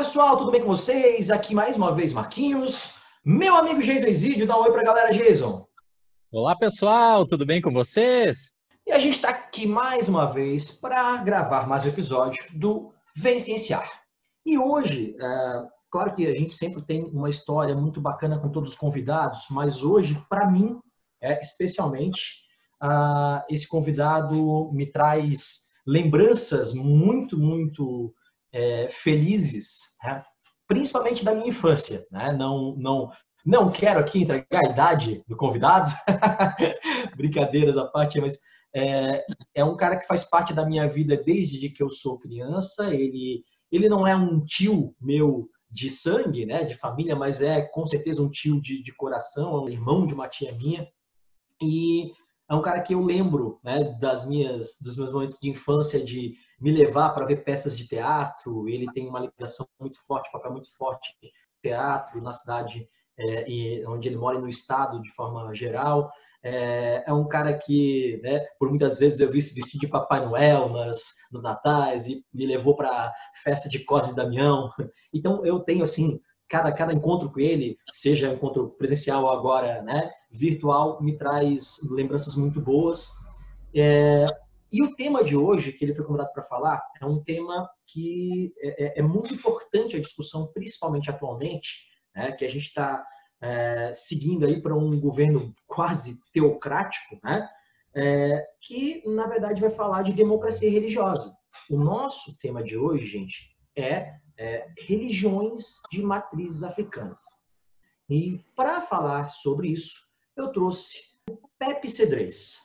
pessoal, 0.00 0.34
tudo 0.34 0.50
bem 0.50 0.62
com 0.62 0.66
vocês? 0.66 1.30
Aqui 1.30 1.54
mais 1.54 1.76
uma 1.76 1.92
vez 1.92 2.14
Marquinhos, 2.14 2.94
meu 3.22 3.54
amigo 3.54 3.82
Jason 3.82 4.06
Isidio, 4.06 4.46
dá 4.46 4.58
um 4.58 4.62
oi 4.62 4.72
pra 4.72 4.82
galera, 4.82 5.12
Jason. 5.12 5.66
Olá 6.32 6.56
pessoal, 6.56 7.26
tudo 7.26 7.44
bem 7.44 7.60
com 7.60 7.70
vocês? 7.70 8.52
E 8.86 8.92
a 8.92 8.98
gente 8.98 9.16
está 9.16 9.28
aqui 9.28 9.66
mais 9.66 10.08
uma 10.08 10.24
vez 10.24 10.72
para 10.72 11.18
gravar 11.18 11.68
mais 11.68 11.84
um 11.84 11.90
episódio 11.90 12.42
do 12.58 12.94
Vem 13.14 13.38
Cienciar. 13.38 13.90
E 14.46 14.56
hoje, 14.56 15.14
é, 15.20 15.62
claro 15.90 16.14
que 16.14 16.26
a 16.26 16.34
gente 16.34 16.54
sempre 16.54 16.80
tem 16.80 17.04
uma 17.04 17.28
história 17.28 17.76
muito 17.76 18.00
bacana 18.00 18.38
com 18.38 18.48
todos 18.48 18.70
os 18.70 18.78
convidados, 18.78 19.48
mas 19.50 19.84
hoje, 19.84 20.18
para 20.30 20.50
mim, 20.50 20.80
é, 21.20 21.38
especialmente, 21.40 22.40
uh, 22.82 23.44
esse 23.50 23.68
convidado 23.68 24.70
me 24.72 24.86
traz 24.86 25.66
lembranças 25.86 26.72
muito, 26.72 27.38
muito 27.38 28.14
é, 28.52 28.88
felizes, 28.88 29.78
né? 30.02 30.22
principalmente 30.66 31.24
da 31.24 31.34
minha 31.34 31.48
infância. 31.48 32.06
Né? 32.10 32.32
Não, 32.32 32.74
não, 32.76 33.10
não 33.44 33.70
quero 33.70 34.00
aqui 34.00 34.20
entregar 34.20 34.64
a 34.64 34.70
idade 34.70 35.22
do 35.26 35.36
convidado, 35.36 35.92
brincadeiras 37.16 37.76
à 37.76 37.86
parte, 37.86 38.20
mas 38.20 38.38
é, 38.74 39.24
é, 39.54 39.64
um 39.64 39.76
cara 39.76 39.96
que 39.96 40.06
faz 40.06 40.24
parte 40.24 40.52
da 40.52 40.64
minha 40.64 40.86
vida 40.86 41.16
desde 41.16 41.68
que 41.70 41.82
eu 41.82 41.90
sou 41.90 42.18
criança. 42.18 42.94
Ele, 42.94 43.44
ele 43.70 43.88
não 43.88 44.06
é 44.06 44.14
um 44.14 44.44
tio 44.44 44.94
meu 45.00 45.48
de 45.70 45.88
sangue, 45.88 46.44
né, 46.44 46.64
de 46.64 46.74
família, 46.74 47.14
mas 47.14 47.40
é 47.40 47.62
com 47.62 47.86
certeza 47.86 48.22
um 48.22 48.30
tio 48.30 48.60
de, 48.60 48.82
de 48.82 48.92
coração, 48.92 49.54
é 49.54 49.60
um 49.60 49.68
irmão 49.68 50.04
de 50.04 50.14
uma 50.14 50.28
tia 50.28 50.52
minha. 50.52 50.86
E 51.62 52.12
é 52.50 52.54
um 52.54 52.60
cara 52.60 52.80
que 52.80 52.94
eu 52.94 53.00
lembro 53.00 53.60
né, 53.62 53.96
das 54.00 54.26
minhas, 54.26 54.76
dos 54.82 54.96
meus 54.96 55.12
momentos 55.12 55.38
de 55.40 55.48
infância 55.48 56.04
de 56.04 56.34
me 56.60 56.72
levar 56.72 57.10
para 57.10 57.24
ver 57.24 57.44
peças 57.44 57.78
de 57.78 57.86
teatro. 57.86 58.68
Ele 58.68 58.90
tem 58.92 59.08
uma 59.08 59.20
ligação 59.20 59.68
muito 59.78 60.04
forte, 60.04 60.32
papel 60.32 60.50
muito 60.50 60.74
forte 60.76 61.14
teatro 61.62 62.20
na 62.20 62.32
cidade 62.32 62.88
é, 63.16 63.48
e 63.48 63.86
onde 63.86 64.08
ele 64.08 64.16
mora 64.16 64.36
e 64.36 64.40
no 64.40 64.48
estado 64.48 65.00
de 65.00 65.12
forma 65.12 65.54
geral. 65.54 66.10
É, 66.42 67.04
é 67.06 67.12
um 67.12 67.28
cara 67.28 67.56
que, 67.56 68.18
né, 68.24 68.40
por 68.58 68.68
muitas 68.68 68.98
vezes 68.98 69.20
eu 69.20 69.30
vi 69.30 69.40
se 69.40 69.54
vestir 69.54 69.78
de 69.78 69.86
Papai 69.86 70.26
Noel 70.26 70.70
nas, 70.70 71.02
nos 71.30 71.42
natais 71.42 72.08
e 72.08 72.24
me 72.34 72.46
levou 72.46 72.74
para 72.74 73.14
festa 73.44 73.68
de 73.68 73.84
Cosme 73.84 74.12
e 74.12 74.16
Damião. 74.16 74.70
Então 75.12 75.44
eu 75.44 75.60
tenho 75.60 75.82
assim 75.82 76.20
cada, 76.50 76.72
cada 76.72 76.92
encontro 76.92 77.30
com 77.30 77.38
ele, 77.38 77.78
seja 77.88 78.32
encontro 78.32 78.70
presencial 78.70 79.22
ou 79.22 79.30
agora 79.30 79.80
né, 79.82 80.10
virtual, 80.28 81.00
me 81.00 81.16
traz 81.16 81.78
lembranças 81.88 82.34
muito 82.34 82.60
boas. 82.60 83.12
É, 83.72 84.26
e 84.72 84.82
o 84.82 84.94
tema 84.96 85.22
de 85.22 85.36
hoje, 85.36 85.72
que 85.72 85.84
ele 85.84 85.94
foi 85.94 86.04
convidado 86.04 86.32
para 86.32 86.42
falar, 86.42 86.82
é 87.00 87.06
um 87.06 87.22
tema 87.22 87.70
que 87.86 88.52
é, 88.58 88.84
é, 88.84 88.98
é, 88.98 89.02
muito 89.02 89.32
importante 89.32 89.96
a 89.96 90.00
discussão, 90.00 90.48
principalmente 90.52 91.08
atualmente, 91.08 91.86
né, 92.14 92.32
que 92.32 92.44
a 92.44 92.48
gente 92.48 92.66
está 92.66 93.04
é, 93.40 93.92
seguindo 93.92 94.44
aí 94.44 94.60
para 94.60 94.74
um 94.74 94.98
governo 94.98 95.54
quase 95.68 96.18
teocrático, 96.32 97.16
né, 97.22 97.48
é, 97.94 98.44
que 98.60 99.08
na 99.08 99.26
verdade 99.28 99.60
vai 99.60 99.70
falar 99.70 100.02
de 100.02 100.12
democracia 100.12 100.70
religiosa. 100.70 101.32
O 101.70 101.78
nosso 101.78 102.36
tema 102.38 102.60
de 102.60 102.76
hoje, 102.76 103.06
gente, 103.06 103.50
é 103.76 104.20
é, 104.40 104.66
religiões 104.78 105.82
de 105.92 106.02
matrizes 106.02 106.62
africanas. 106.62 107.20
E 108.08 108.40
para 108.56 108.80
falar 108.80 109.28
sobre 109.28 109.68
isso, 109.68 110.00
eu 110.34 110.48
trouxe 110.48 110.98
o 111.30 111.38
Pepe 111.58 111.90
Cedrez. 111.90 112.56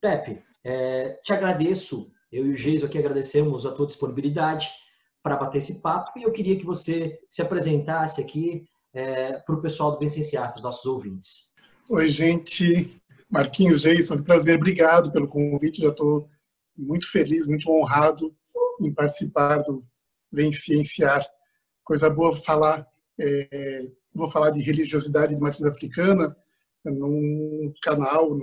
Pepe, 0.00 0.42
é, 0.64 1.10
te 1.22 1.32
agradeço, 1.32 2.10
eu 2.30 2.46
e 2.46 2.50
o 2.50 2.56
Geiso 2.56 2.84
aqui 2.84 2.98
agradecemos 2.98 3.64
a 3.64 3.70
tua 3.70 3.86
disponibilidade 3.86 4.68
para 5.22 5.36
bater 5.36 5.58
esse 5.58 5.80
papo 5.80 6.18
e 6.18 6.24
eu 6.24 6.32
queria 6.32 6.58
que 6.58 6.66
você 6.66 7.20
se 7.30 7.40
apresentasse 7.40 8.20
aqui 8.20 8.64
é, 8.92 9.34
para 9.38 9.54
o 9.54 9.62
pessoal 9.62 9.92
do 9.92 10.00
Vencenciar, 10.00 10.48
para 10.48 10.56
os 10.56 10.64
nossos 10.64 10.84
ouvintes. 10.84 11.52
Oi, 11.88 12.08
gente. 12.08 13.00
Marquinhos, 13.30 13.82
Jason, 13.82 14.16
que 14.16 14.24
prazer. 14.24 14.56
Obrigado 14.56 15.12
pelo 15.12 15.28
convite. 15.28 15.80
Já 15.80 15.90
estou 15.90 16.28
muito 16.76 17.08
feliz, 17.08 17.46
muito 17.46 17.70
honrado 17.70 18.34
em 18.80 18.92
participar 18.92 19.58
do 19.58 19.86
vem 20.32 20.52
cienciar. 20.52 21.24
Coisa 21.84 22.08
boa 22.08 22.34
falar, 22.34 22.86
é, 23.20 23.88
vou 24.14 24.28
falar 24.28 24.50
de 24.50 24.62
religiosidade 24.62 25.34
de 25.34 25.40
matriz 25.40 25.64
africana 25.64 26.36
num 26.84 27.72
canal, 27.82 28.34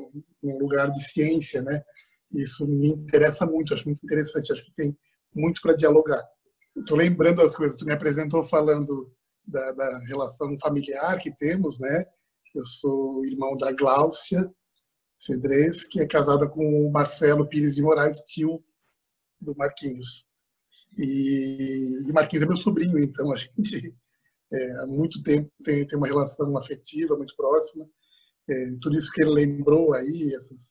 num 0.42 0.58
lugar 0.58 0.90
de 0.90 1.04
ciência, 1.04 1.62
né? 1.62 1.84
Isso 2.32 2.68
me 2.68 2.90
interessa 2.90 3.46
muito, 3.46 3.74
acho 3.74 3.86
muito 3.86 4.04
interessante, 4.04 4.52
acho 4.52 4.64
que 4.64 4.74
tem 4.74 4.98
muito 5.34 5.62
para 5.62 5.76
dialogar. 5.76 6.24
Estou 6.76 6.98
lembrando 6.98 7.42
as 7.42 7.56
coisas, 7.56 7.78
tu 7.78 7.86
me 7.86 7.94
apresentou 7.94 8.44
falando 8.44 9.12
da, 9.46 9.72
da, 9.72 10.00
relação 10.00 10.58
familiar 10.60 11.18
que 11.20 11.36
temos, 11.36 11.80
né? 11.80 12.06
Eu 12.56 12.66
sou 12.66 13.26
irmão 13.26 13.58
da 13.58 13.72
Gláucia 13.72 14.50
Cedrez, 15.18 15.84
que 15.84 16.00
é 16.00 16.08
casada 16.08 16.48
com 16.48 16.88
o 16.88 16.92
Marcelo 16.92 17.48
Pires 17.48 17.76
de 17.76 17.82
Moraes, 17.82 18.20
tio 18.22 18.64
do 19.42 19.56
Marquinhos. 19.56 20.26
E, 21.00 22.10
e 22.10 22.12
Marquinhos 22.12 22.44
é 22.44 22.46
meu 22.46 22.58
sobrinho, 22.58 23.00
então 23.00 23.32
a 23.32 23.36
gente 23.36 23.96
é, 24.52 24.72
há 24.82 24.86
muito 24.86 25.24
tempo 25.24 25.50
tem, 25.64 25.88
tem 25.88 25.98
uma 25.98 26.08
relação 26.08 26.58
afetiva 26.58 27.16
muito 27.16 27.34
próxima. 27.38 27.88
É, 28.50 28.72
tudo 28.82 28.98
isso 28.98 29.12
que 29.12 29.22
ele 29.22 29.32
lembrou 29.32 29.94
aí, 29.94 30.34
essas, 30.36 30.68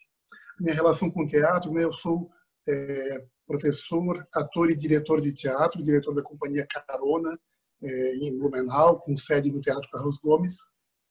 a 0.59 0.63
minha 0.63 0.75
relação 0.75 1.11
com 1.11 1.23
o 1.23 1.27
teatro, 1.27 1.73
né? 1.73 1.85
Eu 1.85 1.93
sou 1.93 2.29
é, 2.69 3.25
professor, 3.47 4.27
ator 4.35 4.71
e 4.71 4.77
diretor 4.77 5.19
de 5.21 5.33
teatro, 5.33 5.83
diretor 5.83 6.15
da 6.15 6.23
companhia 6.23 6.67
Carona 6.67 7.39
é, 7.83 8.17
em 8.17 8.37
Blumenau, 8.37 9.01
com 9.01 9.17
sede 9.17 9.51
no 9.51 9.61
Teatro 9.61 9.89
Carlos 9.91 10.19
Gomes, 10.19 10.59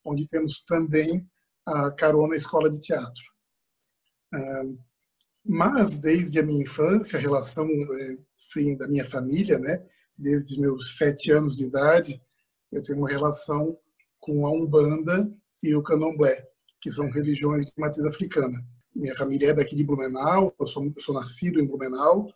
onde 0.05 0.27
temos 0.27 0.63
também 0.63 1.27
a 1.65 1.91
Carona 1.91 2.35
Escola 2.35 2.69
de 2.69 2.79
Teatro. 2.79 3.23
Mas 5.47 5.99
desde 5.99 6.39
a 6.39 6.43
minha 6.43 6.61
infância, 6.61 7.17
a 7.17 7.21
relação 7.21 7.67
enfim, 8.37 8.75
da 8.75 8.87
minha 8.87 9.05
família, 9.05 9.57
né? 9.57 9.81
Desde 10.17 10.59
meus 10.59 10.97
sete 10.97 11.31
anos 11.31 11.55
de 11.55 11.65
idade, 11.65 12.21
eu 12.71 12.81
tenho 12.81 12.97
uma 12.97 13.09
relação 13.09 13.77
com 14.19 14.45
a 14.45 14.51
Umbanda 14.51 15.31
e 15.63 15.73
o 15.73 15.81
Candomblé, 15.81 16.45
que 16.81 16.91
são 16.91 17.09
religiões 17.09 17.67
de 17.67 17.73
matriz 17.77 18.05
africana. 18.05 18.57
Minha 18.93 19.15
família 19.15 19.51
é 19.51 19.53
daqui 19.53 19.75
de 19.75 19.85
Blumenau, 19.85 20.53
eu 20.59 20.67
sou, 20.67 20.85
eu 20.85 21.01
sou 21.01 21.15
nascido 21.15 21.59
em 21.61 21.65
Blumenau, 21.65 22.27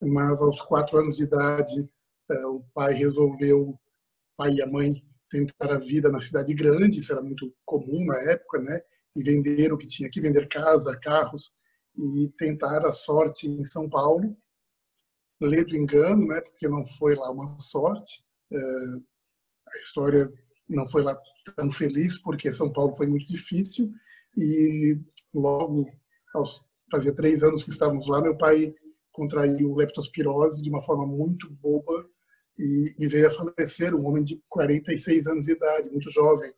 mas 0.00 0.40
aos 0.40 0.62
quatro 0.62 0.98
anos 0.98 1.16
de 1.16 1.24
idade, 1.24 1.88
eh, 2.30 2.46
o 2.46 2.62
pai 2.72 2.94
resolveu, 2.94 3.70
o 3.70 3.78
pai 4.36 4.54
e 4.54 4.62
a 4.62 4.66
mãe, 4.66 5.04
tentar 5.28 5.72
a 5.72 5.78
vida 5.78 6.10
na 6.10 6.20
cidade 6.20 6.54
grande, 6.54 7.00
isso 7.00 7.12
era 7.12 7.20
muito 7.20 7.52
comum 7.64 8.06
na 8.06 8.16
época, 8.30 8.60
né? 8.60 8.80
E 9.14 9.22
vender 9.22 9.72
o 9.72 9.76
que 9.76 9.86
tinha 9.86 10.08
que 10.08 10.20
vender 10.20 10.48
casa, 10.48 10.96
carros, 10.96 11.52
e 11.98 12.28
tentar 12.38 12.86
a 12.86 12.92
sorte 12.92 13.48
em 13.48 13.64
São 13.64 13.88
Paulo. 13.88 14.36
Lê 15.40 15.64
do 15.64 15.76
engano, 15.76 16.26
né, 16.26 16.40
porque 16.40 16.68
não 16.68 16.84
foi 16.84 17.14
lá 17.14 17.30
uma 17.30 17.58
sorte. 17.58 18.24
É, 18.52 18.58
a 18.58 19.78
história 19.78 20.32
não 20.68 20.86
foi 20.86 21.02
lá 21.02 21.18
tão 21.56 21.70
feliz, 21.70 22.20
porque 22.22 22.52
São 22.52 22.72
Paulo 22.72 22.94
foi 22.94 23.06
muito 23.06 23.26
difícil. 23.26 23.92
E 24.36 24.98
logo, 25.34 25.86
fazia 26.90 27.14
três 27.14 27.42
anos 27.42 27.62
que 27.62 27.70
estávamos 27.70 28.06
lá, 28.06 28.20
meu 28.20 28.36
pai 28.36 28.74
contraiu 29.12 29.74
leptospirose 29.74 30.62
de 30.62 30.70
uma 30.70 30.80
forma 30.80 31.04
muito 31.04 31.50
boba 31.50 32.08
e, 32.56 32.94
e, 32.98 33.06
veio 33.08 33.26
a 33.26 33.30
falecer, 33.30 33.94
um 33.94 34.06
homem 34.06 34.22
de 34.22 34.40
46 34.48 35.26
anos 35.26 35.44
de 35.44 35.52
idade, 35.52 35.90
muito 35.90 36.10
jovem. 36.10 36.52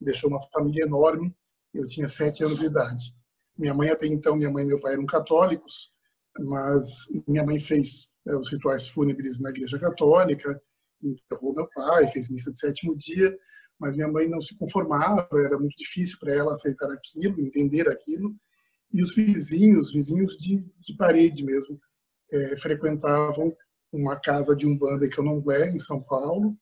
Deixou 0.00 0.30
uma 0.30 0.40
família 0.50 0.84
enorme, 0.84 1.34
eu 1.74 1.86
tinha 1.86 2.08
sete 2.08 2.44
anos 2.44 2.58
de 2.58 2.66
idade. 2.66 3.14
Minha 3.56 3.74
mãe 3.74 3.90
até 3.90 4.06
então, 4.06 4.36
minha 4.36 4.50
mãe 4.50 4.64
e 4.64 4.66
meu 4.68 4.80
pai 4.80 4.94
eram 4.94 5.06
católicos, 5.06 5.92
mas 6.38 6.84
minha 7.26 7.44
mãe 7.44 7.58
fez 7.58 8.12
é, 8.26 8.34
os 8.36 8.50
rituais 8.50 8.88
fúnebres 8.88 9.40
na 9.40 9.50
igreja 9.50 9.78
católica, 9.78 10.60
enterrou 11.02 11.54
meu 11.54 11.68
pai, 11.74 12.08
fez 12.08 12.30
missa 12.30 12.50
de 12.50 12.58
sétimo 12.58 12.96
dia, 12.96 13.36
mas 13.78 13.94
minha 13.94 14.08
mãe 14.08 14.28
não 14.28 14.40
se 14.40 14.56
conformava, 14.56 15.28
era 15.32 15.58
muito 15.58 15.76
difícil 15.76 16.16
para 16.20 16.34
ela 16.34 16.52
aceitar 16.52 16.90
aquilo, 16.90 17.40
entender 17.40 17.88
aquilo, 17.88 18.34
e 18.92 19.02
os 19.02 19.14
vizinhos, 19.14 19.92
vizinhos 19.92 20.36
de, 20.36 20.64
de 20.80 20.96
parede 20.96 21.44
mesmo, 21.44 21.80
é, 22.30 22.56
frequentavam 22.56 23.54
uma 23.92 24.18
casa 24.18 24.54
de 24.56 24.66
umbanda 24.66 25.08
que 25.08 25.18
eu 25.18 25.24
não 25.24 25.42
é 25.50 25.70
em 25.70 25.78
São 25.78 26.02
Paulo, 26.02 26.56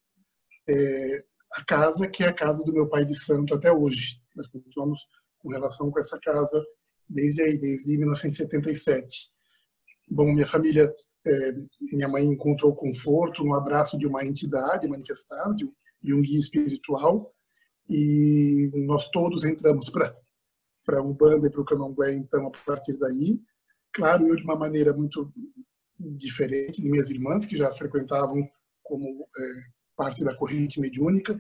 é, 0.68 1.24
a 1.52 1.64
casa 1.64 2.08
que 2.08 2.24
é 2.24 2.28
a 2.28 2.34
casa 2.34 2.64
do 2.64 2.72
meu 2.72 2.88
pai 2.88 3.04
de 3.04 3.14
santo 3.14 3.54
até 3.54 3.72
hoje. 3.72 4.20
Nós 4.34 4.46
continuamos 4.48 5.00
com 5.38 5.50
relação 5.50 5.90
com 5.90 5.98
essa 5.98 6.18
casa 6.20 6.64
desde 7.10 7.42
aí, 7.42 7.58
desde 7.58 7.98
1977. 7.98 9.28
Bom, 10.08 10.32
minha 10.32 10.46
família, 10.46 10.92
é, 11.26 11.52
minha 11.92 12.08
mãe 12.08 12.24
encontrou 12.24 12.74
conforto 12.74 13.44
no 13.44 13.54
abraço 13.54 13.98
de 13.98 14.06
uma 14.06 14.24
entidade 14.24 14.88
manifestada, 14.88 15.54
de 15.54 15.66
um, 15.66 15.72
de 16.02 16.14
um 16.14 16.22
guia 16.22 16.38
espiritual, 16.38 17.34
e 17.88 18.70
nós 18.86 19.08
todos 19.10 19.44
entramos 19.44 19.90
para 19.90 20.16
para 20.84 21.02
um 21.02 21.12
banda 21.12 21.46
e 21.46 21.50
para 21.50 21.60
o 21.60 21.64
candomblé, 21.64 22.14
então, 22.14 22.46
a 22.46 22.50
partir 22.66 22.96
daí. 22.98 23.40
Claro, 23.92 24.26
eu 24.26 24.34
de 24.34 24.42
uma 24.42 24.56
maneira 24.56 24.92
muito 24.92 25.32
diferente 25.98 26.82
de 26.82 26.88
minhas 26.88 27.10
irmãs, 27.10 27.44
que 27.44 27.54
já 27.54 27.70
frequentavam 27.70 28.48
como 28.82 29.28
é, 29.36 29.42
parte 29.94 30.24
da 30.24 30.34
corrente 30.34 30.80
mediúnica, 30.80 31.38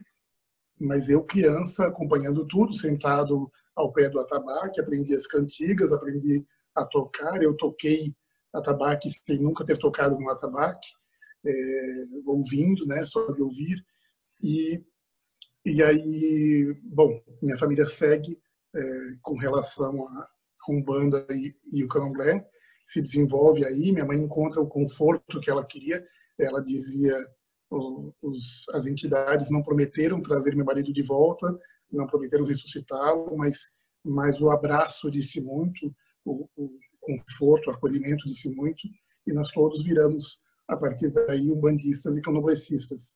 mas 0.78 1.08
eu 1.08 1.24
criança 1.24 1.86
acompanhando 1.86 2.46
tudo, 2.46 2.72
sentado 2.74 3.50
ao 3.74 3.92
pé 3.92 4.08
do 4.08 4.20
atabaque, 4.20 4.80
aprendi 4.80 5.14
as 5.14 5.26
cantigas, 5.26 5.92
aprendi 5.92 6.44
a 6.74 6.84
tocar, 6.84 7.42
eu 7.42 7.56
toquei 7.56 8.14
atabaque 8.52 9.08
sem 9.10 9.38
nunca 9.40 9.64
ter 9.64 9.78
tocado 9.78 10.16
um 10.16 10.28
atabaque, 10.28 10.88
é, 11.44 12.04
ouvindo, 12.26 12.86
né, 12.86 13.04
só 13.04 13.30
de 13.32 13.42
ouvir, 13.42 13.84
e, 14.42 14.82
e 15.64 15.82
aí, 15.82 16.74
bom, 16.82 17.22
minha 17.42 17.56
família 17.56 17.86
segue 17.86 18.38
é, 18.74 18.80
com 19.22 19.36
relação 19.36 20.06
a 20.08 20.28
Umbanda 20.68 21.26
e, 21.30 21.54
e 21.72 21.84
o 21.84 21.88
Candomblé, 21.88 22.46
se 22.86 23.00
desenvolve 23.00 23.64
aí, 23.64 23.92
minha 23.92 24.04
mãe 24.04 24.18
encontra 24.18 24.60
o 24.60 24.68
conforto 24.68 25.40
que 25.40 25.50
ela 25.50 25.64
queria, 25.64 26.04
ela 26.38 26.60
dizia 26.60 27.14
os, 27.70 28.68
as 28.72 28.86
entidades 28.86 29.50
não 29.50 29.62
prometeram 29.62 30.20
trazer 30.20 30.56
meu 30.56 30.64
marido 30.64 30.92
de 30.92 31.02
volta, 31.02 31.46
não 31.92 32.06
prometeram 32.06 32.44
ressuscitá-lo, 32.44 33.36
mas, 33.36 33.56
mas 34.04 34.40
o 34.40 34.50
abraço 34.50 35.10
disse 35.10 35.40
muito, 35.40 35.94
o, 36.24 36.48
o 36.56 36.70
conforto, 37.00 37.68
o 37.68 37.72
acolhimento 37.72 38.26
disse 38.26 38.48
muito, 38.54 38.88
e 39.26 39.32
nós 39.32 39.48
todos 39.48 39.84
viramos, 39.84 40.40
a 40.68 40.76
partir 40.76 41.10
daí, 41.10 41.50
umbandistas 41.50 42.16
e 42.16 42.22
candomblecistas. 42.22 43.14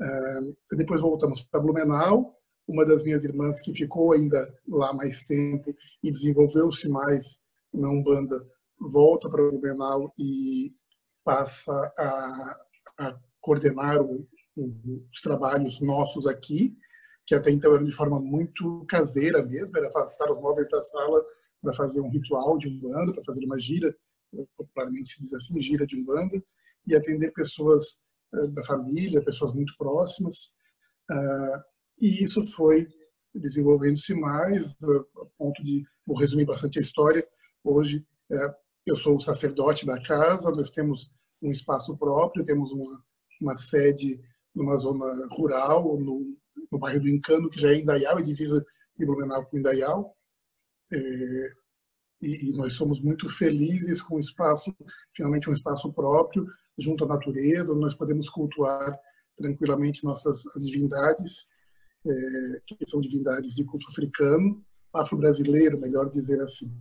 Uh, 0.00 0.76
depois 0.76 1.00
voltamos 1.00 1.40
para 1.42 1.60
Blumenau, 1.60 2.36
uma 2.66 2.84
das 2.84 3.02
minhas 3.02 3.24
irmãs 3.24 3.60
que 3.60 3.74
ficou 3.74 4.12
ainda 4.12 4.52
lá 4.66 4.92
mais 4.92 5.22
tempo 5.22 5.74
e 6.02 6.10
desenvolveu-se 6.10 6.88
mais 6.88 7.40
na 7.72 7.88
Umbanda, 7.90 8.44
volta 8.80 9.28
para 9.28 9.50
Blumenau 9.50 10.12
e 10.18 10.74
passa 11.22 11.72
a, 11.98 12.60
a 12.98 13.18
coordenar 13.40 14.00
o, 14.00 14.26
o, 14.56 15.06
os 15.12 15.20
trabalhos 15.20 15.80
nossos 15.80 16.26
aqui, 16.26 16.76
que 17.26 17.34
até 17.34 17.50
então 17.50 17.74
eram 17.74 17.84
de 17.84 17.92
forma 17.92 18.20
muito 18.20 18.84
caseira 18.86 19.42
mesmo, 19.42 19.76
era 19.76 19.88
afastar 19.88 20.30
os 20.30 20.40
móveis 20.40 20.68
da 20.68 20.80
sala 20.80 21.24
para 21.60 21.72
fazer 21.72 22.00
um 22.00 22.10
ritual 22.10 22.58
de 22.58 22.68
Umbanda, 22.68 23.12
para 23.12 23.24
fazer 23.24 23.44
uma 23.44 23.58
gira, 23.58 23.94
popularmente 24.56 25.10
se 25.10 25.22
diz 25.22 25.32
assim, 25.32 25.58
gira 25.58 25.86
de 25.86 25.98
Umbanda, 25.98 26.42
e 26.86 26.94
atender 26.94 27.32
pessoas 27.32 27.98
uh, 28.34 28.48
da 28.48 28.62
família, 28.64 29.24
pessoas 29.24 29.54
muito 29.54 29.74
próximas. 29.78 30.54
Uh, 31.10 31.62
e 31.98 32.22
isso 32.22 32.42
foi 32.42 32.86
desenvolvendo-se 33.34 34.14
mais, 34.14 34.76
a 34.82 35.24
ponto 35.38 35.62
de, 35.62 35.84
vou 36.06 36.18
resumir 36.18 36.44
bastante 36.44 36.78
a 36.78 36.82
história, 36.82 37.26
hoje 37.62 38.06
eu 38.86 38.96
sou 38.96 39.16
o 39.16 39.20
sacerdote 39.20 39.86
da 39.86 40.00
casa, 40.00 40.50
nós 40.50 40.70
temos 40.70 41.10
um 41.42 41.50
espaço 41.50 41.96
próprio, 41.96 42.44
temos 42.44 42.72
uma 42.72 43.02
uma 43.40 43.54
sede 43.54 44.20
numa 44.54 44.76
zona 44.76 45.26
rural, 45.32 45.98
no, 45.98 46.36
no 46.70 46.78
bairro 46.78 47.00
do 47.00 47.08
Encano, 47.08 47.48
que 47.48 47.60
já 47.60 47.70
é 47.70 47.78
Indaial, 47.78 48.18
é 48.18 48.22
divisa 48.22 48.64
de 48.98 49.06
Blumenau 49.06 49.44
com 49.46 49.58
Indaial. 49.58 50.16
É, 50.92 51.52
e, 52.22 52.50
e, 52.50 52.56
nós 52.56 52.74
somos 52.74 53.00
muito 53.00 53.28
felizes 53.28 54.00
com 54.00 54.16
o 54.16 54.20
espaço, 54.20 54.74
finalmente 55.14 55.50
um 55.50 55.52
espaço 55.52 55.92
próprio, 55.92 56.46
junto 56.78 57.04
à 57.04 57.08
natureza, 57.08 57.72
onde 57.72 57.82
nós 57.82 57.94
podemos 57.94 58.28
cultuar 58.28 58.98
tranquilamente 59.36 60.04
nossas 60.04 60.46
as 60.54 60.62
divindades, 60.64 61.46
é, 62.06 62.60
que 62.66 62.76
são 62.86 63.00
divindades 63.00 63.54
de 63.54 63.64
culto 63.64 63.86
africano, 63.88 64.64
afro-brasileiro, 64.92 65.80
melhor 65.80 66.08
dizer 66.08 66.40
assim. 66.40 66.72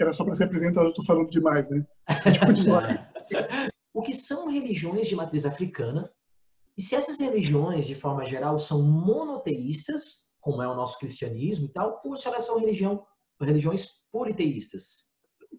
Era 0.00 0.12
só 0.12 0.24
para 0.24 0.34
se 0.34 0.44
apresentar, 0.44 0.82
eu 0.82 0.88
estou 0.88 1.04
falando 1.04 1.28
demais, 1.28 1.68
né? 1.70 1.86
O 3.94 4.02
que 4.02 4.12
são 4.12 4.48
religiões 4.48 5.08
de 5.08 5.16
matriz 5.16 5.44
africana 5.44 6.08
e 6.78 6.82
se 6.82 6.94
essas 6.94 7.18
religiões, 7.18 7.86
de 7.86 7.94
forma 7.96 8.24
geral, 8.24 8.56
são 8.56 8.80
monoteístas, 8.80 10.28
como 10.40 10.62
é 10.62 10.68
o 10.68 10.76
nosso 10.76 10.96
cristianismo 11.00 11.66
e 11.66 11.72
tal, 11.72 12.00
ou 12.04 12.16
se 12.16 12.28
elas 12.28 12.46
são 12.46 12.60
religião, 12.60 13.04
religiões 13.40 13.88
politeístas. 14.12 15.08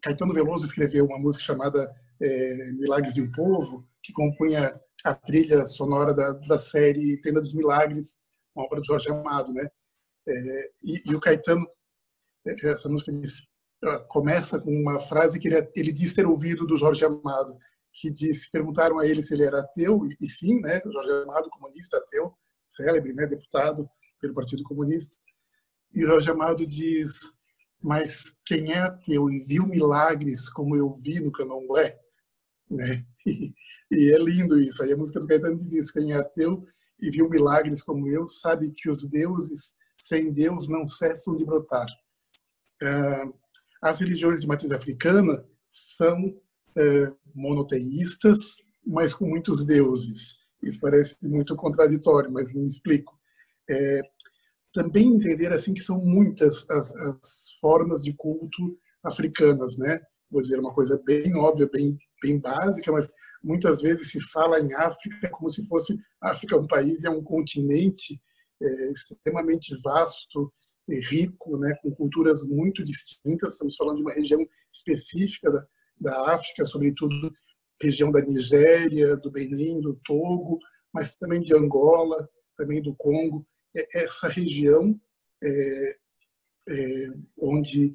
Caetano 0.01 0.33
Veloso 0.33 0.66
escreveu 0.66 1.06
uma 1.06 1.19
música 1.19 1.44
chamada 1.44 1.94
é, 2.21 2.71
Milagres 2.71 3.13
de 3.16 3.21
um 3.21 3.30
Povo, 3.30 3.86
que 4.01 4.13
compunha 4.13 4.80
a 5.04 5.13
trilha 5.13 5.66
sonora 5.66 6.13
da, 6.13 6.31
da 6.31 6.57
série 6.57 7.19
Tenda 7.19 7.42
dos 7.42 7.54
Milagres, 7.54 8.18
uma 8.56 8.66
obra 8.66 8.80
do 8.80 8.86
Jorge 8.86 9.12
Amado, 9.12 9.54
né? 9.54 9.68
É, 10.25 10.71
e, 10.81 11.04
e, 11.06 11.16
o 11.16 11.19
Caetano, 11.19 11.68
é, 12.48 12.69
essa 12.69 12.88
música 12.88 13.12
diz, 13.12 13.42
começa 14.07 14.57
com 14.57 14.71
uma 14.71 15.00
frase 15.00 15.38
que 15.38 15.50
ele, 15.50 15.69
ele 15.75 15.92
diz 15.92 16.13
ter 16.13 16.25
ouvido 16.25 16.66
do 16.66 16.77
Jorge 16.77 17.04
Amado, 17.04 17.57
que 17.99 18.09
disse, 18.09 18.49
perguntaram 18.51 18.99
a 18.99 19.05
ele 19.05 19.21
se 19.21 19.33
ele 19.33 19.43
era 19.43 19.59
ateu, 19.59 20.07
e 20.19 20.27
sim, 20.27 20.59
né, 20.61 20.81
Jorge 20.85 21.11
Amado, 21.11 21.49
comunista 21.49 21.97
ateu, 21.97 22.33
célebre, 22.67 23.13
né, 23.13 23.25
deputado 23.25 23.89
pelo 24.19 24.33
Partido 24.33 24.63
Comunista. 24.63 25.15
E 25.93 26.01
Jorge 26.01 26.31
Amado 26.31 26.65
diz, 26.65 27.19
mas 27.81 28.35
quem 28.45 28.71
é 28.71 28.79
ateu 28.79 29.29
e 29.29 29.39
viu 29.39 29.65
milagres 29.65 30.49
como 30.49 30.75
eu 30.75 30.91
vi 30.91 31.19
no 31.19 31.31
candomblé, 31.31 31.99
né? 32.69 33.05
E, 33.25 33.53
e, 33.91 34.13
é 34.13 34.17
lindo 34.17 34.59
isso. 34.59 34.81
Aí 34.81 34.93
a 34.93 34.97
música 34.97 35.19
do 35.19 35.27
Caetano 35.27 35.55
diz 35.55 35.73
isso: 35.73 35.93
quem 35.93 36.13
é 36.13 36.15
ateu 36.15 36.65
e 36.99 37.11
viu 37.11 37.29
milagres 37.29 37.83
como 37.83 38.07
eu 38.07 38.27
sabe 38.27 38.71
que 38.71 38.89
os 38.89 39.05
deuses 39.05 39.73
sem 39.99 40.31
Deus 40.31 40.67
não 40.67 40.87
cessam 40.87 41.35
de 41.35 41.43
brotar. 41.43 41.85
Ah, 42.81 43.25
as 43.81 43.99
religiões 43.99 44.39
de 44.41 44.47
matriz 44.47 44.71
africana 44.71 45.45
são 45.67 46.33
é, 46.77 47.12
monoteístas, 47.33 48.57
mas 48.86 49.13
com 49.13 49.27
muitos 49.27 49.63
deuses. 49.63 50.38
Isso 50.63 50.80
parece 50.80 51.16
muito 51.21 51.56
contraditório, 51.56 52.31
mas 52.31 52.54
me 52.54 52.66
explico. 52.66 53.18
É, 53.69 54.01
também 54.74 55.07
entender 55.07 55.51
assim 55.51 55.74
que 55.74 55.81
são 55.81 56.00
muitas 56.00 56.69
as, 56.69 56.94
as, 56.95 57.51
formas 57.60 58.04
de 58.04 58.13
culto 58.13 58.77
africanas, 59.04 59.77
né? 59.77 60.00
Vou 60.30 60.42
dizer 60.42 60.60
uma 60.60 60.74
coisa 60.74 61.01
bem 61.06 61.36
óbvia, 61.36 61.69
bem 61.71 61.98
bem 62.21 62.38
básica, 62.38 62.92
mas 62.92 63.12
muitas 63.42 63.81
vezes 63.81 64.12
se 64.12 64.19
fala 64.21 64.60
em 64.60 64.74
África 64.74 65.30
como 65.30 65.50
se 65.50 65.66
fosse 65.66 65.98
África 66.21 66.57
um 66.57 66.68
país 66.68 67.06
é 67.06 67.10
um 67.10 67.24
continente 67.24 68.21
é, 68.62 68.92
extremamente 68.92 69.74
vasto 69.81 70.51
e 70.89 71.00
rico, 71.00 71.57
né? 71.57 71.74
Com 71.81 71.92
culturas 71.92 72.44
muito 72.44 72.83
distintas. 72.83 73.54
Estamos 73.54 73.76
falando 73.76 73.97
de 73.97 74.04
uma 74.04 74.14
região 74.14 74.45
específica 74.73 75.52
da, 75.52 75.66
da 75.99 76.33
África, 76.33 76.65
sobretudo 76.65 77.33
região 77.81 78.11
da 78.11 78.21
Nigéria, 78.21 79.15
do 79.18 79.31
Benin, 79.31 79.79
do 79.79 79.99
Togo, 80.03 80.59
mas 80.94 81.15
também 81.15 81.39
de 81.39 81.56
Angola, 81.56 82.27
também 82.57 82.81
do 82.81 82.94
Congo. 82.95 83.45
É 83.75 84.03
essa 84.03 84.27
região 84.27 84.99
é, 85.44 85.97
é, 86.68 87.07
onde 87.37 87.94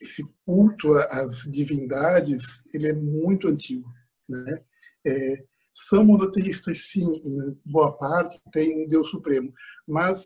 esse 0.00 0.22
culto 0.44 0.94
às 0.94 1.42
divindades 1.50 2.42
ele 2.74 2.88
é 2.88 2.92
muito 2.92 3.48
antigo, 3.48 3.88
né? 4.28 4.62
É, 5.06 5.44
são 5.74 6.04
monoteístas, 6.04 6.90
sim, 6.90 7.10
em 7.24 7.58
boa 7.64 7.96
parte 7.96 8.40
tem 8.52 8.84
um 8.84 8.86
Deus 8.86 9.08
supremo, 9.08 9.52
mas 9.86 10.24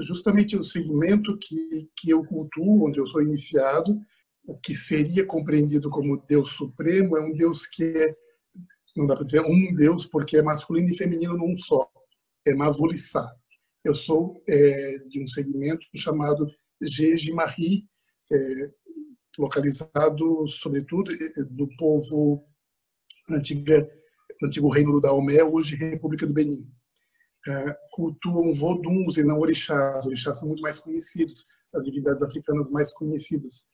justamente 0.00 0.56
o 0.56 0.64
segmento 0.64 1.36
que 1.38 1.88
que 1.96 2.10
eu 2.10 2.24
cultuo, 2.24 2.86
onde 2.86 2.98
eu 2.98 3.06
sou 3.06 3.22
iniciado, 3.22 4.00
o 4.46 4.56
que 4.56 4.74
seria 4.74 5.26
compreendido 5.26 5.90
como 5.90 6.22
Deus 6.28 6.50
Supremo 6.50 7.16
é 7.16 7.20
um 7.20 7.32
Deus 7.32 7.66
que 7.66 7.82
é, 7.82 8.14
não 8.96 9.04
dá 9.04 9.14
para 9.14 9.24
dizer 9.24 9.40
um 9.40 9.74
Deus, 9.74 10.06
porque 10.06 10.36
é 10.36 10.42
masculino 10.42 10.88
e 10.88 10.96
feminino 10.96 11.36
num 11.36 11.54
só. 11.56 11.90
É 12.46 12.54
Mavulissá. 12.54 13.28
Eu 13.84 13.94
sou 13.94 14.42
é, 14.48 14.98
de 15.08 15.22
um 15.22 15.26
segmento 15.26 15.84
chamado 15.94 16.46
Jejimari, 16.80 17.88
é, 18.32 18.70
localizado, 19.36 20.46
sobretudo, 20.48 21.12
é, 21.12 21.44
do 21.44 21.68
povo 21.76 22.44
antiga, 23.28 23.88
antigo 24.42 24.70
reino 24.70 24.92
do 24.92 25.00
Daomé, 25.00 25.42
hoje 25.42 25.74
República 25.74 26.26
do 26.26 26.32
Benin. 26.32 26.66
É, 27.48 27.76
cultuam 27.92 28.52
voduns 28.52 29.16
e 29.16 29.24
não 29.24 29.40
orixás. 29.40 30.06
Orixás 30.06 30.38
são 30.38 30.48
muito 30.48 30.62
mais 30.62 30.78
conhecidos, 30.78 31.46
as 31.74 31.84
divindades 31.84 32.22
africanas 32.22 32.70
mais 32.70 32.92
conhecidas 32.92 33.68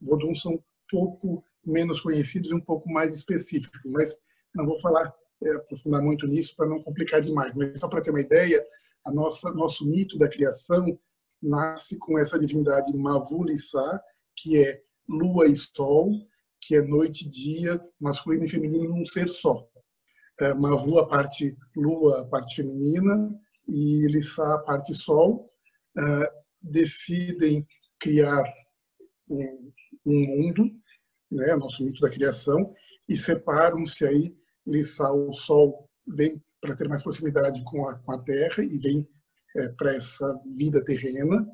Voduns 0.00 0.42
são 0.42 0.54
um 0.54 0.62
pouco 0.90 1.44
menos 1.64 2.00
conhecidos 2.00 2.50
e 2.50 2.54
um 2.54 2.60
pouco 2.60 2.90
mais 2.90 3.14
específicos, 3.14 3.80
mas 3.84 4.16
não 4.54 4.64
vou 4.64 4.78
falar, 4.80 5.12
é, 5.42 5.56
aprofundar 5.56 6.02
muito 6.02 6.26
nisso 6.26 6.54
para 6.56 6.68
não 6.68 6.82
complicar 6.82 7.20
demais, 7.20 7.56
mas 7.56 7.78
só 7.78 7.88
para 7.88 8.00
ter 8.00 8.10
uma 8.10 8.20
ideia, 8.20 8.64
a 9.04 9.12
nossa 9.12 9.50
nosso 9.52 9.86
mito 9.86 10.18
da 10.18 10.28
criação 10.28 10.98
nasce 11.42 11.96
com 11.98 12.18
essa 12.18 12.38
divindade 12.38 12.96
Mavulissá, 12.96 14.00
que 14.36 14.58
é 14.58 14.82
lua 15.08 15.46
e 15.46 15.56
sol, 15.56 16.12
que 16.60 16.76
é 16.76 16.82
noite 16.82 17.26
e 17.26 17.30
dia, 17.30 17.80
masculino 18.00 18.44
e 18.44 18.48
feminino 18.48 18.88
num 18.88 19.04
ser 19.04 19.28
só. 19.28 19.66
É, 20.40 20.54
Mavu, 20.54 20.98
a 20.98 21.06
parte 21.06 21.56
lua, 21.76 22.20
a 22.20 22.24
parte 22.24 22.56
feminina, 22.56 23.34
e 23.66 24.06
Lissá, 24.06 24.54
a 24.54 24.58
parte 24.58 24.94
sol, 24.94 25.50
é, 25.96 26.32
decidem 26.60 27.66
criar 27.98 28.44
um, 29.28 29.72
um 30.08 30.26
mundo, 30.26 30.70
né, 31.30 31.54
nosso 31.56 31.84
mito 31.84 32.00
da 32.00 32.10
criação, 32.10 32.74
e 33.08 33.16
separam-se 33.16 34.06
aí, 34.06 34.34
Lissá, 34.66 35.12
o 35.12 35.32
Sol 35.32 35.88
vem 36.06 36.42
para 36.60 36.74
ter 36.74 36.88
mais 36.88 37.02
proximidade 37.02 37.62
com 37.64 37.88
a, 37.88 37.94
com 37.98 38.12
a 38.12 38.18
terra 38.18 38.64
e 38.64 38.78
vem 38.78 39.08
é, 39.56 39.68
para 39.68 39.94
essa 39.94 40.40
vida 40.46 40.84
terrena. 40.84 41.46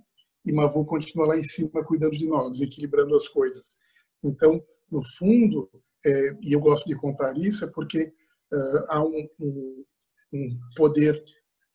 E 0.44 0.52
Mavu 0.52 0.84
continua 0.84 1.26
lá 1.26 1.38
em 1.38 1.42
cima 1.42 1.84
cuidando 1.84 2.16
de 2.16 2.26
nós, 2.26 2.60
equilibrando 2.60 3.14
as 3.14 3.28
coisas. 3.28 3.78
Então, 4.22 4.62
no 4.90 5.02
fundo, 5.02 5.70
é, 6.04 6.36
e 6.42 6.52
eu 6.52 6.60
gosto 6.60 6.86
de 6.86 6.94
contar 6.94 7.36
isso, 7.36 7.64
é 7.64 7.68
porque 7.68 8.12
uh, 8.52 8.84
há 8.88 9.02
um, 9.02 9.28
um, 9.40 9.84
um, 10.32 10.60
poder 10.76 11.22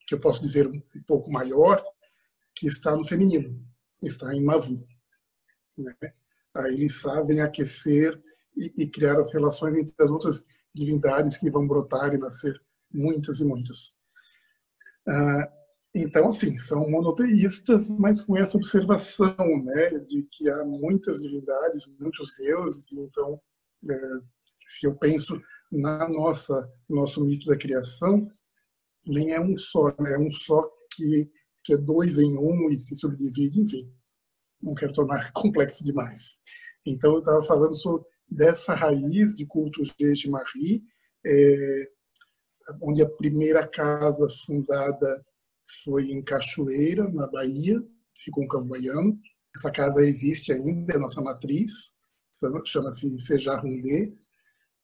que 0.08 0.14
eu 0.14 0.20
posso 0.20 0.42
dizer 0.42 0.68
um, 0.68 0.82
pouco 1.08 1.32
maior 1.32 1.84
que 2.56 2.68
está 2.68 2.96
no 2.96 3.06
feminino, 3.06 3.60
está 4.04 4.34
em 4.34 4.44
Mavu. 4.44 4.78
Né? 5.78 5.96
Eles 6.68 7.00
sabem 7.00 7.42
aquecer 7.42 8.20
e, 8.56 8.84
e, 8.84 8.88
criar 8.88 9.18
as 9.20 9.32
relações 9.32 9.78
entre 9.78 9.94
as 10.00 10.10
outras 10.10 10.46
divindades 10.74 11.38
que 11.38 11.50
vão 11.50 11.68
brotar 11.68 12.14
e 12.14 12.18
nascer 12.18 12.60
muitas 12.92 13.40
e 13.40 13.46
muitas. 13.46 13.94
Uh, 15.08 15.60
então, 15.94 16.28
assim, 16.28 16.58
são 16.58 16.90
monoteístas, 16.90 17.90
mas 17.90 18.22
com 18.22 18.38
essa 18.38 18.58
observação, 18.58 19.36
né, 19.64 20.00
de 20.00 20.28
que 20.32 20.50
há 20.50 20.64
muitas 20.64 21.22
divindades, 21.22 21.88
muitos 22.00 22.36
deuses, 22.38 22.92
então 22.92 23.42
é, 23.90 23.96
se 24.68 24.86
eu 24.86 24.96
penso 24.96 25.42
na 25.72 26.08
nossa 26.08 26.72
nosso 26.88 27.24
mito 27.26 27.48
da 27.48 27.58
criação, 27.58 28.28
nem 29.06 29.32
é 29.32 29.42
um 29.42 29.58
só, 29.58 29.88
né? 30.00 30.14
é 30.14 30.20
um 30.20 30.32
só 30.32 30.70
que, 30.94 31.30
que 31.64 31.74
é 31.74 31.78
dois 31.78 32.20
em 32.20 32.38
um 32.38 32.70
e 32.70 32.78
se 32.78 32.96
subdivide, 32.96 33.62
enfim. 33.62 33.92
Não 34.62 34.74
quero 34.74 34.94
tornar 34.94 35.32
complexo 35.34 35.84
demais. 35.84 36.38
Então, 36.86 37.14
eu 37.14 37.20
estava 37.20 37.42
falando 37.42 37.74
sobre 37.76 38.06
dessa 38.30 38.74
raiz 38.74 39.36
de 39.36 39.46
cultos 39.46 39.94
de 39.98 40.30
Marie, 40.30 40.84
é, 41.26 41.90
onde 42.82 43.02
a 43.02 43.10
primeira 43.10 43.68
casa 43.68 44.28
fundada 44.46 45.26
foi 45.84 46.12
em 46.12 46.22
Cachoeira, 46.24 47.10
na 47.10 47.28
Bahia, 47.28 47.82
Recôncavo 48.26 48.68
Baiano. 48.68 49.20
Essa 49.56 49.72
casa 49.72 50.02
existe 50.02 50.52
ainda, 50.54 50.94
é 50.94 50.98
nossa 51.00 51.22
matriz 51.22 51.94
chama-se 52.66 53.20
Sejarundê, 53.20 54.14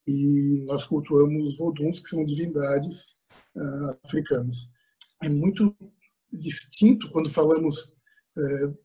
e 0.08 0.64
nós 0.66 0.86
cultuamos 0.86 1.58
voduns, 1.58 2.00
que 2.00 2.10
são 2.10 2.24
divindades 2.24 3.16
uh, 3.56 3.98
africanas. 4.04 4.70
É 5.24 5.30
muito 5.30 5.76
distinto 6.32 7.10
quando 7.10 7.30
falamos 7.30 7.86
uh, 8.38 8.78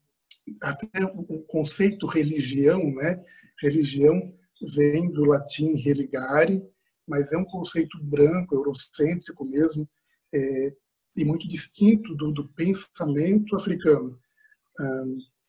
até 0.60 1.04
o 1.04 1.42
conceito 1.44 2.06
religião, 2.06 2.92
né? 2.94 3.22
Religião 3.60 4.34
vem 4.74 5.10
do 5.10 5.24
latim 5.24 5.74
religare, 5.74 6.62
mas 7.06 7.32
é 7.32 7.38
um 7.38 7.44
conceito 7.44 7.98
branco, 8.02 8.54
eurocêntrico 8.54 9.44
mesmo, 9.44 9.88
é, 10.32 10.74
e 11.16 11.24
muito 11.24 11.48
distinto 11.48 12.14
do, 12.14 12.30
do 12.32 12.48
pensamento 12.50 13.56
africano. 13.56 14.18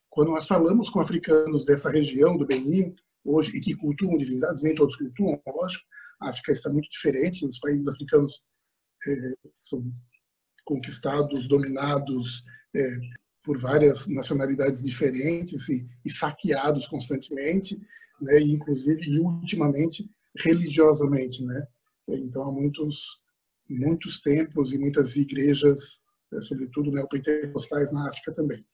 Quando 0.10 0.32
nós 0.32 0.46
falamos 0.46 0.90
com 0.90 1.00
africanos 1.00 1.64
dessa 1.64 1.90
região, 1.90 2.38
do 2.38 2.46
Benin, 2.46 2.94
hoje, 3.24 3.56
e 3.56 3.62
que 3.62 3.76
cultuam 3.76 4.18
divindades, 4.18 4.64
nem 4.64 4.76
todos 4.76 4.98
cultuam, 4.98 5.42
lógico, 5.48 5.86
a 6.20 6.30
África 6.30 6.52
está 6.52 6.70
muito 6.70 6.90
diferente, 6.90 7.46
os 7.46 7.60
países 7.60 7.88
africanos 7.88 8.44
é, 9.08 9.34
são 9.58 9.84
conquistados, 10.66 11.48
dominados 11.48 12.44
é, 12.76 12.98
por 13.44 13.58
várias 13.58 14.08
nacionalidades 14.08 14.84
diferentes 14.84 15.68
e, 15.70 15.88
e 16.06 16.10
saqueados 16.10 16.88
constantemente, 16.88 17.80
né, 18.22 18.40
e 18.40 18.52
inclusive 18.52 19.02
e 19.02 19.20
ultimamente 19.20 20.10
religiosamente, 20.38 21.44
né? 21.44 21.68
Então 22.08 22.44
há 22.44 22.52
muitos 22.52 23.22
muitos 23.70 24.20
templos 24.20 24.74
e 24.74 24.78
muitas 24.78 25.16
igrejas, 25.16 26.02
é, 26.34 26.42
sobretudo 26.42 26.92
neopentecostais 26.92 27.92
na 27.92 28.10
África 28.10 28.32
também. 28.34 28.66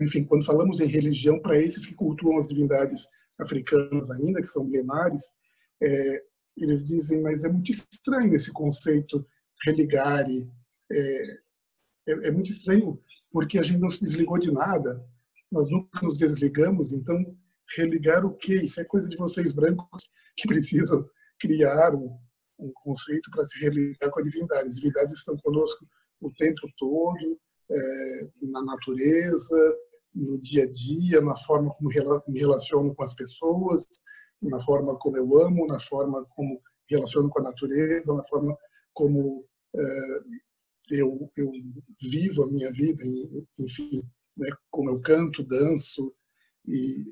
Enfim, 0.00 0.24
quando 0.24 0.44
falamos 0.44 0.80
em 0.80 0.86
religião 0.86 1.40
para 1.40 1.60
esses 1.60 1.86
que 1.86 1.94
cultuam 1.94 2.38
as 2.38 2.48
divindades 2.48 3.06
africanas 3.38 4.10
ainda, 4.10 4.40
que 4.40 4.48
são 4.48 4.64
milenares, 4.64 5.22
é, 5.82 6.22
eles 6.56 6.84
dizem, 6.84 7.20
mas 7.20 7.44
é 7.44 7.48
muito 7.48 7.70
estranho 7.70 8.34
esse 8.34 8.50
conceito 8.52 9.24
religare, 9.64 10.50
é, 10.90 11.38
é, 12.08 12.12
é, 12.28 12.30
muito 12.30 12.50
estranho 12.50 13.00
porque 13.30 13.58
a 13.58 13.62
gente 13.62 13.78
não 13.78 13.90
se 13.90 14.00
desligou 14.00 14.38
de 14.38 14.52
nada, 14.52 15.04
nós 15.50 15.70
nunca 15.70 16.00
nos 16.02 16.16
desligamos, 16.16 16.92
então 16.92 17.16
religar 17.76 18.24
o 18.24 18.36
quê? 18.36 18.56
Isso 18.62 18.80
é 18.80 18.84
coisa 18.84 19.08
de 19.08 19.16
vocês 19.16 19.52
brancos 19.52 20.10
que 20.36 20.48
precisam 20.48 21.08
criar 21.38 21.94
um, 21.94 22.16
um 22.58 22.72
conceito 22.74 23.30
para 23.30 23.44
se 23.44 23.58
religar 23.60 24.10
com 24.10 24.20
a 24.20 24.22
divindade. 24.22 24.68
As 24.68 24.76
divindades 24.76 25.14
estão 25.14 25.36
conosco 25.38 25.86
o 26.20 26.32
tempo 26.32 26.68
todo, 26.76 27.38
é, 27.70 28.20
na 28.42 28.62
natureza, 28.62 29.56
no 30.14 30.38
dia 30.38 30.64
a 30.64 30.68
dia, 30.68 31.20
na 31.20 31.36
forma 31.36 31.72
como 31.74 31.88
me 32.28 32.38
relaciono 32.38 32.94
com 32.94 33.02
as 33.02 33.14
pessoas, 33.14 33.86
na 34.42 34.58
forma 34.60 34.96
como 34.98 35.16
eu 35.16 35.42
amo, 35.42 35.66
na 35.66 35.78
forma 35.78 36.24
como 36.30 36.60
relaciono 36.88 37.28
com 37.30 37.40
a 37.40 37.44
natureza, 37.44 38.12
na 38.12 38.24
forma 38.24 38.56
como 38.92 39.44
é, 39.74 40.20
eu, 40.90 41.30
eu 41.36 41.50
vivo 42.00 42.42
a 42.42 42.46
minha 42.46 42.70
vida, 42.70 43.02
enfim, 43.58 44.02
né, 44.36 44.48
como 44.70 44.90
eu 44.90 45.00
canto, 45.00 45.42
danço, 45.42 46.12
e, 46.66 47.02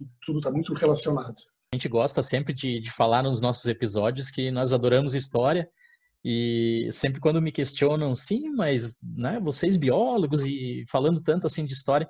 e 0.00 0.06
tudo 0.24 0.38
está 0.38 0.50
muito 0.50 0.72
relacionado. 0.74 1.36
A 1.72 1.76
gente 1.76 1.88
gosta 1.88 2.22
sempre 2.22 2.52
de, 2.52 2.80
de 2.80 2.90
falar 2.90 3.22
nos 3.22 3.40
nossos 3.40 3.66
episódios 3.66 4.30
que 4.30 4.50
nós 4.50 4.72
adoramos 4.72 5.14
história, 5.14 5.68
e 6.24 6.88
sempre 6.92 7.20
quando 7.20 7.40
me 7.40 7.52
questionam, 7.52 8.14
sim, 8.14 8.50
mas 8.50 8.98
né, 9.02 9.40
vocês 9.40 9.76
biólogos 9.76 10.44
e 10.44 10.84
falando 10.90 11.22
tanto 11.22 11.46
assim 11.46 11.64
de 11.64 11.72
história, 11.72 12.08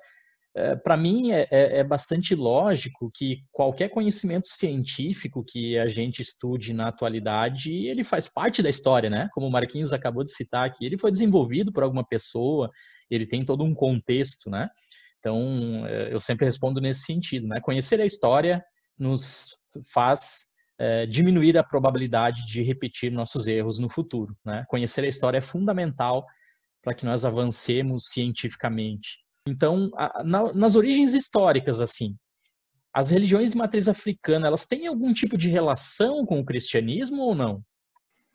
é, 0.53 0.75
para 0.75 0.97
mim 0.97 1.31
é, 1.31 1.47
é, 1.49 1.79
é, 1.79 1.83
bastante 1.83 2.35
lógico 2.35 3.09
que 3.13 3.43
qualquer 3.51 3.89
conhecimento 3.89 4.47
científico 4.47 5.45
que 5.47 5.77
a 5.77 5.87
gente 5.87 6.21
estude 6.21 6.73
na 6.73 6.89
atualidade, 6.89 7.73
ele 7.87 8.03
faz 8.03 8.27
parte 8.27 8.61
da 8.61 8.69
história, 8.69 9.09
né? 9.09 9.29
Como 9.33 9.47
o 9.47 9.51
Marquinhos 9.51 9.93
acabou 9.93 10.23
de 10.23 10.31
citar 10.31 10.67
aqui, 10.67 10.85
ele 10.85 10.97
foi 10.97 11.09
desenvolvido 11.09 11.71
por 11.71 11.83
alguma 11.83 12.05
pessoa, 12.05 12.69
ele 13.09 13.25
tem 13.25 13.45
todo 13.45 13.63
um 13.63 13.73
contexto, 13.73 14.49
né? 14.49 14.69
Então, 15.19 15.85
é, 15.87 16.13
eu 16.13 16.19
sempre 16.19 16.45
respondo 16.45 16.81
nesse 16.81 17.03
sentido, 17.03 17.47
né? 17.47 17.61
Conhecer 17.61 18.01
a 18.01 18.05
história 18.05 18.61
nos 18.99 19.57
faz 19.93 20.47
é, 20.77 21.05
diminuir 21.05 21.57
a 21.57 21.63
probabilidade 21.63 22.45
de 22.45 22.61
repetir 22.61 23.09
nossos 23.09 23.47
erros 23.47 23.79
no 23.79 23.87
futuro, 23.87 24.35
né? 24.45 24.65
Conhecer 24.67 25.05
a 25.05 25.07
história 25.07 25.37
é 25.37 25.41
fundamental 25.41 26.25
para 26.83 26.93
que 26.93 27.05
nós 27.05 27.23
avancemos 27.23 28.07
cientificamente. 28.07 29.19
Então, 29.47 29.89
a, 29.95 30.23
na, 30.23 30.53
nas 30.53 30.75
origens 30.75 31.13
históricas, 31.13 31.79
assim, 31.79 32.15
as 32.93 33.09
religiões 33.09 33.51
de 33.51 33.57
matriz 33.57 33.87
africana, 33.87 34.47
elas 34.47 34.65
têm 34.65 34.87
algum 34.87 35.13
tipo 35.13 35.37
de 35.37 35.49
relação 35.49 36.25
com 36.25 36.39
o 36.39 36.45
cristianismo 36.45 37.21
ou 37.23 37.35
não? 37.35 37.63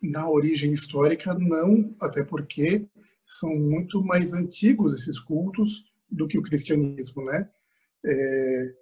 Na 0.01 0.29
origem 0.29 0.71
histórica, 0.71 1.33
não, 1.33 1.95
até 1.99 2.23
porque 2.23 2.87
são 3.25 3.55
muito 3.55 4.03
mais 4.03 4.33
antigos 4.33 4.93
esses 4.93 5.19
cultos 5.19 5.83
do 6.09 6.27
que 6.27 6.37
o 6.37 6.41
cristianismo, 6.41 7.23
né? 7.23 7.49
É... 8.05 8.75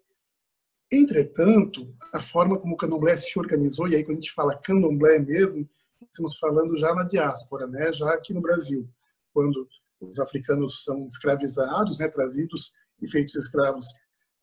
Entretanto, 0.91 1.94
a 2.13 2.20
forma 2.20 2.60
como 2.60 2.75
o 2.75 2.77
candomblé 2.77 3.17
se 3.17 3.38
organizou, 3.39 3.88
e 3.88 3.96
aí 3.96 4.03
quando 4.03 4.17
a 4.17 4.22
gente 4.22 4.34
fala 4.34 4.58
candomblé 4.58 5.20
mesmo, 5.20 5.67
estamos 6.03 6.38
falando 6.38 6.77
já 6.77 6.94
na 6.94 7.03
diáspora, 7.03 7.65
né? 7.65 7.91
já 7.91 8.13
aqui 8.13 8.34
no 8.34 8.41
Brasil, 8.41 8.88
quando 9.34 9.67
os 10.00 10.20
africanos 10.20 10.84
são 10.84 11.06
escravizados, 11.08 12.00
né, 12.00 12.08
trazidos 12.08 12.72
e 13.02 13.08
feitos 13.08 13.36
escravos 13.36 13.88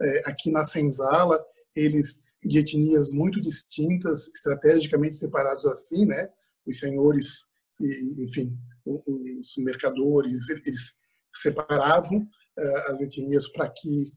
é, 0.01 0.23
aqui 0.27 0.51
na 0.51 0.65
senzala, 0.65 1.43
eles 1.75 2.21
de 2.45 2.59
etnias 2.59 3.11
muito 3.11 3.41
distintas, 3.41 4.29
estrategicamente 4.29 5.15
separados 5.15 5.65
assim, 5.67 6.05
né, 6.05 6.29
os 6.67 6.79
senhores 6.79 7.45
e, 7.81 8.25
enfim, 8.25 8.59
os 8.85 9.55
mercadores, 9.59 10.49
eles 10.49 10.93
separavam 11.33 12.27
é, 12.59 12.91
as 12.91 13.01
etnias 13.01 13.49
para 13.49 13.69
que 13.71 14.11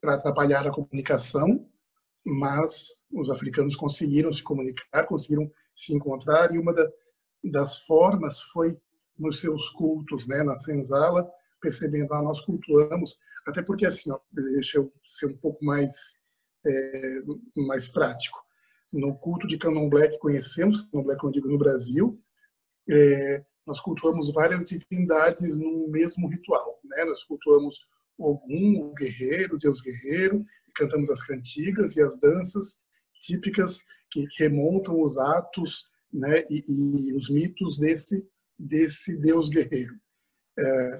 para 0.00 0.14
atrapalhar 0.14 0.66
a 0.66 0.70
comunicação, 0.70 1.66
mas 2.24 3.02
os 3.10 3.30
africanos 3.30 3.74
conseguiram 3.74 4.30
se 4.30 4.42
comunicar, 4.42 5.06
conseguiram 5.06 5.50
se 5.74 5.94
encontrar 5.94 6.54
e 6.54 6.58
uma 6.58 6.74
da, 6.74 6.86
das 7.42 7.78
formas 7.78 8.40
foi 8.40 8.78
nos 9.18 9.40
seus 9.40 9.70
cultos, 9.70 10.26
né, 10.26 10.42
na 10.42 10.56
senzala, 10.56 11.28
percebendo, 11.60 12.12
ah, 12.12 12.22
nós 12.22 12.40
cultuamos, 12.40 13.18
até 13.46 13.62
porque 13.62 13.86
assim, 13.86 14.10
ó, 14.10 14.18
deixa 14.30 14.78
eu 14.78 14.92
ser 15.04 15.26
um 15.26 15.36
pouco 15.36 15.64
mais, 15.64 16.20
é, 16.66 17.22
mais 17.56 17.88
prático. 17.88 18.38
No 18.92 19.16
culto 19.16 19.46
de 19.46 19.56
candomblé 19.56 20.08
que 20.08 20.18
conhecemos, 20.18 20.82
candomblé 20.82 21.16
que 21.16 21.24
eu 21.24 21.30
digo 21.30 21.48
no 21.48 21.58
Brasil, 21.58 22.20
é, 22.88 23.44
nós 23.66 23.80
cultuamos 23.80 24.32
várias 24.32 24.66
divindades 24.66 25.56
no 25.56 25.88
mesmo 25.88 26.28
ritual. 26.28 26.78
Né? 26.84 27.04
Nós 27.04 27.24
cultuamos 27.24 27.78
Ogum, 28.18 28.80
o 28.80 28.92
guerreiro, 28.92 29.56
o 29.56 29.58
deus 29.58 29.80
guerreiro, 29.80 30.44
e 30.68 30.72
cantamos 30.72 31.10
as 31.10 31.22
cantigas 31.22 31.96
e 31.96 32.02
as 32.02 32.18
danças 32.18 32.78
típicas 33.18 33.82
que 34.10 34.26
remontam 34.38 35.00
os 35.00 35.16
atos 35.16 35.88
né, 36.12 36.44
e, 36.48 37.08
e 37.08 37.12
os 37.14 37.28
mitos 37.28 37.78
desse 37.78 38.24
desse 38.58 39.16
Deus 39.16 39.48
guerreiro. 39.48 39.94
É, 40.58 40.98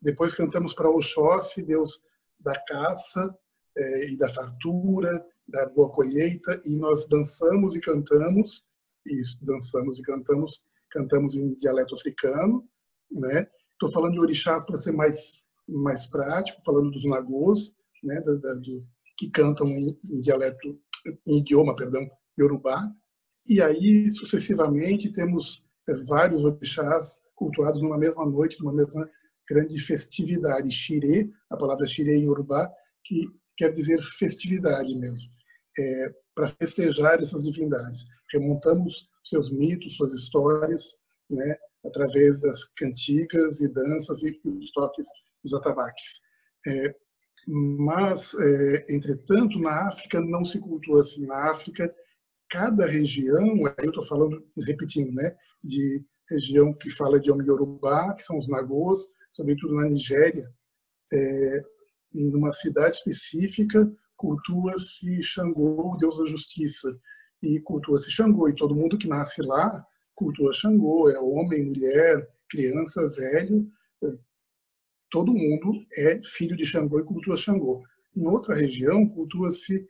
depois 0.00 0.34
cantamos 0.34 0.72
para 0.72 0.90
Oxóssi, 0.90 1.62
Deus 1.62 2.00
da 2.38 2.58
caça 2.66 3.36
é, 3.76 4.10
e 4.10 4.16
da 4.16 4.28
fartura, 4.28 5.24
da 5.46 5.66
boa 5.66 5.90
colheita, 5.90 6.60
e 6.64 6.76
nós 6.76 7.06
dançamos 7.06 7.76
e 7.76 7.80
cantamos, 7.80 8.64
isso, 9.04 9.38
dançamos 9.42 9.98
e 9.98 10.02
cantamos, 10.02 10.62
cantamos 10.90 11.34
em 11.36 11.54
dialeto 11.54 11.94
africano, 11.94 12.68
né? 13.10 13.48
Estou 13.72 13.90
falando 13.92 14.14
de 14.14 14.20
orixás 14.20 14.64
para 14.64 14.76
ser 14.76 14.92
mais 14.92 15.46
mais 15.68 16.06
prático, 16.06 16.62
falando 16.64 16.90
dos 16.90 17.04
nagôs, 17.04 17.74
né, 18.02 18.20
da, 18.20 18.34
da, 18.34 18.54
do, 18.54 18.86
que 19.16 19.28
cantam 19.28 19.68
em, 19.70 19.96
em, 20.04 20.20
dialeto, 20.20 20.78
em 21.26 21.38
idioma, 21.38 21.74
perdão, 21.74 22.08
yorubá. 22.38 22.88
E 23.46 23.60
aí, 23.60 24.10
sucessivamente, 24.10 25.10
temos 25.10 25.64
vários 26.06 26.44
orixás 26.44 27.22
cultuados 27.34 27.82
numa 27.82 27.98
mesma 27.98 28.24
noite, 28.26 28.58
numa 28.60 28.72
mesma 28.72 29.08
grande 29.48 29.78
festividade. 29.78 30.70
Xirê, 30.70 31.30
a 31.50 31.56
palavra 31.56 31.86
xirê 31.86 32.16
em 32.16 32.24
yorubá, 32.24 32.70
que 33.04 33.26
quer 33.56 33.72
dizer 33.72 34.00
festividade 34.02 34.96
mesmo, 34.96 35.30
é, 35.78 36.14
para 36.34 36.48
festejar 36.48 37.20
essas 37.22 37.42
divindades. 37.42 38.04
Remontamos 38.32 39.08
seus 39.24 39.50
mitos, 39.50 39.96
suas 39.96 40.12
histórias, 40.12 40.96
né, 41.30 41.56
através 41.84 42.40
das 42.40 42.64
cantigas 42.76 43.60
e 43.60 43.68
danças 43.72 44.22
e 44.22 44.38
os 44.44 44.70
toques 44.72 45.06
dos 45.42 45.54
atabaques. 45.54 46.20
É, 46.66 46.94
mas, 47.46 48.34
é, 48.34 48.86
entretanto, 48.88 49.58
na 49.58 49.86
África 49.86 50.20
não 50.20 50.44
se 50.44 50.58
cultua 50.58 51.00
assim. 51.00 51.26
Na 51.26 51.50
África, 51.50 51.94
cada 52.48 52.86
região, 52.86 53.56
eu 53.78 53.88
estou 53.88 54.04
falando, 54.04 54.44
repetindo, 54.58 55.12
né, 55.12 55.34
de 55.62 56.04
região 56.28 56.72
que 56.72 56.90
fala 56.90 57.20
de 57.20 57.30
Yorubá, 57.30 58.14
que 58.14 58.22
são 58.22 58.38
os 58.38 58.48
Nagôs, 58.48 59.08
sobretudo 59.30 59.74
na 59.74 59.88
Nigéria, 59.88 60.48
é, 61.12 61.62
numa 62.12 62.52
cidade 62.52 62.96
específica, 62.96 63.90
cultua-se 64.16 65.22
Xangô, 65.22 65.94
o 65.94 65.96
deus 65.96 66.18
da 66.18 66.24
justiça, 66.24 66.98
e 67.42 67.60
cultua-se 67.60 68.10
Xangô, 68.10 68.48
e 68.48 68.54
todo 68.54 68.74
mundo 68.74 68.98
que 68.98 69.08
nasce 69.08 69.42
lá 69.42 69.84
cultua 70.16 70.50
Xangô, 70.52 71.10
é 71.10 71.20
homem, 71.20 71.66
mulher, 71.66 72.26
criança, 72.48 73.06
velho, 73.06 73.68
todo 75.10 75.32
mundo 75.32 75.84
é 75.92 76.20
filho 76.24 76.56
de 76.56 76.64
Xangô 76.64 76.98
e 76.98 77.04
cultua 77.04 77.36
Xangô. 77.36 77.82
Em 78.16 78.26
outra 78.26 78.54
região, 78.54 79.06
cultua-se 79.06 79.86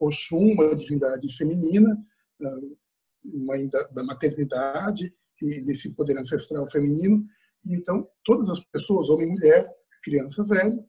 Oxum, 0.00 0.52
uma 0.52 0.74
divindade 0.74 1.34
feminina, 1.36 1.96
uh, 2.40 2.78
mãe 3.24 3.68
da, 3.68 3.82
da 3.84 4.02
maternidade 4.02 5.14
e 5.40 5.60
desse 5.62 5.94
poder 5.94 6.18
ancestral 6.18 6.68
feminino. 6.68 7.24
Então, 7.64 8.08
todas 8.24 8.48
as 8.48 8.60
pessoas, 8.60 9.08
homem 9.08 9.28
e 9.28 9.30
mulher, 9.30 9.70
criança, 10.02 10.42
velho, 10.44 10.84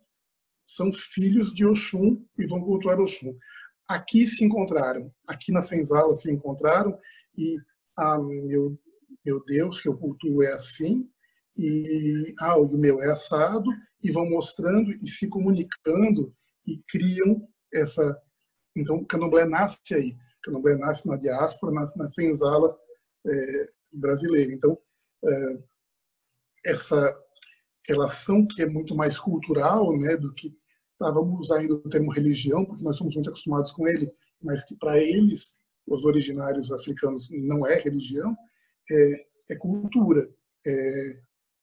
são 0.65 0.91
filhos 0.91 1.53
de 1.53 1.65
Oxum 1.65 2.23
e 2.37 2.47
vão 2.47 2.61
cultuar 2.61 2.99
Oxum. 2.99 3.37
Aqui 3.87 4.25
se 4.25 4.43
encontraram, 4.43 5.13
aqui 5.27 5.51
na 5.51 5.61
senzala 5.61 6.13
se 6.13 6.31
encontraram 6.31 6.97
e, 7.37 7.57
ah, 7.97 8.17
meu, 8.17 8.79
meu 9.25 9.43
Deus, 9.43 9.81
que 9.81 9.89
eu 9.89 9.97
cultuo 9.97 10.41
é 10.41 10.53
assim, 10.53 11.07
e 11.55 12.33
ah, 12.39 12.57
o 12.57 12.67
meu 12.77 13.01
é 13.01 13.11
assado, 13.11 13.69
e 14.01 14.09
vão 14.09 14.27
mostrando 14.27 14.91
e 14.91 15.07
se 15.07 15.27
comunicando 15.27 16.33
e 16.65 16.81
criam 16.87 17.47
essa. 17.73 18.21
Então, 18.75 18.97
o 18.97 19.05
candomblé 19.05 19.45
nasce 19.45 19.95
aí. 19.95 20.11
O 20.11 20.41
candomblé 20.43 20.75
nasce 20.75 21.07
na 21.07 21.17
diáspora, 21.17 21.73
nasce 21.73 21.97
na 21.97 22.07
senzala 22.07 22.77
é, 23.25 23.69
brasileira. 23.91 24.53
Então, 24.53 24.77
é, 25.25 25.57
essa 26.65 27.15
relação 27.87 28.47
que 28.47 28.61
é 28.61 28.65
muito 28.65 28.95
mais 28.95 29.19
cultural, 29.19 29.97
né, 29.97 30.15
do 30.15 30.33
que 30.33 30.55
estávamos 30.93 31.51
ainda 31.51 31.73
o 31.73 31.89
termo 31.89 32.11
religião, 32.11 32.65
porque 32.65 32.83
nós 32.83 32.95
somos 32.95 33.13
muito 33.15 33.29
acostumados 33.29 33.71
com 33.71 33.87
ele, 33.87 34.11
mas 34.41 34.63
que 34.63 34.75
para 34.75 34.97
eles, 34.97 35.59
os 35.85 36.05
originários 36.05 36.71
africanos, 36.71 37.27
não 37.31 37.67
é 37.67 37.75
religião, 37.75 38.35
é, 38.89 39.25
é 39.51 39.55
cultura, 39.55 40.29
é, 40.65 41.19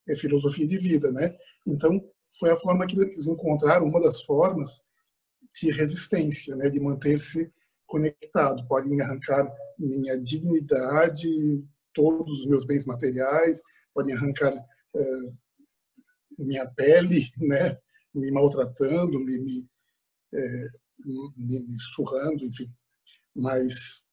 é 0.09 0.17
filosofia 0.17 0.67
de 0.67 0.79
vida, 0.79 1.11
né? 1.11 1.35
Então, 1.67 2.01
foi 2.39 2.51
a 2.51 2.57
forma 2.57 2.87
que 2.87 2.99
eles 2.99 3.27
encontraram, 3.27 3.87
uma 3.87 4.01
das 4.01 4.23
formas 4.23 4.83
de 5.61 5.71
resistência, 5.71 6.57
né, 6.57 6.71
de 6.71 6.81
manter-se 6.81 7.53
conectado. 7.87 8.67
Podem 8.67 9.01
arrancar 9.01 9.51
minha 9.79 10.19
dignidade, 10.19 11.63
todos 11.93 12.41
os 12.41 12.47
meus 12.47 12.65
bens 12.65 12.87
materiais, 12.87 13.61
podem 13.93 14.15
arrancar 14.15 14.53
é, 14.53 15.03
minha 16.39 16.67
pele, 16.71 17.31
né, 17.39 17.77
me 18.15 18.31
maltratando, 18.31 19.19
me, 19.21 19.39
me, 19.39 19.69
é, 20.35 20.69
me, 21.37 21.61
me 21.61 21.79
surrando, 21.95 22.45
enfim. 22.45 22.71
Mas 23.35 24.07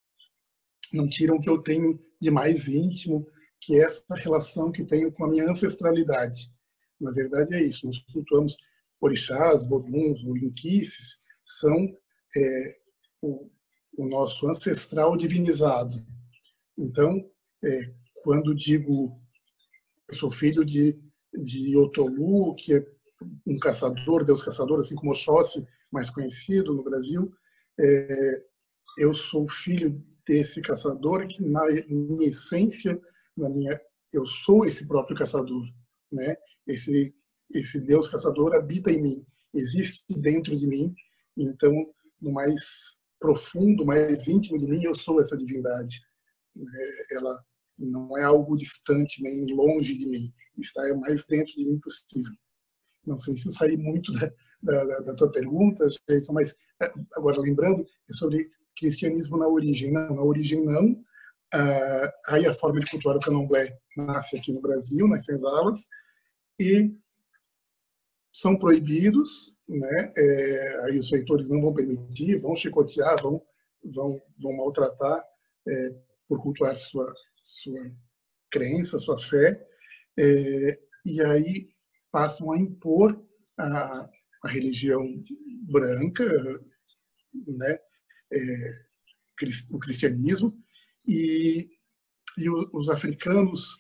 não 0.94 1.08
tiram 1.08 1.36
o 1.36 1.40
que 1.40 1.50
eu 1.50 1.62
tenho 1.62 2.00
de 2.20 2.30
mais 2.30 2.68
íntimo, 2.68 3.28
que 3.60 3.76
é 3.76 3.84
essa 3.84 4.04
relação 4.16 4.72
que 4.72 4.84
tenho 4.84 5.12
com 5.12 5.26
a 5.26 5.30
minha 5.30 5.50
ancestralidade. 5.50 6.52
Na 7.00 7.12
verdade 7.12 7.54
é 7.56 7.64
isso, 7.64 7.86
nós 7.86 7.98
cultuamos 8.12 8.56
orixás, 9.00 9.68
voduns, 9.68 10.22
inquices, 10.42 11.22
são 11.48 11.98
é, 12.36 12.78
o, 13.22 13.50
o, 13.98 14.08
nosso 14.08 14.48
ancestral 14.48 15.16
divinizado. 15.16 16.06
Então, 16.78 17.26
é, 17.64 17.94
quando 18.24 18.54
digo 18.54 19.20
eu 20.10 20.16
sou 20.16 20.30
filho 20.30 20.64
de, 20.64 20.98
de 21.34 21.76
Otolu, 21.76 22.56
que 22.56 22.76
é 22.76 22.86
um 23.46 23.58
caçador, 23.58 24.24
deus 24.24 24.44
caçador, 24.44 24.80
assim 24.80 24.96
como 24.96 25.12
Oxóssi, 25.12 25.66
mais 25.92 26.10
conhecido 26.10 26.74
no 26.74 26.84
Brasil, 26.84 27.34
é, 27.80 28.44
eu 28.98 29.14
sou 29.14 29.48
filho 29.48 30.02
desse 30.26 30.62
caçador 30.62 31.28
que, 31.28 31.42
na 31.44 31.66
minha 31.90 32.28
essência, 32.28 33.00
na 33.36 33.50
minha 33.50 33.80
eu 34.14 34.26
sou 34.26 34.66
esse 34.66 34.88
próprio 34.88 35.18
caçador, 35.18 35.66
né? 36.12 36.36
Esse 36.66 37.14
esse 37.50 37.80
Deus 37.80 38.08
caçador 38.08 38.54
habita 38.56 38.92
em 38.92 39.02
mim, 39.02 39.26
existe 39.54 40.04
dentro 40.18 40.56
de 40.56 40.68
mim. 40.68 40.94
Então, 41.38 41.72
no 42.22 42.32
mais 42.32 42.98
profundo, 43.20 43.86
mais 43.86 44.28
íntimo 44.28 44.60
de 44.60 44.68
mim, 44.68 44.84
eu 44.84 44.96
sou 44.96 45.20
essa 45.22 45.38
divindade. 45.38 46.02
É, 46.58 47.16
ela 47.16 47.44
não 47.78 48.18
é 48.18 48.24
algo 48.24 48.58
distante 48.58 49.22
nem 49.22 49.46
longe 49.54 49.96
de 49.96 50.08
mim, 50.08 50.34
está 50.58 50.82
mais 50.96 51.26
dentro 51.28 51.54
de 51.54 51.66
mim 51.66 51.80
possível. 51.80 52.34
Não 53.06 53.20
sei 53.20 53.38
se 53.38 53.48
eu 53.48 53.52
saí 53.52 53.78
muito 53.78 54.12
da, 54.14 54.32
da, 54.62 55.00
da 55.00 55.16
tua 55.16 55.32
pergunta, 55.32 55.86
Jason, 56.10 56.34
mas 56.34 56.56
é, 56.82 56.92
agora 57.16 57.40
lembrando, 57.40 57.86
é 58.10 58.14
sobre 58.14 58.50
cristianismo 58.76 59.38
na 59.38 59.48
origem. 59.48 59.92
Não, 59.92 60.16
na 60.16 60.24
origem 60.24 60.66
não, 60.66 61.02
Uh, 61.56 62.12
aí 62.28 62.46
a 62.46 62.52
forma 62.52 62.80
de 62.82 62.92
cultuar 62.92 63.16
o 63.16 63.22
candomblé 63.22 63.80
nasce 63.96 64.38
aqui 64.38 64.52
no 64.52 64.60
Brasil, 64.60 65.08
nas 65.08 65.24
senzalas, 65.24 65.88
e 66.60 66.94
são 68.34 68.58
proibidos, 68.58 69.56
né? 69.68 70.14
É, 70.16 70.82
aí 70.86 70.98
os 70.98 71.10
feitores 71.10 71.50
não 71.50 71.62
vão 71.62 71.74
permitir, 71.74 72.40
vão 72.40 72.56
chicotear, 72.56 73.22
vão, 73.22 73.42
vão, 73.84 74.22
vão 74.38 74.54
maltratar 74.54 75.24
é, 75.68 75.96
por 76.28 76.42
cultuar 76.42 76.76
sua, 76.78 77.14
sua 77.42 77.92
crença, 78.50 79.00
sua 79.00 79.20
fé, 79.20 79.64
é, 80.18 80.80
e 81.06 81.22
aí 81.22 81.70
passam 82.12 82.52
a 82.52 82.58
impor 82.58 83.22
a, 83.58 84.10
a 84.44 84.48
religião 84.48 85.04
branca, 85.70 86.26
né? 87.34 87.80
É, 88.32 88.88
o 89.70 89.78
cristianismo, 89.78 90.58
e, 91.08 91.70
e 92.38 92.50
os 92.50 92.90
africanos 92.90 93.78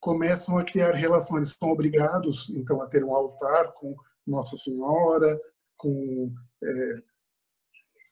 começam 0.00 0.58
a 0.58 0.64
criar 0.64 0.92
relações, 0.92 1.36
eles 1.36 1.56
são 1.58 1.70
obrigados 1.70 2.48
então 2.50 2.80
a 2.80 2.86
ter 2.86 3.04
um 3.04 3.14
altar 3.14 3.72
com 3.74 3.94
Nossa 4.28 4.56
Senhora, 4.56 5.40
com, 5.76 6.32
é, 6.62 7.02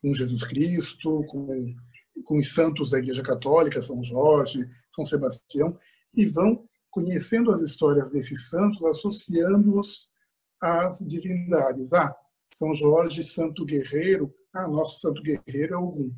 com 0.00 0.12
Jesus 0.12 0.44
Cristo, 0.44 1.24
com, 1.26 1.74
com 2.24 2.38
os 2.38 2.55
santos 2.55 2.90
da 2.90 2.98
Igreja 2.98 3.22
Católica, 3.22 3.81
São 3.81 4.02
Jorge, 4.02 4.66
São 4.88 5.05
Sebastião, 5.05 5.76
e 6.14 6.24
vão 6.24 6.66
conhecendo 6.90 7.50
as 7.50 7.61
histórias 7.61 8.11
desses 8.11 8.48
santos, 8.48 8.83
associando-os 8.85 10.11
às 10.61 10.98
divindades. 11.00 11.92
Ah, 11.92 12.16
São 12.52 12.72
Jorge, 12.72 13.22
Santo 13.22 13.64
Guerreiro, 13.64 14.35
ah, 14.55 14.66
nosso 14.66 14.98
Santo 14.98 15.22
Guerreiro 15.22 15.74
é 15.74 15.76
Ogum. 15.76 16.14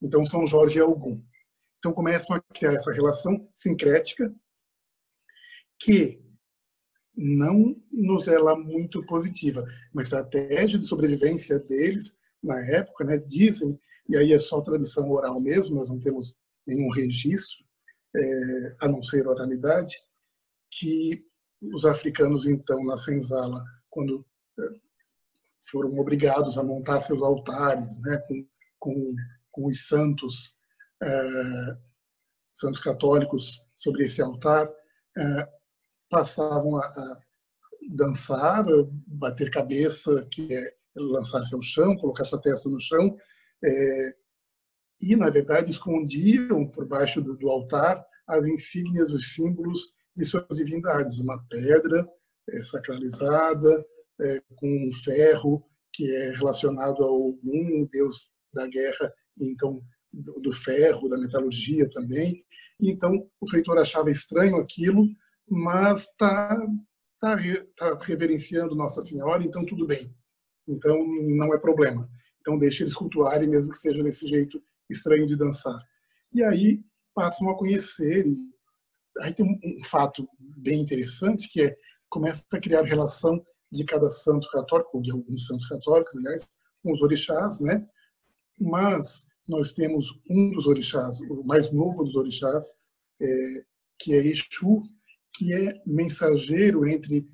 Então, 0.00 0.24
São 0.24 0.46
Jorge 0.46 0.78
é 0.78 0.84
Ogum. 0.84 1.20
Então 1.78 1.92
começam 1.92 2.34
a 2.34 2.40
criar 2.40 2.74
essa 2.74 2.92
relação 2.92 3.48
sincrética 3.52 4.34
que 5.78 6.20
não 7.18 7.74
nos 7.90 8.28
é 8.28 8.38
lá 8.38 8.56
muito 8.56 9.04
positiva. 9.04 9.64
Uma 9.92 10.02
estratégia 10.02 10.78
de 10.78 10.86
sobrevivência 10.86 11.58
deles 11.58 12.16
na 12.40 12.60
época, 12.64 13.04
né, 13.04 13.18
dizem, 13.18 13.76
e 14.08 14.16
aí 14.16 14.32
é 14.32 14.38
só 14.38 14.60
tradição 14.60 15.10
oral 15.10 15.40
mesmo, 15.40 15.74
nós 15.74 15.88
não 15.88 15.98
temos 15.98 16.38
nenhum 16.64 16.88
registro, 16.90 17.58
é, 18.14 18.76
a 18.80 18.88
não 18.88 19.02
ser 19.02 19.26
oralidade, 19.26 19.96
que 20.70 21.26
os 21.60 21.84
africanos, 21.84 22.46
então, 22.46 22.84
na 22.84 22.96
senzala, 22.96 23.64
quando 23.90 24.24
é, 24.60 24.62
foram 25.68 25.98
obrigados 25.98 26.56
a 26.56 26.62
montar 26.62 27.00
seus 27.00 27.20
altares 27.20 28.00
né, 28.02 28.18
com, 28.28 28.46
com, 28.78 29.16
com 29.50 29.66
os 29.66 29.88
santos, 29.88 30.56
é, 31.02 31.76
santos 32.54 32.80
católicos 32.80 33.66
sobre 33.74 34.04
esse 34.04 34.22
altar, 34.22 34.70
é, 35.16 35.57
passavam 36.08 36.76
a, 36.76 36.86
a, 36.86 37.18
dançar, 37.90 38.64
bater 39.06 39.50
cabeça, 39.50 40.26
que 40.30 40.54
é 40.54 40.74
lançar-se 40.96 41.54
ao 41.54 41.62
chão, 41.62 41.96
colocar 41.96 42.24
sua 42.24 42.40
testa 42.40 42.68
no 42.68 42.80
chão, 42.80 43.16
é, 43.64 44.14
e, 45.00 45.16
na 45.16 45.30
verdade, 45.30 45.70
escondiam 45.70 46.66
por 46.66 46.86
baixo 46.86 47.22
do, 47.22 47.36
do 47.36 47.48
altar 47.48 48.04
as 48.26 48.46
insígnias, 48.46 49.10
os 49.10 49.32
símbolos 49.32 49.92
de 50.14 50.24
suas 50.24 50.56
divindades, 50.56 51.18
uma 51.18 51.42
pedra 51.48 52.06
é, 52.50 52.62
sacralizada, 52.62 53.84
é, 54.20 54.42
com 54.56 54.86
um 54.86 54.90
ferro 55.04 55.64
que 55.92 56.14
é 56.14 56.32
relacionado 56.32 57.02
ao 57.02 57.14
Ogum, 57.14 57.88
deus 57.90 58.28
da 58.52 58.66
guerra, 58.66 59.12
então 59.40 59.80
do, 60.12 60.40
do 60.40 60.52
ferro, 60.52 61.08
da 61.08 61.18
metalurgia 61.18 61.88
também. 61.90 62.44
Então 62.80 63.28
o 63.40 63.48
feitor 63.48 63.78
achava 63.78 64.10
estranho 64.10 64.56
aquilo, 64.56 65.06
mas 65.50 66.02
está 66.02 66.56
tá, 67.20 67.36
tá 67.76 67.94
reverenciando 68.02 68.74
Nossa 68.74 69.02
Senhora, 69.02 69.42
então 69.42 69.64
tudo 69.64 69.86
bem. 69.86 70.14
Então 70.66 70.98
não 71.06 71.54
é 71.54 71.58
problema. 71.58 72.08
Então 72.40 72.58
deixa 72.58 72.82
eles 72.82 72.94
cultuarem, 72.94 73.48
mesmo 73.48 73.70
que 73.70 73.78
seja 73.78 74.02
desse 74.02 74.26
jeito 74.26 74.62
estranho 74.88 75.26
de 75.26 75.36
dançar. 75.36 75.78
E 76.32 76.42
aí 76.42 76.80
passam 77.14 77.48
a 77.50 77.56
conhecer. 77.56 78.26
E 78.26 78.52
aí 79.20 79.32
tem 79.32 79.46
um, 79.46 79.58
um 79.64 79.84
fato 79.84 80.28
bem 80.38 80.80
interessante 80.80 81.50
que 81.50 81.62
é 81.62 81.76
começa 82.08 82.44
a 82.52 82.60
criar 82.60 82.82
relação 82.82 83.44
de 83.70 83.84
cada 83.84 84.08
santo 84.08 84.48
católico, 84.50 84.90
ou 84.94 85.02
de 85.02 85.12
alguns 85.12 85.46
santos 85.46 85.68
católicos, 85.68 86.16
aliás, 86.16 86.48
com 86.82 86.92
os 86.92 87.02
orixás, 87.02 87.60
né? 87.60 87.86
Mas 88.58 89.26
nós 89.46 89.72
temos 89.72 90.08
um 90.28 90.50
dos 90.50 90.66
orixás, 90.66 91.20
o 91.20 91.44
mais 91.44 91.70
novo 91.70 92.04
dos 92.04 92.16
orixás, 92.16 92.64
é, 93.20 93.64
que 93.98 94.14
é 94.14 94.26
Exu, 94.26 94.82
que 95.38 95.54
é 95.54 95.80
mensageiro 95.86 96.84
entre 96.88 97.24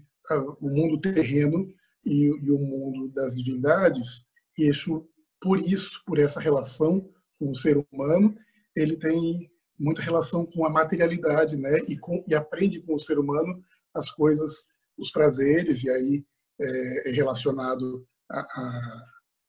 o 0.61 0.69
mundo 0.69 1.01
terreno 1.01 1.67
e, 2.05 2.31
o 2.31 2.59
mundo 2.59 3.09
das 3.09 3.35
divindades. 3.35 4.27
E 4.59 4.65
Exu, 4.65 5.09
por 5.41 5.59
isso, 5.59 6.03
por 6.07 6.19
essa 6.19 6.39
relação 6.39 7.11
com 7.39 7.51
o 7.51 7.55
ser 7.55 7.83
humano, 7.91 8.37
ele 8.77 8.99
tem 8.99 9.51
muita 9.79 10.03
relação 10.03 10.45
com 10.45 10.67
a 10.67 10.71
materialidade, 10.71 11.57
né? 11.57 11.79
E, 11.89 11.97
com, 11.97 12.23
e 12.29 12.35
aprende 12.35 12.79
com 12.83 12.95
o 12.95 13.01
ser 13.01 13.19
humano 13.19 13.59
as 13.95 14.11
coisas, 14.11 14.67
os 14.99 15.11
prazeres, 15.11 15.83
e 15.83 15.91
aí 15.91 16.25
é, 16.61 17.09
é 17.09 17.13
relacionado 17.13 18.07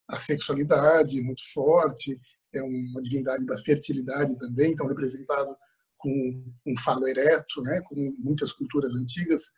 à 0.08 0.18
sexualidade 0.18 1.22
muito 1.22 1.42
forte, 1.52 2.18
é 2.54 2.64
uma 2.64 3.02
divindade 3.02 3.46
da 3.46 3.58
fertilidade 3.58 4.38
também, 4.38 4.72
então 4.72 4.88
representado 4.88 5.58
com 6.06 6.44
um 6.68 6.78
falo 6.78 7.08
ereto, 7.08 7.64
né? 7.64 7.82
Como 7.82 8.16
muitas 8.20 8.52
culturas 8.52 8.94
antigas, 8.94 9.52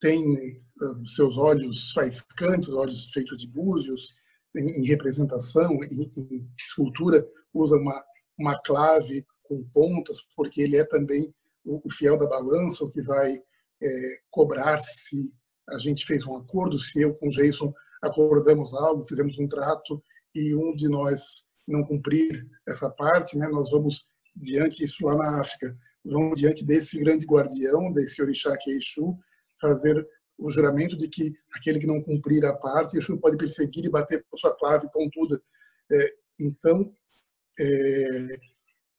tem 0.00 0.22
uh, 0.80 1.06
seus 1.08 1.36
olhos 1.36 1.90
faiscantes, 1.90 2.70
olhos 2.70 3.10
feitos 3.10 3.38
de 3.38 3.48
búzios, 3.48 4.14
em, 4.56 4.80
em 4.80 4.86
representação, 4.86 5.82
em, 5.82 6.08
em, 6.16 6.48
escultura, 6.64 7.26
usa 7.52 7.76
uma, 7.76 8.00
uma 8.38 8.60
clave 8.62 9.26
com 9.42 9.64
pontas, 9.72 10.18
porque 10.36 10.62
ele 10.62 10.76
é 10.76 10.84
também 10.84 11.34
o, 11.64 11.80
o 11.84 11.90
fiel 11.90 12.16
da 12.16 12.28
balança, 12.28 12.84
o 12.84 12.90
que 12.90 13.02
vai 13.02 13.42
é, 13.82 14.20
cobrar 14.30 14.80
se 14.80 15.32
a 15.68 15.78
gente 15.78 16.06
fez 16.06 16.24
um 16.24 16.36
acordo, 16.36 16.78
se 16.78 17.00
eu 17.00 17.14
com 17.14 17.28
Jason 17.28 17.72
acordamos 18.00 18.72
algo, 18.72 19.02
fizemos 19.02 19.36
um 19.36 19.48
trato 19.48 20.00
e 20.34 20.54
um 20.54 20.76
de 20.76 20.88
nós 20.88 21.44
não 21.66 21.82
cumprir 21.82 22.46
essa 22.68 22.88
parte, 22.88 23.36
né, 23.36 23.48
nós 23.48 23.70
vamos 23.70 24.06
diante 24.34 24.78
disso 24.78 25.04
lá 25.04 25.16
na 25.16 25.40
África, 25.40 25.76
vamos 26.04 26.40
diante 26.40 26.64
desse 26.64 26.98
grande 26.98 27.24
guardião, 27.24 27.92
desse 27.92 28.20
orixá 28.22 28.56
que 28.56 28.70
é 28.70 28.76
Exu, 28.76 29.16
fazer 29.60 30.06
o 30.38 30.50
juramento 30.50 30.96
de 30.96 31.08
que 31.08 31.32
aquele 31.54 31.78
que 31.78 31.86
não 31.86 32.02
cumprir 32.02 32.44
a 32.44 32.54
parte, 32.54 32.96
Exu 32.96 33.18
pode 33.18 33.36
perseguir 33.36 33.84
e 33.84 33.90
bater 33.90 34.24
com 34.28 34.36
sua 34.36 34.54
clave 34.56 34.90
pontuda. 34.90 35.40
É, 35.90 36.14
então, 36.40 36.92
é, 37.58 38.34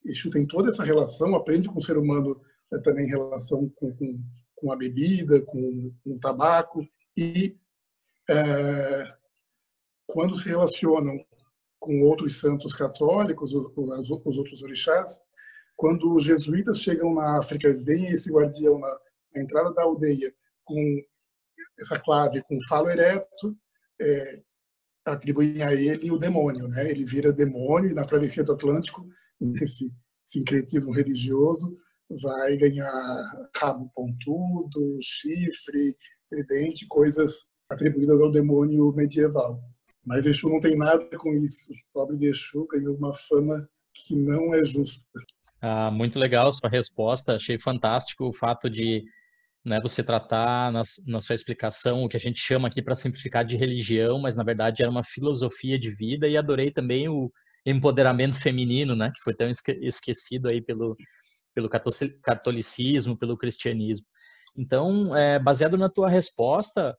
Exu 0.05 0.29
tem 0.29 0.47
toda 0.47 0.69
essa 0.69 0.83
relação, 0.83 1.35
aprende 1.35 1.67
com 1.67 1.79
o 1.79 1.83
ser 1.83 1.97
humano 1.97 2.39
é, 2.71 2.79
também 2.79 3.07
relação 3.07 3.69
com, 3.75 3.93
com, 3.95 4.19
com, 4.55 4.71
a 4.71 4.75
bebida, 4.75 5.41
com, 5.41 5.93
com 6.03 6.11
o 6.15 6.19
tabaco, 6.19 6.87
e 7.17 7.57
é, 8.29 9.13
quando 10.07 10.37
se 10.37 10.47
relacionam 10.47 11.17
com 11.83 12.01
outros 12.03 12.39
santos 12.39 12.73
católicos, 12.73 13.53
os, 13.53 13.67
os 13.75 14.09
outros 14.37 14.61
orixás, 14.63 15.19
quando 15.75 16.15
os 16.15 16.23
jesuítas 16.23 16.79
chegam 16.79 17.13
na 17.13 17.39
África 17.39 17.67
e 17.67 17.73
veem 17.73 18.09
esse 18.09 18.31
guardião 18.31 18.79
na, 18.79 18.87
na 19.35 19.41
entrada 19.41 19.73
da 19.73 19.83
aldeia 19.83 20.33
com 20.63 21.01
essa 21.77 21.99
clave 21.99 22.41
com 22.43 22.57
falo 22.69 22.89
ereto, 22.89 23.57
é, 23.99 24.41
atribuem 25.03 25.61
a 25.61 25.73
ele 25.73 26.09
o 26.09 26.17
demônio, 26.17 26.69
né? 26.69 26.89
Ele 26.89 27.03
vira 27.03 27.33
demônio 27.33 27.91
e 27.91 27.93
na 27.93 28.05
travessia 28.05 28.45
do 28.45 28.53
Atlântico, 28.53 29.05
nesse 29.37 29.93
sincretismo 30.23 30.93
religioso, 30.93 31.77
vai 32.21 32.55
ganhar 32.55 33.49
rabo 33.57 33.91
pontudo, 33.93 34.99
chifre, 35.01 35.97
tridente, 36.29 36.87
coisas 36.87 37.45
atribuídas 37.69 38.21
ao 38.21 38.31
demônio 38.31 38.93
medieval. 38.93 39.61
Mas 40.05 40.25
Exu 40.25 40.49
não 40.49 40.59
tem 40.59 40.75
nada 40.75 41.05
com 41.17 41.33
isso. 41.35 41.73
O 41.73 41.93
pobre 41.93 42.17
de 42.17 42.27
Exu 42.27 42.67
ganhou 42.67 42.95
uma 42.95 43.13
fama 43.13 43.67
que 43.93 44.15
não 44.15 44.53
é 44.53 44.65
justa. 44.65 45.07
Ah, 45.61 45.89
muito 45.89 46.19
legal 46.19 46.51
sua 46.51 46.69
resposta. 46.69 47.35
Achei 47.35 47.57
fantástico 47.57 48.25
o 48.25 48.33
fato 48.33 48.69
de 48.69 49.03
né, 49.63 49.79
você 49.81 50.03
tratar 50.03 50.71
na, 50.71 50.81
na 51.07 51.19
sua 51.21 51.35
explicação 51.35 52.03
o 52.03 52.09
que 52.09 52.17
a 52.17 52.19
gente 52.19 52.39
chama 52.39 52.67
aqui 52.67 52.81
para 52.81 52.95
simplificar 52.95 53.45
de 53.45 53.55
religião, 53.55 54.19
mas 54.19 54.35
na 54.35 54.43
verdade 54.43 54.81
era 54.81 54.91
uma 54.91 55.03
filosofia 55.03 55.79
de 55.79 55.89
vida 55.89 56.27
e 56.27 56.35
adorei 56.35 56.69
também 56.69 57.07
o 57.07 57.31
empoderamento 57.65 58.37
feminino, 58.37 58.93
né, 58.93 59.09
que 59.15 59.21
foi 59.21 59.33
tão 59.33 59.49
esquecido 59.49 60.49
aí 60.49 60.61
pelo, 60.61 60.97
pelo 61.53 61.69
catolicismo, 62.21 63.17
pelo 63.17 63.37
cristianismo. 63.37 64.05
Então, 64.55 65.15
é, 65.15 65.39
baseado 65.39 65.77
na 65.77 65.89
tua 65.89 66.09
resposta, 66.09 66.95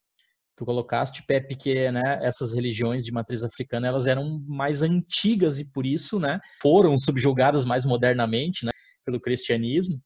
tu 0.56 0.64
colocaste, 0.64 1.24
Pepe, 1.26 1.56
que 1.56 1.90
né, 1.90 2.20
essas 2.22 2.54
religiões 2.54 3.04
de 3.04 3.12
matriz 3.12 3.42
africana 3.42 3.88
elas 3.88 4.06
eram 4.06 4.40
mais 4.46 4.82
antigas 4.82 5.58
e 5.58 5.70
por 5.70 5.84
isso 5.84 6.18
né, 6.18 6.40
foram 6.62 6.96
subjugadas 6.96 7.64
mais 7.64 7.84
modernamente 7.84 8.64
né, 8.64 8.70
pelo 9.04 9.20
cristianismo 9.20 10.00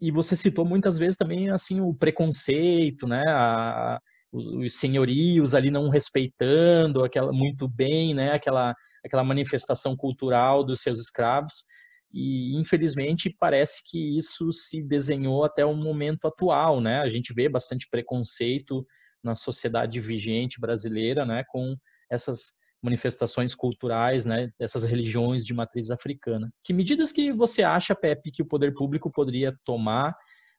e 0.00 0.10
você 0.10 0.36
citou 0.36 0.64
muitas 0.64 0.98
vezes 0.98 1.16
também 1.16 1.50
assim 1.50 1.80
o 1.80 1.94
preconceito, 1.94 3.06
né, 3.06 3.22
a, 3.28 3.98
os 4.32 4.74
senhorios 4.74 5.54
ali 5.54 5.70
não 5.70 5.88
respeitando 5.88 7.04
aquela 7.04 7.32
muito 7.32 7.68
bem, 7.68 8.14
né, 8.14 8.32
aquela 8.32 8.74
aquela 9.04 9.24
manifestação 9.24 9.96
cultural 9.96 10.64
dos 10.64 10.80
seus 10.80 10.98
escravos. 10.98 11.64
E 12.12 12.58
infelizmente 12.58 13.34
parece 13.38 13.82
que 13.88 14.16
isso 14.16 14.50
se 14.52 14.82
desenhou 14.82 15.44
até 15.44 15.64
o 15.64 15.74
momento 15.74 16.26
atual, 16.26 16.80
né? 16.80 17.00
A 17.00 17.08
gente 17.08 17.32
vê 17.34 17.48
bastante 17.48 17.88
preconceito 17.90 18.86
na 19.26 19.34
sociedade 19.34 20.00
vigente 20.00 20.60
brasileira, 20.60 21.26
né, 21.26 21.44
com 21.48 21.76
essas 22.10 22.52
manifestações 22.82 23.54
culturais, 23.54 24.24
né, 24.24 24.50
dessas 24.58 24.84
religiões 24.84 25.44
de 25.44 25.52
matriz 25.52 25.90
africana. 25.90 26.50
Que 26.64 26.72
medidas 26.72 27.10
que 27.10 27.32
você 27.32 27.62
acha, 27.62 27.94
Pepe, 27.94 28.30
que 28.30 28.42
o 28.42 28.46
poder 28.46 28.72
público 28.72 29.10
poderia 29.10 29.54
tomar 29.64 30.16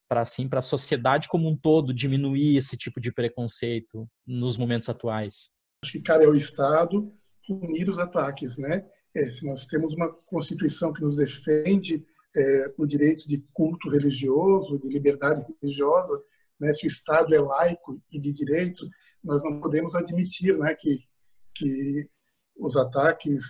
para 0.10 0.22
assim, 0.22 0.48
para 0.48 0.60
a 0.60 0.62
sociedade 0.62 1.28
como 1.28 1.50
um 1.50 1.56
todo 1.56 1.94
diminuir 1.94 2.58
esse 2.58 2.78
tipo 2.78 3.00
de 3.00 3.12
preconceito 3.12 4.08
nos 4.26 4.58
momentos 4.58 4.90
atuais? 4.90 5.50
Acho 5.84 5.94
que 5.94 6.02
cabe 6.02 6.26
ao 6.26 6.36
Estado 6.36 7.14
punir 7.46 7.90
os 7.90 7.98
ataques, 7.98 8.58
né? 8.58 8.86
É, 9.16 9.30
se 9.30 9.46
nós 9.46 9.66
temos 9.66 9.94
uma 9.94 10.12
constituição 10.26 10.92
que 10.92 11.02
nos 11.02 11.16
defende 11.16 12.06
é, 12.36 12.74
o 12.78 12.86
direito 12.86 13.28
de 13.28 13.44
culto 13.54 13.90
religioso, 13.90 14.80
de 14.80 14.90
liberdade 14.90 15.46
religiosa, 15.62 16.22
né? 16.60 16.74
Se 16.74 16.86
o 16.86 16.88
Estado 16.88 17.34
é 17.34 17.40
laico 17.40 18.02
e 18.12 18.20
de 18.20 18.34
direito, 18.34 18.88
nós 19.24 19.44
não 19.44 19.60
podemos 19.60 19.96
admitir, 19.96 20.58
né, 20.58 20.76
que 20.76 21.08
que 21.58 22.10
os 22.60 22.76
ataques, 22.76 23.44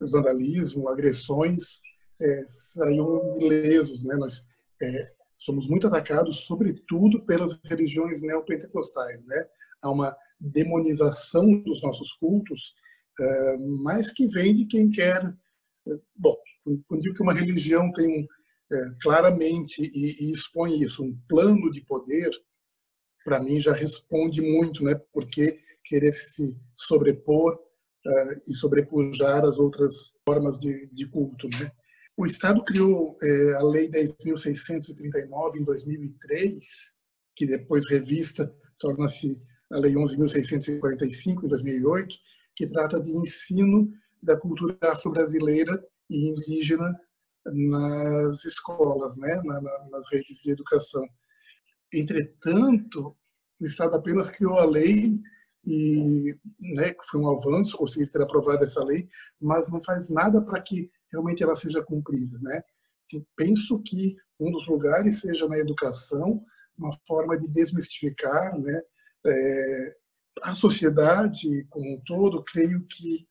o 0.00 0.08
vandalismo, 0.08 0.88
agressões 0.88 1.80
é, 2.20 2.44
saíam 2.46 3.36
ilesos. 3.38 4.04
Né? 4.04 4.16
Nós 4.16 4.46
é, 4.80 5.12
somos 5.36 5.68
muito 5.68 5.86
atacados, 5.86 6.46
sobretudo 6.46 7.24
pelas 7.24 7.58
religiões 7.64 8.22
neopentecostais. 8.22 9.24
Né? 9.24 9.46
Há 9.82 9.90
uma 9.90 10.16
demonização 10.40 11.60
dos 11.62 11.82
nossos 11.82 12.12
cultos, 12.14 12.74
é, 13.20 13.56
mas 13.82 14.12
que 14.12 14.26
vem 14.28 14.54
de 14.54 14.66
quem 14.66 14.90
quer. 14.90 15.24
É, 15.86 15.90
bom, 16.16 16.36
quando 16.86 17.00
digo 17.00 17.14
que 17.14 17.22
uma 17.22 17.34
religião 17.34 17.90
tem 17.92 18.08
um, 18.08 18.26
é, 18.70 18.90
claramente 19.00 19.82
e, 19.82 20.26
e, 20.26 20.30
expõe 20.30 20.80
isso, 20.80 21.02
um 21.02 21.18
plano 21.28 21.70
de 21.70 21.80
poder, 21.82 22.30
para 23.28 23.40
mim 23.40 23.60
já 23.60 23.74
responde 23.74 24.40
muito, 24.40 24.82
né? 24.82 24.98
Porque 25.12 25.58
querer 25.84 26.14
se 26.14 26.58
sobrepor 26.74 27.54
uh, 27.54 28.40
e 28.48 28.54
sobrepujar 28.54 29.44
as 29.44 29.58
outras 29.58 30.14
formas 30.26 30.58
de, 30.58 30.88
de 30.90 31.06
culto, 31.06 31.46
né? 31.46 31.70
O 32.16 32.24
Estado 32.24 32.64
criou 32.64 33.18
é, 33.22 33.54
a 33.56 33.62
Lei 33.62 33.88
10.639 33.90 35.56
em 35.56 35.62
2003, 35.62 36.64
que 37.36 37.46
depois 37.46 37.88
revista 37.88 38.50
torna-se 38.78 39.40
a 39.70 39.78
Lei 39.78 39.92
11.645 39.92 41.44
em 41.44 41.48
2008, 41.48 42.16
que 42.56 42.66
trata 42.66 42.98
de 42.98 43.10
ensino 43.10 43.92
da 44.22 44.38
cultura 44.38 44.76
afro-brasileira 44.82 45.78
e 46.10 46.30
indígena 46.30 46.98
nas 47.44 48.44
escolas, 48.46 49.18
né, 49.18 49.40
nas 49.90 50.10
redes 50.10 50.40
de 50.42 50.50
educação. 50.50 51.06
Entretanto, 51.92 53.16
o 53.60 53.64
Estado 53.64 53.96
apenas 53.96 54.30
criou 54.30 54.58
a 54.58 54.64
lei 54.64 55.20
e 55.64 56.34
né, 56.58 56.94
foi 57.10 57.20
um 57.20 57.30
avanço 57.30 57.76
conseguir 57.76 58.10
ter 58.10 58.22
aprovado 58.22 58.64
essa 58.64 58.82
lei, 58.82 59.08
mas 59.40 59.70
não 59.70 59.80
faz 59.80 60.08
nada 60.08 60.40
para 60.40 60.60
que 60.62 60.90
realmente 61.10 61.42
ela 61.42 61.54
seja 61.54 61.82
cumprida, 61.82 62.38
né? 62.40 62.62
Eu 63.12 63.26
penso 63.36 63.82
que 63.82 64.16
um 64.38 64.50
dos 64.50 64.66
lugares 64.66 65.20
seja 65.20 65.48
na 65.48 65.58
educação, 65.58 66.44
uma 66.76 66.96
forma 67.06 67.36
de 67.36 67.48
desmistificar, 67.48 68.58
né? 68.58 68.82
É, 69.26 69.96
a 70.42 70.54
sociedade 70.54 71.64
como 71.68 71.96
um 71.96 72.00
todo, 72.04 72.44
creio 72.44 72.86
que 72.86 73.26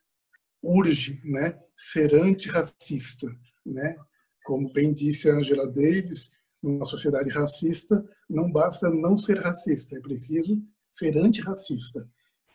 urge, 0.62 1.22
né, 1.24 1.58
ser 1.76 2.14
antirracista, 2.16 3.28
né? 3.66 3.98
Como 4.44 4.72
bem 4.72 4.92
disse 4.92 5.30
a 5.30 5.36
Angela 5.36 5.68
Davis, 5.68 6.32
numa 6.62 6.86
sociedade 6.86 7.30
racista, 7.30 8.04
não 8.30 8.52
basta 8.52 8.90
não 8.90 9.18
ser 9.18 9.40
racista, 9.40 9.98
é 9.98 10.02
preciso 10.02 10.62
ser 10.92 11.18
antirracista. 11.18 12.08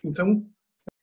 Então, 0.04 0.46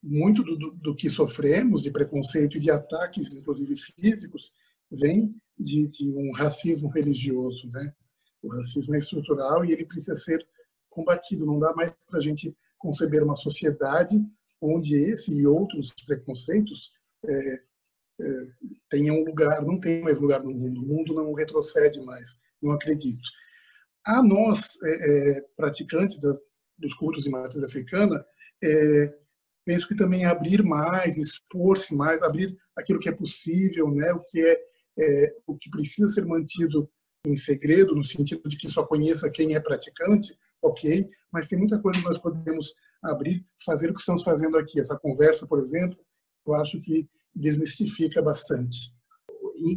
muito 0.02 0.44
do, 0.44 0.72
do, 0.72 0.96
que 0.96 1.10
sofremos 1.10 1.82
de 1.82 1.92
preconceito 1.92 2.58
e 2.58 2.60
de 2.60 2.72
ataques, 2.72 3.34
inclusive 3.34 3.76
físicos, 3.76 4.54
vem 4.92 5.34
de, 5.58 5.88
de, 5.88 6.10
um 6.10 6.32
racismo 6.32 6.90
religioso, 6.90 7.68
né? 7.68 7.94
O 8.42 8.50
racismo 8.56 8.96
é 8.96 8.98
estrutural 8.98 9.66
e 9.66 9.74
ele 9.74 9.86
precisa 9.86 10.16
ser 10.16 10.46
combatido. 10.90 11.46
Não 11.46 11.60
dá 11.60 11.74
mais 11.74 11.92
para 12.08 12.18
a 12.18 12.22
gente 12.22 12.56
conceber 12.78 13.22
uma 13.22 13.36
sociedade 13.36 14.16
onde 14.62 14.96
esse 14.96 15.34
e 15.34 15.46
outros 15.46 15.94
preconceitos 16.06 16.92
é, 17.26 17.54
é, 18.22 18.48
tenham 18.90 19.24
lugar. 19.24 19.62
Não 19.62 19.78
tem 19.78 20.02
mais 20.02 20.18
lugar 20.18 20.42
no 20.42 20.52
mundo. 20.52 20.82
O 20.82 20.88
mundo 20.88 21.14
não 21.14 21.34
retrocede 21.34 22.02
mais. 22.02 22.40
Não 22.62 22.72
acredito. 22.72 23.28
A 24.06 24.24
nós, 24.24 24.78
é, 24.84 25.38
é 25.38 25.42
praticantes 25.56 26.20
das, 26.22 26.40
dos 26.78 26.94
cultos 26.94 27.24
de 27.24 27.30
matriz 27.30 27.64
africana, 27.64 28.26
é, 28.64 29.14
penso 29.66 29.88
que 29.88 29.96
também 29.96 30.26
abrir 30.26 30.64
mais, 30.64 31.18
expor-se 31.18 31.94
mais, 31.94 32.22
abrir 32.22 32.58
aquilo 32.76 33.00
que 33.00 33.10
é 33.10 33.12
possível, 33.12 33.90
né, 33.92 34.12
o 34.14 34.22
que 34.22 34.42
é, 34.42 34.60
é, 34.98 35.36
o 35.46 35.56
que 35.58 35.70
precisa 35.70 36.08
ser 36.08 36.26
mantido 36.26 36.90
em 37.26 37.36
segredo, 37.36 37.96
no 37.96 38.04
sentido 38.04 38.48
de 38.48 38.58
que 38.58 38.70
só 38.70 38.86
conheça 38.86 39.30
quem 39.30 39.56
é 39.56 39.60
praticante, 39.60 40.36
ok, 40.62 41.08
mas 41.32 41.48
tem 41.48 41.60
muita 41.60 41.80
coisa 41.80 42.00
que 42.00 42.06
nós 42.06 42.18
podemos 42.18 42.74
abrir, 43.02 43.46
fazer 43.66 43.90
o 43.90 43.94
que 43.94 44.00
estamos 44.00 44.24
fazendo 44.24 44.58
aqui. 44.58 44.80
Essa 44.80 44.98
conversa, 44.98 45.48
por 45.48 45.60
exemplo, 45.60 45.98
eu 46.46 46.56
acho 46.56 46.82
que 46.82 47.08
desmistifica 47.36 48.22
bastante. 48.22 48.94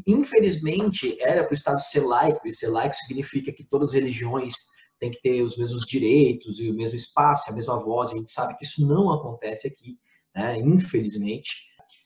Infelizmente, 0.07 1.17
era 1.21 1.43
para 1.45 1.53
o 1.53 1.55
Estado 1.55 1.81
ser 1.81 2.01
laico, 2.01 2.47
e 2.47 2.53
ser 2.53 2.69
laico 2.69 2.95
significa 2.95 3.53
que 3.53 3.65
todas 3.65 3.89
as 3.89 3.95
religiões 3.95 4.55
tem 4.99 5.11
que 5.11 5.21
ter 5.21 5.43
os 5.43 5.57
mesmos 5.57 5.85
direitos 5.85 6.61
e 6.61 6.71
o 6.71 6.75
mesmo 6.75 6.97
espaço, 6.97 7.51
a 7.51 7.55
mesma 7.55 7.77
voz. 7.77 8.11
A 8.11 8.17
gente 8.17 8.31
sabe 8.31 8.57
que 8.57 8.65
isso 8.65 8.87
não 8.87 9.13
acontece 9.13 9.67
aqui, 9.67 9.99
né? 10.35 10.59
infelizmente. 10.61 11.51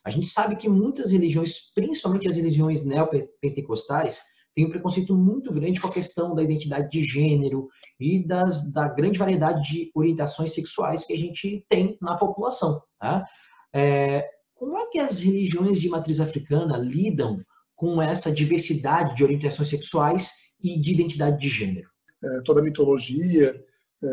A 0.05 0.11
gente 0.11 0.27
sabe 0.27 0.57
que 0.57 0.69
muitas 0.69 1.11
religiões, 1.11 1.73
principalmente 1.75 2.27
as 2.27 2.37
religiões 2.37 2.85
neopentecostais, 2.85 4.23
têm 4.55 4.65
um 4.65 4.71
preconceito 4.71 5.15
muito 5.15 5.53
grande 5.53 5.79
com 5.79 5.89
a 5.89 5.93
questão 5.93 6.35
da 6.35 6.43
identidade 6.43 6.89
de 6.89 7.05
gênero 7.05 7.69
e 8.01 8.27
das, 8.27 8.73
da 8.73 8.89
grande 8.89 9.19
variedade 9.19 9.69
de 9.69 9.91
orientações 9.95 10.55
sexuais 10.55 11.05
que 11.05 11.13
a 11.13 11.17
gente 11.17 11.67
tem 11.69 11.99
na 12.01 12.17
população. 12.17 12.81
Tá? 12.99 13.27
É, 13.75 14.27
como 14.55 14.79
é 14.79 14.87
que 14.87 14.99
as 14.99 15.21
religiões 15.21 15.79
de 15.79 15.91
matriz 15.91 16.19
africana 16.19 16.79
lidam 16.79 17.45
com 17.77 18.01
essa 18.01 18.33
diversidade 18.33 19.15
de 19.15 19.23
orientações 19.23 19.69
sexuais 19.69 20.33
e 20.63 20.81
de 20.81 20.95
identidade 20.95 21.39
de 21.39 21.49
gênero? 21.49 21.89
É, 22.25 22.41
toda 22.45 22.61
a 22.61 22.65
mitologia, 22.65 23.55
é, 24.03 24.09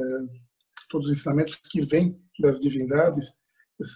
todos 0.89 1.07
os 1.07 1.13
ensinamentos 1.13 1.55
que 1.55 1.81
vêm 1.81 2.21
das 2.39 2.59
divindades 2.59 3.33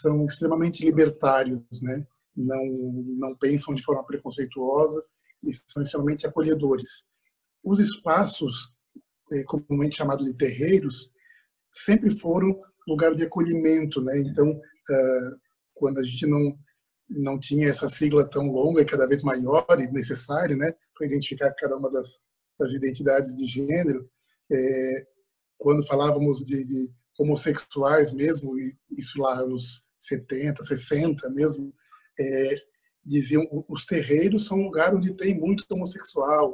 são 0.01 0.25
extremamente 0.25 0.84
libertários, 0.84 1.62
né? 1.82 2.06
Não 2.36 2.65
não 3.19 3.36
pensam 3.36 3.75
de 3.75 3.84
forma 3.84 4.03
preconceituosa 4.06 5.03
e 5.43 5.53
são 5.53 5.84
extremamente 5.84 6.25
acolhedores. 6.25 7.06
Os 7.63 7.80
espaços, 7.80 8.75
é, 9.32 9.43
comumente 9.43 9.97
chamados 9.97 10.25
de 10.25 10.34
terreiros, 10.34 11.12
sempre 11.69 12.10
foram 12.10 12.60
lugar 12.88 13.13
de 13.13 13.23
acolhimento, 13.23 14.01
né? 14.01 14.19
Então, 14.19 14.60
quando 15.73 15.99
a 15.99 16.03
gente 16.03 16.25
não 16.25 16.58
não 17.10 17.39
tinha 17.39 17.70
essa 17.70 17.88
sigla 17.88 18.30
tão 18.30 18.52
longa 18.52 18.82
e 18.82 18.86
cada 18.86 19.08
vez 19.08 19.24
maior 19.24 19.65
e 19.80 19.91
necessária, 19.91 20.56
né, 20.56 20.74
para 20.93 21.08
identificar 21.08 21.54
cada 21.54 21.78
uma 21.78 21.89
das 21.89 22.20
das 22.58 22.74
identidades 22.74 23.36
de 23.36 23.46
gênero, 23.46 24.10
é, 24.52 25.08
quando 25.58 25.86
falávamos 25.86 26.46
de, 26.46 26.63
de, 26.63 26.91
homossexuais 27.20 28.12
mesmo, 28.12 28.54
isso 28.91 29.20
lá 29.20 29.43
nos 29.46 29.84
70, 29.98 30.62
60 30.62 31.30
mesmo, 31.32 31.74
é, 32.20 32.56
diziam 33.04 33.43
os 33.67 33.86
terreiros 33.86 34.46
são 34.46 34.60
um 34.60 34.65
lugar 34.65 34.93
onde 34.93 35.13
tem 35.13 35.34
muito 35.34 35.65
homossexual, 35.70 36.54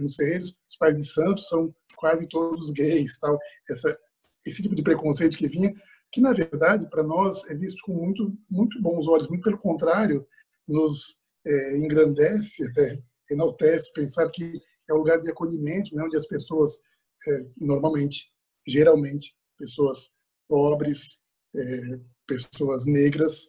nos 0.00 0.16
terreiros 0.16 0.56
os 0.68 0.76
pais 0.78 0.94
de 0.94 1.04
santos 1.04 1.48
são 1.48 1.74
quase 1.96 2.26
todos 2.28 2.70
gays, 2.70 3.18
tal. 3.18 3.38
Essa, 3.68 3.98
esse 4.46 4.62
tipo 4.62 4.74
de 4.74 4.82
preconceito 4.82 5.36
que 5.36 5.48
vinha, 5.48 5.74
que 6.12 6.20
na 6.20 6.32
verdade 6.32 6.88
para 6.88 7.02
nós 7.02 7.44
é 7.48 7.54
visto 7.54 7.82
com 7.84 7.92
muito 7.92 8.36
muito 8.48 8.80
bons 8.80 9.06
olhos, 9.06 9.28
muito 9.28 9.44
pelo 9.44 9.58
contrário, 9.58 10.26
nos 10.66 11.16
é, 11.46 11.76
engrandece 11.78 12.64
até 12.66 13.00
enaltece 13.30 13.92
pensar 13.92 14.28
que 14.30 14.60
é 14.88 14.94
um 14.94 14.98
lugar 14.98 15.20
de 15.20 15.30
acolhimento, 15.30 15.94
né, 15.94 16.02
onde 16.02 16.16
as 16.16 16.26
pessoas, 16.26 16.82
é, 17.26 17.46
normalmente, 17.56 18.32
geralmente, 18.66 19.36
pessoas 19.56 20.10
pobres, 20.48 21.20
é, 21.56 22.00
pessoas 22.26 22.86
negras 22.86 23.46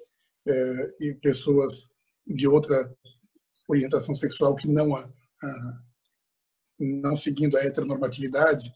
é, 0.47 0.93
e 0.99 1.13
pessoas 1.15 1.89
de 2.27 2.47
outra 2.47 2.93
orientação 3.67 4.15
sexual 4.15 4.55
que 4.55 4.67
não 4.67 4.95
a, 4.95 5.09
a 5.43 5.81
não 6.79 7.15
seguindo 7.15 7.57
a 7.57 7.63
heteronormatividade, 7.63 8.71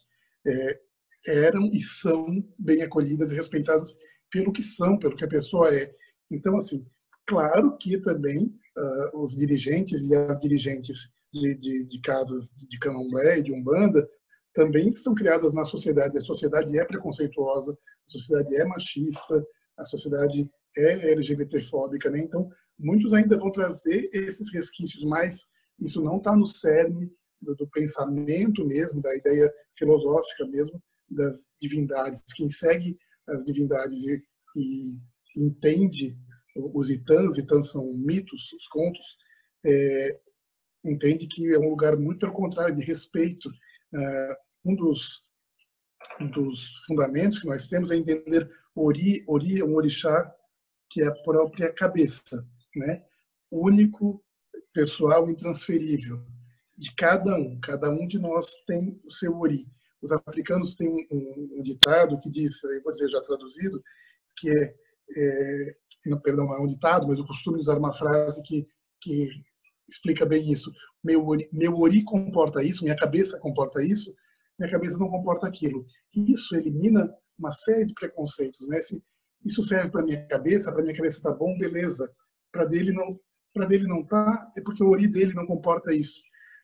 é, 0.45 0.81
eram 1.27 1.69
e 1.71 1.81
são 1.81 2.43
bem 2.57 2.81
acolhidas 2.81 3.31
e 3.31 3.35
respeitadas 3.35 3.95
pelo 4.31 4.51
que 4.51 4.61
são, 4.61 4.97
pelo 4.97 5.15
que 5.15 5.23
a 5.23 5.29
pessoa 5.29 5.73
é. 5.73 5.93
Então, 6.29 6.57
assim, 6.57 6.85
claro 7.25 7.77
que 7.77 7.99
também 7.99 8.45
uh, 8.45 9.21
os 9.21 9.35
dirigentes 9.35 10.07
e 10.07 10.15
as 10.15 10.39
dirigentes 10.39 11.09
de, 11.31 11.55
de, 11.55 11.85
de 11.85 12.01
casas 12.01 12.49
de 12.49 12.79
candomblé 12.79 13.39
e 13.39 13.43
de 13.43 13.53
umbanda 13.53 14.07
também 14.53 14.91
são 14.91 15.13
criadas 15.13 15.53
na 15.53 15.65
sociedade. 15.65 16.17
A 16.17 16.21
sociedade 16.21 16.77
é 16.77 16.85
preconceituosa, 16.85 17.73
a 17.73 18.11
sociedade 18.11 18.55
é 18.55 18.65
machista, 18.65 19.45
a 19.77 19.83
sociedade 19.83 20.49
é 20.77 21.11
LGBTfóbica, 21.11 22.09
né? 22.09 22.19
Então, 22.19 22.49
muitos 22.79 23.13
ainda 23.13 23.37
vão 23.37 23.51
trazer 23.51 24.09
esses 24.13 24.51
resquícios, 24.53 25.03
mas 25.03 25.45
isso 25.79 26.01
não 26.01 26.17
está 26.17 26.35
no 26.35 26.45
cerne 26.45 27.11
do, 27.41 27.55
do, 27.55 27.67
pensamento 27.69 28.65
mesmo, 28.65 29.01
da 29.01 29.15
ideia 29.15 29.53
filosófica 29.77 30.45
mesmo 30.47 30.81
das 31.09 31.47
divindades. 31.59 32.23
Quem 32.35 32.49
segue 32.49 32.97
as 33.27 33.43
divindades 33.43 34.03
e, 34.05 34.21
e 34.55 34.99
entende 35.37 36.17
os 36.55 36.89
itãs, 36.89 37.37
itãs 37.37 37.69
são 37.71 37.93
mitos, 37.93 38.51
os 38.53 38.67
contos, 38.67 39.17
é, 39.65 40.19
entende 40.85 41.27
que 41.27 41.53
é 41.53 41.59
um 41.59 41.69
lugar 41.69 41.97
muito 41.97 42.19
pelo 42.19 42.33
contrário 42.33 42.75
de 42.75 42.83
respeito. 42.83 43.49
Uh, 43.93 44.35
um 44.65 44.75
dos, 44.75 45.23
dos 46.33 46.85
fundamentos 46.85 47.39
que 47.39 47.47
nós 47.47 47.67
temos 47.67 47.91
é 47.91 47.95
entender 47.95 48.49
Ori, 48.75 49.23
Ori 49.27 49.59
é 49.59 49.65
um 49.65 49.75
orixá 49.75 50.33
que 50.89 51.01
é 51.01 51.07
a 51.07 51.15
própria 51.23 51.71
cabeça, 51.71 52.47
né? 52.75 53.03
Único, 53.51 54.23
pessoal, 54.73 55.29
intransferível 55.29 56.25
de 56.77 56.93
cada 56.95 57.35
um. 57.35 57.59
Cada 57.59 57.89
um 57.89 58.07
de 58.07 58.19
nós 58.19 58.47
tem 58.67 58.99
o 59.03 59.11
seu 59.11 59.37
Ori. 59.39 59.65
Os 60.05 60.11
africanos 60.11 60.75
têm 60.75 60.87
um, 60.87 61.57
um 61.57 61.61
ditado 61.63 62.19
que 62.19 62.29
diz, 62.29 62.63
eu 62.63 62.83
vou 62.83 62.93
dizer 62.93 63.09
já 63.09 63.19
traduzido, 63.21 63.81
que 64.37 64.49
é, 64.49 64.75
é 65.17 65.75
não, 66.05 66.19
perdão, 66.19 66.53
é 66.53 66.59
um 66.59 66.67
ditado, 66.67 67.07
mas 67.07 67.17
eu 67.17 67.25
costumo 67.25 67.57
usar 67.57 67.77
uma 67.77 67.91
frase 67.91 68.43
que, 68.43 68.67
que 69.01 69.29
explica 69.89 70.25
bem 70.25 70.51
isso. 70.51 70.71
Meu 71.03 71.25
ori, 71.25 71.49
meu 71.51 71.75
ori 71.77 72.03
comporta 72.03 72.63
isso, 72.63 72.83
minha 72.83 72.95
cabeça 72.95 73.39
comporta 73.39 73.83
isso, 73.83 74.13
minha 74.59 74.71
cabeça 74.71 74.99
não 74.99 75.09
comporta 75.09 75.47
aquilo. 75.47 75.85
E 76.15 76.31
isso 76.31 76.55
elimina 76.55 77.11
uma 77.37 77.51
série 77.51 77.85
de 77.85 77.93
preconceitos, 77.93 78.67
né? 78.67 78.79
Se 78.81 79.03
isso 79.43 79.63
serve 79.63 79.89
para 79.89 80.03
minha 80.03 80.25
cabeça, 80.27 80.71
para 80.71 80.83
minha 80.83 80.95
cabeça 80.95 81.21
tá 81.21 81.31
bom, 81.31 81.57
beleza. 81.57 82.07
Para 82.51 82.65
dele 82.65 82.91
não, 82.91 83.19
para 83.53 83.65
dele 83.65 83.87
não 83.87 84.05
tá, 84.05 84.51
é 84.55 84.61
porque 84.61 84.83
o 84.83 84.89
ori 84.89 85.07
dele 85.07 85.33
não 85.33 85.45
comporta 85.45 85.93
isso. 85.93 86.21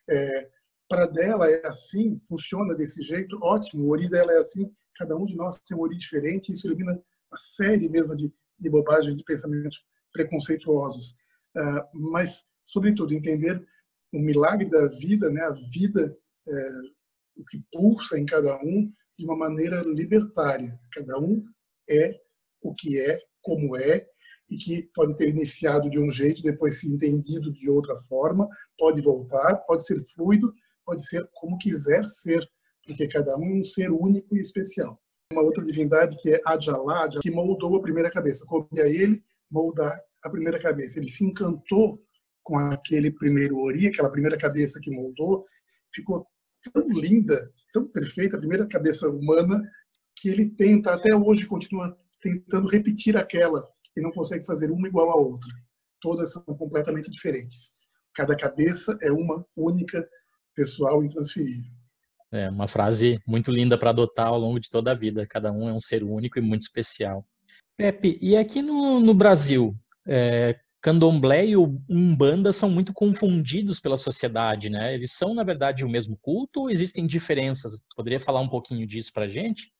É, 0.08 0.48
para 0.92 1.06
dela 1.06 1.50
é 1.50 1.66
assim, 1.66 2.18
funciona 2.18 2.74
desse 2.74 3.00
jeito, 3.00 3.38
ótimo. 3.42 3.84
O 3.84 3.88
ori 3.88 4.10
dela 4.10 4.30
é 4.30 4.40
assim, 4.40 4.70
cada 4.94 5.16
um 5.16 5.24
de 5.24 5.34
nós 5.34 5.58
tem 5.60 5.74
um 5.74 5.80
ori 5.80 5.96
diferente, 5.96 6.52
isso 6.52 6.66
elimina 6.66 6.92
uma 6.92 7.38
série 7.56 7.88
mesmo 7.88 8.14
de, 8.14 8.30
de 8.58 8.68
bobagens, 8.68 9.16
de 9.16 9.24
pensamentos 9.24 9.82
preconceituosos. 10.12 11.12
Uh, 11.56 11.98
mas, 12.10 12.44
sobretudo, 12.62 13.14
entender 13.14 13.66
o 14.12 14.18
milagre 14.18 14.68
da 14.68 14.86
vida, 14.88 15.30
né, 15.30 15.40
a 15.40 15.52
vida, 15.52 16.14
é, 16.46 16.68
o 17.36 17.44
que 17.46 17.64
pulsa 17.72 18.18
em 18.18 18.26
cada 18.26 18.54
um 18.58 18.92
de 19.18 19.24
uma 19.24 19.34
maneira 19.34 19.80
libertária. 19.80 20.78
Cada 20.92 21.18
um 21.18 21.42
é 21.88 22.20
o 22.60 22.74
que 22.74 23.00
é, 23.00 23.18
como 23.40 23.74
é, 23.78 24.06
e 24.50 24.58
que 24.58 24.90
pode 24.94 25.16
ter 25.16 25.30
iniciado 25.30 25.88
de 25.88 25.98
um 25.98 26.10
jeito, 26.10 26.42
depois 26.42 26.80
se 26.80 26.86
entendido 26.92 27.50
de 27.50 27.70
outra 27.70 27.96
forma, 28.00 28.46
pode 28.76 29.00
voltar, 29.00 29.56
pode 29.66 29.86
ser 29.86 29.98
fluido, 30.14 30.52
pode 30.84 31.06
ser 31.06 31.28
como 31.34 31.58
quiser 31.58 32.04
ser, 32.04 32.46
porque 32.84 33.06
cada 33.08 33.36
um 33.36 33.56
é 33.56 33.60
um 33.60 33.64
ser 33.64 33.90
único 33.90 34.36
e 34.36 34.40
especial. 34.40 35.00
Uma 35.32 35.42
outra 35.42 35.64
divindade 35.64 36.16
que 36.18 36.34
é 36.34 36.40
Adjalá, 36.44 37.08
que 37.20 37.30
moldou 37.30 37.76
a 37.76 37.82
primeira 37.82 38.10
cabeça. 38.10 38.44
Coube 38.46 38.80
a 38.80 38.86
ele 38.86 39.22
moldar 39.50 39.98
a 40.22 40.30
primeira 40.30 40.60
cabeça. 40.60 40.98
Ele 40.98 41.08
se 41.08 41.24
encantou 41.24 42.02
com 42.42 42.58
aquele 42.58 43.10
primeiro 43.10 43.58
ori, 43.58 43.86
aquela 43.86 44.10
primeira 44.10 44.36
cabeça 44.36 44.80
que 44.80 44.90
moldou, 44.90 45.44
ficou 45.94 46.26
tão 46.72 46.88
linda, 46.88 47.50
tão 47.72 47.86
perfeita, 47.86 48.36
a 48.36 48.40
primeira 48.40 48.66
cabeça 48.66 49.08
humana, 49.08 49.62
que 50.16 50.28
ele 50.28 50.50
tenta, 50.50 50.92
até 50.92 51.14
hoje, 51.14 51.46
continua 51.46 51.96
tentando 52.20 52.68
repetir 52.68 53.16
aquela 53.16 53.66
e 53.96 54.00
não 54.00 54.10
consegue 54.10 54.44
fazer 54.44 54.70
uma 54.70 54.88
igual 54.88 55.10
à 55.10 55.16
outra. 55.16 55.50
Todas 56.00 56.32
são 56.32 56.42
completamente 56.42 57.10
diferentes. 57.10 57.72
Cada 58.14 58.36
cabeça 58.36 58.96
é 59.00 59.10
uma 59.10 59.44
única, 59.56 60.06
pessoal 60.54 61.02
e 61.02 61.06
intransferível. 61.06 61.70
É 62.30 62.48
uma 62.48 62.66
frase 62.66 63.20
muito 63.26 63.50
linda 63.50 63.76
para 63.76 63.90
adotar 63.90 64.28
ao 64.28 64.38
longo 64.38 64.58
de 64.58 64.70
toda 64.70 64.90
a 64.90 64.94
vida. 64.94 65.26
Cada 65.26 65.52
um 65.52 65.68
é 65.68 65.72
um 65.72 65.80
ser 65.80 66.02
único 66.02 66.38
e 66.38 66.42
muito 66.42 66.62
especial. 66.62 67.26
Pepe, 67.76 68.18
e 68.22 68.36
aqui 68.36 68.62
no, 68.62 69.00
no 69.00 69.12
Brasil, 69.12 69.76
é, 70.06 70.58
candomblé 70.80 71.46
e 71.46 71.56
umbanda 71.56 72.52
são 72.52 72.70
muito 72.70 72.92
confundidos 72.92 73.78
pela 73.78 73.96
sociedade, 73.96 74.70
né? 74.70 74.94
Eles 74.94 75.12
são, 75.12 75.34
na 75.34 75.44
verdade, 75.44 75.84
o 75.84 75.88
mesmo 75.88 76.16
culto 76.20 76.62
ou 76.62 76.70
existem 76.70 77.06
diferenças? 77.06 77.86
Poderia 77.94 78.18
falar 78.18 78.40
um 78.40 78.48
pouquinho 78.48 78.86
disso 78.86 79.12
para 79.12 79.24
a 79.24 79.28
gente? 79.28 79.72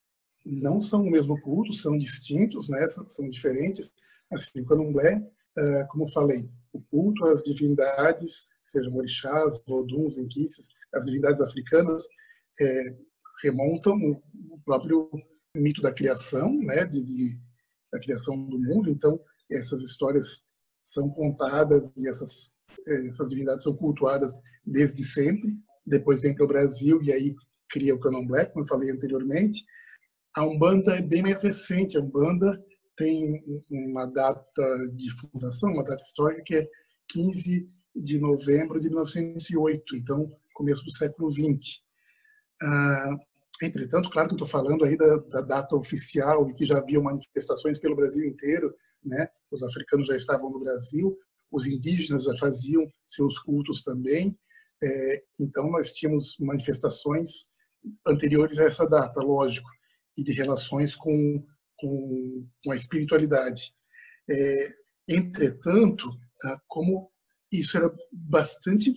Não 0.45 0.81
são 0.81 1.03
o 1.03 1.11
mesmo 1.11 1.41
culto, 1.41 1.73
são 1.73 1.97
distintos, 1.97 2.69
né? 2.69 2.87
São, 2.89 3.09
são 3.09 3.29
diferentes. 3.31 3.95
Assim, 4.31 4.61
o 4.61 4.65
candomblé, 4.65 5.17
uh, 5.17 5.87
como 5.89 6.07
falei, 6.07 6.51
o 6.73 6.81
culto 6.81 7.25
às 7.27 7.43
divindades, 7.43 8.47
sejam 8.64 8.94
orixás, 8.94 9.62
voduns, 9.66 10.18
enquices, 10.18 10.68
as 10.94 11.07
divindades 11.07 11.40
africanas, 11.40 12.03
é, 12.61 12.96
remontam 13.42 13.96
o 14.51 14.61
próprio 14.64 15.11
mito 15.57 15.83
da 15.83 15.92
criação, 15.92 16.53
né? 16.62 16.85
De, 16.85 17.03
de, 17.03 17.38
da 17.92 18.01
criação 18.01 18.37
do 18.46 18.59
mundo. 18.59 18.90
Então, 18.90 19.20
essas 19.51 19.83
histórias 19.83 20.46
são 20.85 21.11
contadas 21.11 21.92
e 21.96 22.09
essas, 22.09 22.53
eh, 22.87 23.09
essas 23.09 23.29
divindades 23.29 23.64
são 23.64 23.75
cultuadas 23.75 24.33
desde 24.64 25.03
sempre. 25.03 25.55
Depois 25.87 26.22
vem 26.22 26.35
para 26.35 26.44
o 26.44 26.48
Brasil 26.48 27.03
e 27.03 27.12
aí 27.12 27.35
cria 27.68 27.94
o 27.94 28.01
candomblé, 28.01 28.46
como 28.46 28.64
eu 28.64 28.68
falei 28.68 28.90
anteriormente. 28.90 29.64
A 30.35 30.46
Umbanda 30.46 30.96
é 30.96 31.03
bem 31.03 31.22
mais 31.22 31.42
recente. 31.42 31.96
A 31.96 32.01
Umbanda 32.01 32.62
tem 32.96 33.42
uma 33.70 34.07
data 34.07 34.88
de 34.94 35.11
fundação, 35.18 35.72
uma 35.72 35.85
data 35.85 36.03
histórica 36.03 36.42
que 36.44 36.55
é 36.55 36.68
15 37.09 37.64
de 37.94 38.18
novembro 38.18 38.81
de 38.81 38.88
1908, 38.88 39.96
então 39.96 40.31
começo 40.55 40.85
do 40.85 40.90
século 40.90 41.31
20. 41.31 41.83
Ah, 42.62 43.16
Entretanto, 43.64 44.11
claro 44.11 44.28
que 44.28 44.35
estou 44.35 44.48
falando 44.48 44.85
aí 44.85 44.96
da, 44.96 45.16
da, 45.18 45.40
data 45.40 45.76
oficial 45.76 46.48
e 46.48 46.55
que 46.55 46.64
já 46.64 46.78
havia 46.78 47.00
manifestações 47.00 47.78
pelo 47.78 47.94
Brasil 47.94 48.26
inteiro, 48.26 48.74
né? 49.05 49.28
Os 49.50 49.62
africanos 49.62 50.09
já 50.09 50.16
estavam 50.16 50.50
no 50.50 50.59
Brasil, 50.59 51.16
os 51.50 51.66
indígenas 51.66 52.24
já 52.24 52.35
faziam 52.37 52.90
seus 53.07 53.38
cultos 53.38 53.83
também. 53.83 54.37
É, 54.83 55.22
então, 55.38 55.70
nós 55.70 55.92
tínhamos 55.92 56.37
manifestações 56.40 57.46
anteriores 58.07 58.59
a 58.59 58.64
essa 58.64 58.85
data, 58.87 59.20
lógico, 59.20 59.68
e 60.16 60.24
de 60.24 60.33
relações 60.33 60.96
com, 60.96 61.44
com, 61.76 62.48
com 62.64 62.72
a 62.72 62.76
espiritualidade. 62.76 63.72
É, 64.28 64.74
entretanto, 65.07 66.11
ah, 66.44 66.61
como 66.66 67.12
isso 67.61 67.77
era 67.77 67.93
bastante 68.12 68.95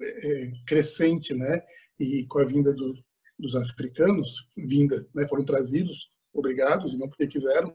é, 0.00 0.52
crescente, 0.66 1.34
né? 1.34 1.62
E 1.98 2.26
com 2.26 2.38
a 2.38 2.44
vinda 2.44 2.72
do, 2.72 2.94
dos 3.38 3.54
africanos 3.54 4.48
vinda, 4.56 5.06
né, 5.14 5.26
foram 5.26 5.44
trazidos, 5.44 6.10
obrigados 6.32 6.92
e 6.92 6.98
não 6.98 7.08
porque 7.08 7.26
quiseram, 7.26 7.74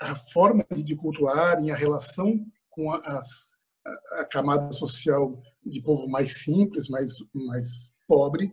a 0.00 0.14
forma 0.14 0.64
de 0.70 0.94
cultuar 0.94 1.62
e 1.62 1.70
a 1.70 1.76
relação 1.76 2.44
com 2.70 2.92
as, 2.92 3.50
a, 3.84 4.20
a, 4.20 4.24
camada 4.24 4.70
social 4.72 5.40
de 5.64 5.82
povo 5.82 6.08
mais 6.08 6.42
simples, 6.42 6.88
mais, 6.88 7.12
mais 7.32 7.92
pobre, 8.06 8.52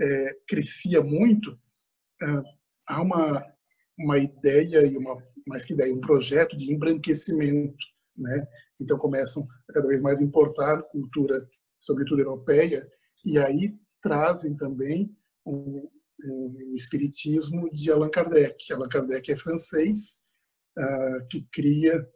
é, 0.00 0.36
crescia 0.46 1.02
muito. 1.02 1.58
É, 2.20 2.26
há 2.86 3.00
uma, 3.00 3.44
uma 3.98 4.18
ideia 4.18 4.86
e 4.86 4.96
uma 4.96 5.16
mais 5.46 5.64
que 5.64 5.72
ideia, 5.72 5.94
um 5.94 6.00
projeto 6.00 6.56
de 6.56 6.70
embranquecimento, 6.72 7.86
né? 8.18 8.46
Então 8.80 8.98
começam 8.98 9.46
a 9.68 9.72
cada 9.72 9.88
vez 9.88 10.02
mais 10.02 10.20
importar 10.20 10.82
cultura, 10.84 11.34
sobretudo 11.78 12.20
europeia, 12.20 12.86
e 13.24 13.38
aí 13.38 13.74
trazem 14.02 14.54
também 14.56 15.14
o, 15.44 15.90
o 16.24 16.74
espiritismo 16.74 17.70
de 17.70 17.90
Allan 17.90 18.10
Kardec. 18.10 18.72
Allan 18.72 18.88
Kardec 18.88 19.30
é 19.30 19.36
francês, 19.36 20.18
uh, 20.78 21.26
que 21.30 21.46
cria 21.52 22.06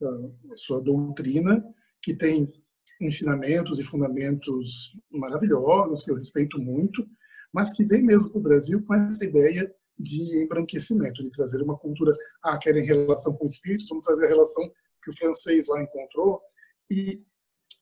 uh, 0.00 0.56
sua 0.56 0.80
doutrina, 0.80 1.64
que 2.02 2.14
tem 2.14 2.52
ensinamentos 3.00 3.78
e 3.78 3.82
fundamentos 3.82 4.92
maravilhosos, 5.10 6.02
que 6.04 6.10
eu 6.10 6.16
respeito 6.16 6.60
muito, 6.60 7.06
mas 7.52 7.70
que 7.72 7.84
vem 7.84 8.02
mesmo 8.02 8.30
para 8.30 8.38
o 8.38 8.42
Brasil 8.42 8.84
com 8.84 8.94
essa 8.94 9.24
ideia 9.24 9.72
de 9.98 10.42
embranquecimento, 10.42 11.22
de 11.22 11.30
trazer 11.30 11.62
uma 11.62 11.76
cultura, 11.76 12.16
ah, 12.42 12.58
querem 12.58 12.84
relação 12.84 13.34
com 13.34 13.46
espíritos, 13.46 13.88
vamos 13.88 14.04
trazer 14.04 14.26
a 14.26 14.28
relação 14.28 14.70
que 15.02 15.10
o 15.10 15.16
francês 15.16 15.68
lá 15.68 15.82
encontrou, 15.82 16.40
e, 16.90 17.22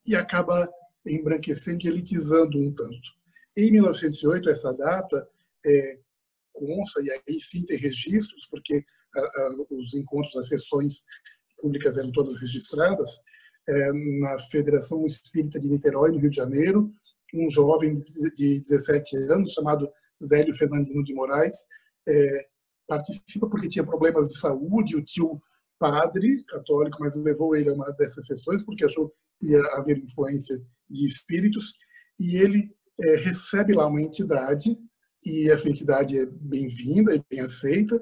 e 0.06 0.14
acaba 0.14 0.68
embranquecendo 1.06 1.84
e 1.84 1.88
elitizando 1.88 2.58
um 2.58 2.72
tanto. 2.72 3.20
Em 3.56 3.70
1908, 3.72 4.50
essa 4.50 4.72
data 4.72 5.28
é, 5.64 5.98
consta, 6.52 7.02
e 7.02 7.10
aí 7.10 7.40
sim 7.40 7.64
tem 7.64 7.78
registros, 7.78 8.46
porque 8.46 8.84
a, 9.14 9.20
a, 9.20 9.66
os 9.70 9.94
encontros, 9.94 10.36
as 10.36 10.48
sessões 10.48 11.04
públicas 11.60 11.96
eram 11.96 12.12
todas 12.12 12.40
registradas, 12.40 13.20
é, 13.68 13.92
na 14.20 14.38
Federação 14.38 15.04
Espírita 15.06 15.60
de 15.60 15.68
Niterói, 15.68 16.10
no 16.10 16.18
Rio 16.18 16.30
de 16.30 16.36
Janeiro, 16.36 16.92
um 17.34 17.48
jovem 17.48 17.94
de 17.94 18.60
17 18.60 19.16
anos, 19.16 19.52
chamado 19.52 19.88
Zélio 20.24 20.54
Fernandino 20.54 21.04
de 21.04 21.14
Moraes, 21.14 21.54
é, 22.08 22.48
participa 22.86 23.48
porque 23.48 23.68
tinha 23.68 23.84
problemas 23.84 24.28
de 24.28 24.38
saúde, 24.38 24.96
o 24.96 25.04
tio 25.04 25.40
padre 25.80 26.44
católico, 26.44 26.98
mas 27.00 27.16
levou 27.16 27.56
ele 27.56 27.70
a 27.70 27.72
uma 27.72 27.90
dessas 27.92 28.26
sessões 28.26 28.62
porque 28.62 28.84
achou 28.84 29.12
que 29.40 29.46
ia 29.46 29.60
haver 29.72 29.98
influência 29.98 30.60
de 30.88 31.06
espíritos, 31.06 31.72
e 32.20 32.36
ele 32.36 32.70
é, 33.00 33.16
recebe 33.16 33.72
lá 33.72 33.86
uma 33.86 34.02
entidade 34.02 34.76
e 35.24 35.50
essa 35.50 35.68
entidade 35.68 36.18
é 36.18 36.26
bem-vinda 36.26 37.14
e 37.14 37.22
bem 37.30 37.40
aceita 37.40 38.00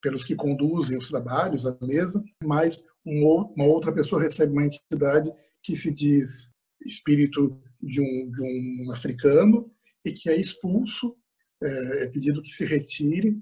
pelos 0.00 0.24
que 0.24 0.34
conduzem 0.34 0.96
os 0.96 1.08
trabalhos, 1.08 1.66
a 1.66 1.76
mesa, 1.82 2.24
mas 2.42 2.84
uma 3.04 3.64
outra 3.64 3.92
pessoa 3.92 4.22
recebe 4.22 4.52
uma 4.52 4.64
entidade 4.64 5.30
que 5.62 5.76
se 5.76 5.92
diz 5.92 6.52
espírito 6.84 7.60
de 7.82 8.00
um, 8.00 8.30
de 8.30 8.42
um 8.42 8.92
africano 8.92 9.70
e 10.04 10.12
que 10.12 10.30
é 10.30 10.36
expulso, 10.36 11.16
é, 11.62 12.04
é 12.04 12.06
pedido 12.06 12.42
que 12.42 12.50
se 12.50 12.64
retire, 12.64 13.36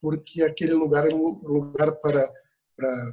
porque 0.00 0.42
aquele 0.42 0.74
lugar 0.74 1.08
é 1.08 1.14
um 1.14 1.40
lugar 1.42 1.92
para, 2.00 2.30
para 2.76 3.12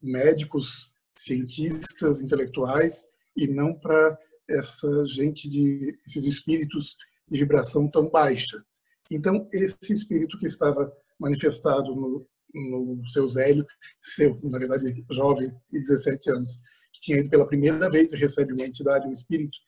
médicos, 0.00 0.92
cientistas, 1.16 2.22
intelectuais 2.22 3.06
e 3.36 3.46
não 3.46 3.74
para 3.74 4.18
essa 4.48 4.88
gente 5.06 5.48
de 5.48 5.96
esses 6.06 6.24
espíritos 6.24 6.96
de 7.28 7.38
vibração 7.38 7.88
tão 7.88 8.08
baixa. 8.08 8.62
Então 9.10 9.48
esse 9.52 9.92
espírito 9.92 10.38
que 10.38 10.46
estava 10.46 10.92
manifestado 11.18 11.94
no, 11.94 12.26
no 12.54 13.08
seu 13.10 13.28
Zélio, 13.28 13.66
seu, 14.02 14.38
na 14.42 14.58
verdade, 14.58 15.04
jovem, 15.10 15.50
de 15.70 15.80
17 15.80 16.30
anos, 16.30 16.58
que 16.92 17.00
tinha 17.00 17.18
ido 17.18 17.28
pela 17.28 17.46
primeira 17.46 17.90
vez 17.90 18.12
e 18.12 18.16
recebe 18.16 18.52
uma 18.52 18.64
entidade, 18.64 19.06
um 19.06 19.12
espírito, 19.12 19.58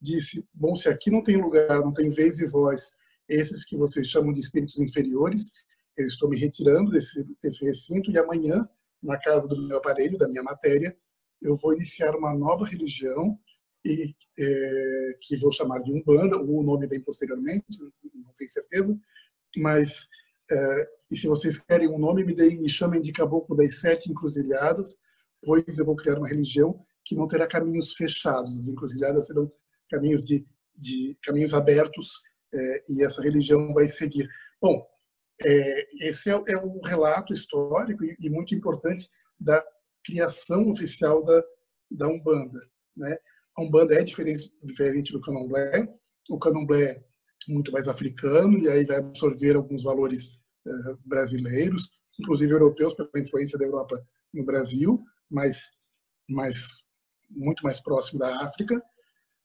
disse: 0.00 0.44
Bom, 0.52 0.74
se 0.76 0.88
aqui 0.88 1.10
não 1.10 1.22
tem 1.22 1.36
lugar, 1.36 1.80
não 1.80 1.92
tem 1.92 2.10
vez 2.10 2.40
e 2.40 2.46
voz, 2.46 2.92
esses 3.28 3.64
que 3.64 3.76
vocês 3.76 4.08
chamam 4.08 4.32
de 4.32 4.40
espíritos 4.40 4.78
inferiores, 4.78 5.50
eu 5.96 6.06
estou 6.06 6.28
me 6.28 6.38
retirando 6.38 6.90
desse, 6.90 7.24
desse 7.42 7.64
recinto 7.64 8.10
e 8.10 8.18
amanhã, 8.18 8.68
na 9.06 9.18
casa 9.18 9.48
do 9.48 9.66
meu 9.66 9.78
aparelho, 9.78 10.18
da 10.18 10.28
minha 10.28 10.42
matéria, 10.42 10.96
eu 11.40 11.56
vou 11.56 11.72
iniciar 11.72 12.14
uma 12.16 12.34
nova 12.34 12.66
religião 12.66 13.38
e 13.84 14.14
é, 14.38 15.18
que 15.20 15.36
vou 15.36 15.52
chamar 15.52 15.80
de 15.80 15.92
Umbanda, 15.92 16.36
o 16.36 16.62
nome 16.62 16.86
vem 16.86 17.00
posteriormente, 17.00 17.64
não 18.14 18.32
tenho 18.34 18.50
certeza, 18.50 18.98
mas 19.56 20.08
é, 20.50 20.88
e 21.10 21.16
se 21.16 21.26
vocês 21.26 21.56
querem 21.56 21.88
um 21.88 21.98
nome, 21.98 22.24
me, 22.24 22.34
deem, 22.34 22.60
me 22.60 22.68
chamem 22.68 23.00
de 23.00 23.12
Caboclo 23.12 23.56
das 23.56 23.80
Sete 23.80 24.10
Encruzilhadas, 24.10 24.96
pois 25.42 25.78
eu 25.78 25.84
vou 25.84 25.96
criar 25.96 26.18
uma 26.18 26.28
religião 26.28 26.84
que 27.04 27.14
não 27.14 27.28
terá 27.28 27.46
caminhos 27.46 27.94
fechados, 27.94 28.58
as 28.58 28.68
encruzilhadas 28.68 29.26
serão 29.26 29.50
caminhos 29.88 30.24
de, 30.24 30.44
de 30.74 31.16
caminhos 31.22 31.54
abertos 31.54 32.20
é, 32.52 32.82
e 32.88 33.04
essa 33.04 33.22
religião 33.22 33.72
vai 33.72 33.86
seguir. 33.86 34.28
Bom, 34.60 34.84
é, 35.44 36.08
esse 36.08 36.30
é, 36.30 36.32
é 36.32 36.56
o 36.56 36.80
relato 36.80 37.32
histórico 37.32 38.04
e, 38.04 38.16
e, 38.20 38.30
muito 38.30 38.54
importante 38.54 39.08
da 39.38 39.62
criação 40.04 40.68
oficial 40.70 41.24
da, 41.24 41.42
da 41.90 42.08
Umbanda. 42.08 42.60
Né? 42.96 43.16
A 43.56 43.62
Umbanda 43.62 43.94
é 43.94 44.02
diferente, 44.02 44.50
diferente 44.62 45.12
do 45.12 45.20
Candomblé. 45.20 45.88
O 46.30 46.38
Candomblé 46.38 46.84
é 46.84 47.04
muito 47.48 47.70
mais 47.70 47.88
africano 47.88 48.58
e 48.58 48.68
aí 48.68 48.84
vai 48.84 48.98
absorver 48.98 49.56
alguns 49.56 49.82
valores 49.82 50.30
uh, 50.66 50.98
brasileiros, 51.04 51.90
inclusive 52.18 52.52
europeus 52.52 52.94
pela 52.94 53.10
influência 53.16 53.58
da 53.58 53.64
Europa 53.64 54.02
no 54.32 54.44
Brasil, 54.44 55.02
mas, 55.30 55.72
mas 56.28 56.84
muito 57.30 57.62
mais 57.62 57.80
próximo 57.80 58.20
da 58.20 58.42
África. 58.42 58.82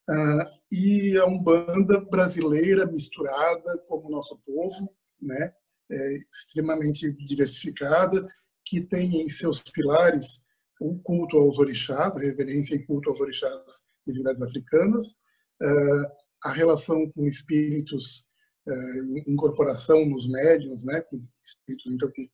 Uh, 0.09 0.45
e 0.71 1.17
a 1.17 1.25
Umbanda 1.25 1.99
brasileira 1.99 2.85
misturada 2.85 3.77
como 3.87 4.07
o 4.07 4.11
nosso 4.11 4.37
povo, 4.37 4.89
né? 5.21 5.53
É, 5.91 6.17
extremamente 6.31 7.11
diversificada, 7.25 8.25
que 8.65 8.81
tem 8.81 9.21
em 9.21 9.27
seus 9.27 9.61
pilares 9.61 10.41
o 10.79 10.97
culto 10.99 11.37
aos 11.37 11.59
orixás, 11.59 12.15
a 12.15 12.21
reverência 12.21 12.75
e 12.75 12.85
culto 12.85 13.09
aos 13.09 13.19
orixás 13.19 13.83
divindades 14.07 14.41
africanas, 14.41 15.15
eh, 15.61 16.11
a 16.43 16.51
relação 16.51 17.09
com 17.11 17.27
espíritos, 17.27 18.25
eh, 18.67 19.21
incorporação 19.27 20.05
nos 20.05 20.27
médiums, 20.27 20.83
né, 20.83 21.01
com 21.01 21.23
espíritos, 21.41 21.93
então, 21.93 22.11
com, 22.11 22.27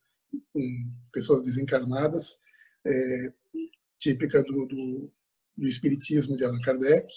com 0.54 0.94
pessoas 1.12 1.42
desencarnadas, 1.42 2.38
é, 2.86 3.34
típica 3.98 4.42
do, 4.44 4.66
do, 4.66 5.12
do, 5.58 5.68
espiritismo 5.68 6.38
de 6.38 6.46
Allan 6.46 6.62
Kardec, 6.62 7.08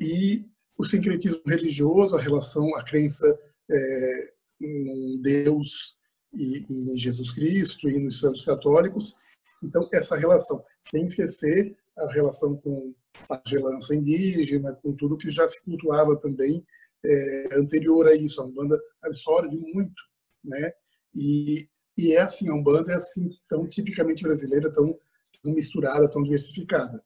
e 0.00 0.44
o 0.76 0.84
sincretismo 0.84 1.42
religioso, 1.46 2.16
a 2.16 2.20
relação, 2.20 2.74
a 2.76 2.84
crença 2.84 3.26
é, 3.70 4.32
em 4.60 5.20
Deus 5.20 5.96
e, 6.32 6.64
em 6.68 6.96
Jesus 6.96 7.30
Cristo 7.30 7.88
e 7.88 7.98
nos 7.98 8.20
santos 8.20 8.42
católicos. 8.42 9.14
Então, 9.62 9.88
essa 9.92 10.16
relação, 10.16 10.62
sem 10.80 11.04
esquecer 11.04 11.76
a 11.96 12.12
relação 12.12 12.56
com 12.56 12.94
a 13.28 13.40
gelança 13.46 13.94
indígena, 13.94 14.72
com 14.82 14.92
tudo 14.94 15.16
que 15.16 15.30
já 15.30 15.46
se 15.48 15.62
cultuava 15.64 16.16
também 16.16 16.64
é, 17.04 17.48
anterior 17.54 18.06
a 18.06 18.14
isso. 18.14 18.40
A 18.40 18.44
Umbanda 18.44 18.80
absorve 19.02 19.56
muito, 19.56 20.00
né? 20.44 20.72
E, 21.14 21.68
e 21.96 22.12
é 22.12 22.20
assim, 22.20 22.48
a 22.48 22.54
Umbanda 22.54 22.92
é 22.92 22.94
assim, 22.94 23.28
tão 23.48 23.66
tipicamente 23.68 24.22
brasileira, 24.22 24.72
tão, 24.72 24.98
tão 25.42 25.52
misturada, 25.52 26.08
tão 26.08 26.22
diversificada. 26.22 27.02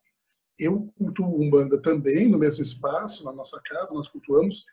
Eu 0.59 0.93
cultuo 0.99 1.43
Umbanda 1.43 1.81
também 1.81 2.29
no 2.29 2.39
mesmo 2.39 2.63
espaço, 2.63 3.25
na 3.25 3.33
nossa 3.33 3.61
casa, 3.65 3.95
nós 3.95 4.09
cultuamos 4.09 4.65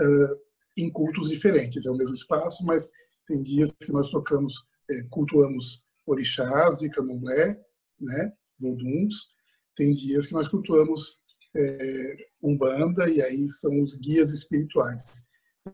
uh, 0.00 0.38
em 0.76 0.90
cultos 0.90 1.28
diferentes. 1.28 1.86
É 1.86 1.90
o 1.90 1.96
mesmo 1.96 2.14
espaço, 2.14 2.64
mas 2.64 2.90
tem 3.26 3.42
dias 3.42 3.72
que 3.72 3.92
nós 3.92 4.10
tocamos, 4.10 4.54
é, 4.90 5.02
cultuamos 5.10 5.82
orixás 6.06 6.78
de 6.78 6.90
candomblé, 6.90 7.60
né, 8.00 8.32
voduns, 8.58 9.32
tem 9.76 9.92
dias 9.92 10.26
que 10.26 10.32
nós 10.32 10.48
cultuamos 10.48 11.20
é, 11.54 12.16
Umbanda 12.42 13.08
e 13.08 13.22
aí 13.22 13.50
são 13.50 13.80
os 13.80 13.94
guias 13.94 14.32
espirituais. 14.32 15.26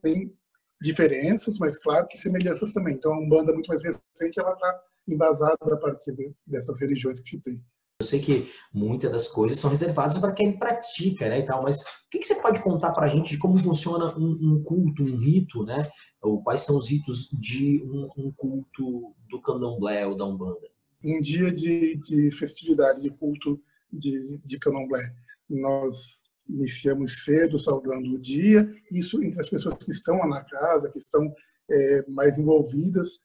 Tem 0.02 0.32
diferenças, 0.80 1.58
mas 1.58 1.76
claro 1.76 2.06
que 2.06 2.16
semelhanças 2.16 2.72
também. 2.72 2.94
Então 2.94 3.12
a 3.12 3.18
Umbanda 3.18 3.52
muito 3.52 3.68
mais 3.68 3.82
recente, 3.82 4.38
ela 4.38 4.52
está 4.52 4.80
embasada 5.08 5.74
a 5.74 5.76
partir 5.76 6.12
de, 6.12 6.32
dessas 6.46 6.78
religiões 6.80 7.20
que 7.20 7.28
se 7.28 7.40
tem. 7.40 7.64
Eu 8.00 8.06
sei 8.06 8.20
que 8.20 8.48
muitas 8.72 9.10
das 9.10 9.26
coisas 9.26 9.58
são 9.58 9.68
reservadas 9.68 10.16
para 10.20 10.32
quem 10.32 10.56
pratica, 10.56 11.28
né, 11.28 11.40
e 11.40 11.42
tal, 11.44 11.64
mas 11.64 11.80
o 11.80 12.10
que, 12.12 12.20
que 12.20 12.28
você 12.28 12.36
pode 12.36 12.62
contar 12.62 12.92
para 12.92 13.06
a 13.06 13.08
gente 13.08 13.32
de 13.32 13.38
como 13.38 13.58
funciona 13.58 14.16
um, 14.16 14.38
um, 14.40 14.62
culto, 14.62 15.02
um 15.02 15.16
rito, 15.16 15.64
né? 15.64 15.90
Ou 16.22 16.40
quais 16.40 16.60
são 16.60 16.78
os 16.78 16.88
ritos 16.88 17.28
de 17.32 17.82
um, 17.82 18.08
um 18.16 18.32
culto 18.36 19.16
do 19.28 19.40
candomblé 19.42 20.06
ou 20.06 20.14
da 20.14 20.24
Umbanda? 20.24 20.70
Um 21.02 21.18
dia 21.20 21.50
de, 21.50 21.96
de 21.96 22.30
festividade, 22.30 23.02
de 23.02 23.10
culto 23.10 23.60
de, 23.92 24.38
de 24.44 24.58
candomblé. 24.60 25.12
Nós 25.50 26.22
iniciamos 26.48 27.24
cedo, 27.24 27.58
saudando 27.58 28.14
o 28.14 28.20
dia, 28.20 28.64
isso 28.92 29.20
entre 29.24 29.40
as 29.40 29.48
pessoas 29.48 29.74
que 29.74 29.90
estão 29.90 30.18
lá 30.18 30.28
na 30.28 30.44
casa, 30.44 30.88
que 30.88 30.98
estão 30.98 31.34
é, 31.68 32.04
mais 32.08 32.38
envolvidas 32.38 33.18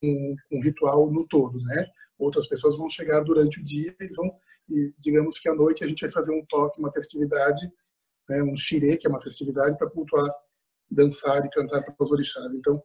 com, 0.00 0.36
o 0.52 0.62
ritual 0.62 1.12
no 1.12 1.26
todo, 1.26 1.58
né? 1.58 1.86
Outras 2.18 2.46
pessoas 2.46 2.76
vão 2.76 2.88
chegar 2.88 3.20
durante 3.22 3.60
o 3.60 3.64
dia 3.64 3.94
e 4.00 4.08
vão, 4.08 4.30
e 4.68 4.92
digamos 4.98 5.38
que 5.38 5.48
à 5.48 5.54
noite 5.54 5.84
a 5.84 5.86
gente 5.86 6.00
vai 6.00 6.10
fazer 6.10 6.32
um 6.32 6.44
toque, 6.46 6.80
uma 6.80 6.90
festividade, 6.90 7.70
né, 8.28 8.42
um 8.42 8.56
xirê, 8.56 8.96
que 8.96 9.06
é 9.06 9.10
uma 9.10 9.20
festividade 9.20 9.76
para 9.76 9.90
cultuar, 9.90 10.30
dançar 10.90 11.44
e 11.44 11.50
cantar 11.50 11.82
para 11.82 11.94
os 11.98 12.10
orixás. 12.10 12.54
Então, 12.54 12.82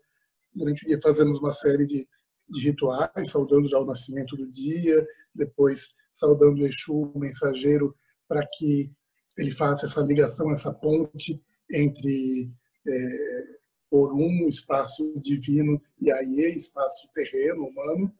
durante 0.54 0.84
o 0.84 0.88
dia 0.88 1.00
fazemos 1.02 1.40
uma 1.40 1.52
série 1.52 1.86
de, 1.86 2.08
de 2.50 2.62
rituais, 2.62 3.30
saudando 3.30 3.68
já 3.68 3.80
o 3.80 3.86
nascimento 3.86 4.36
do 4.36 4.50
dia, 4.50 5.06
depois 5.34 5.90
saudando 6.12 6.62
o 6.62 6.68
Exu, 6.68 6.94
o 6.94 7.20
mensageiro, 7.20 7.96
para 8.28 8.46
que 8.54 8.92
ele 9.38 9.52
faça 9.52 9.86
essa 9.86 10.02
ligação, 10.02 10.52
essa 10.52 10.74
ponte 10.74 11.42
entre 11.72 12.52
é, 12.86 13.62
Orum, 13.90 14.48
espaço 14.48 15.14
divino, 15.20 15.82
e 16.00 16.12
Aie, 16.12 16.56
espaço 16.56 17.08
terreno, 17.14 17.66
humano, 17.66 18.14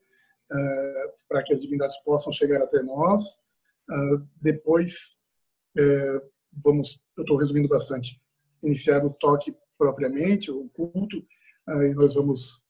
para 1.28 1.44
que 1.44 1.54
as 1.54 1.62
divindades 1.62 1.98
possam 2.04 2.32
chegar 2.32 2.62
até 2.62 2.82
nós. 2.82 3.22
Uh, 3.90 4.28
depois, 4.42 5.18
uh, 5.78 6.30
vamos, 6.64 7.00
eu 7.18 7.24
estou 7.24 7.38
resumindo 7.38 7.68
bastante, 7.68 8.22
iniciar 8.64 9.06
o 9.06 9.14
toque 9.14 9.56
propriamente, 9.78 10.52
o 10.52 10.70
culto, 10.70 11.18
e 11.68 11.94
nós 11.94 12.14
vamos 12.14 12.62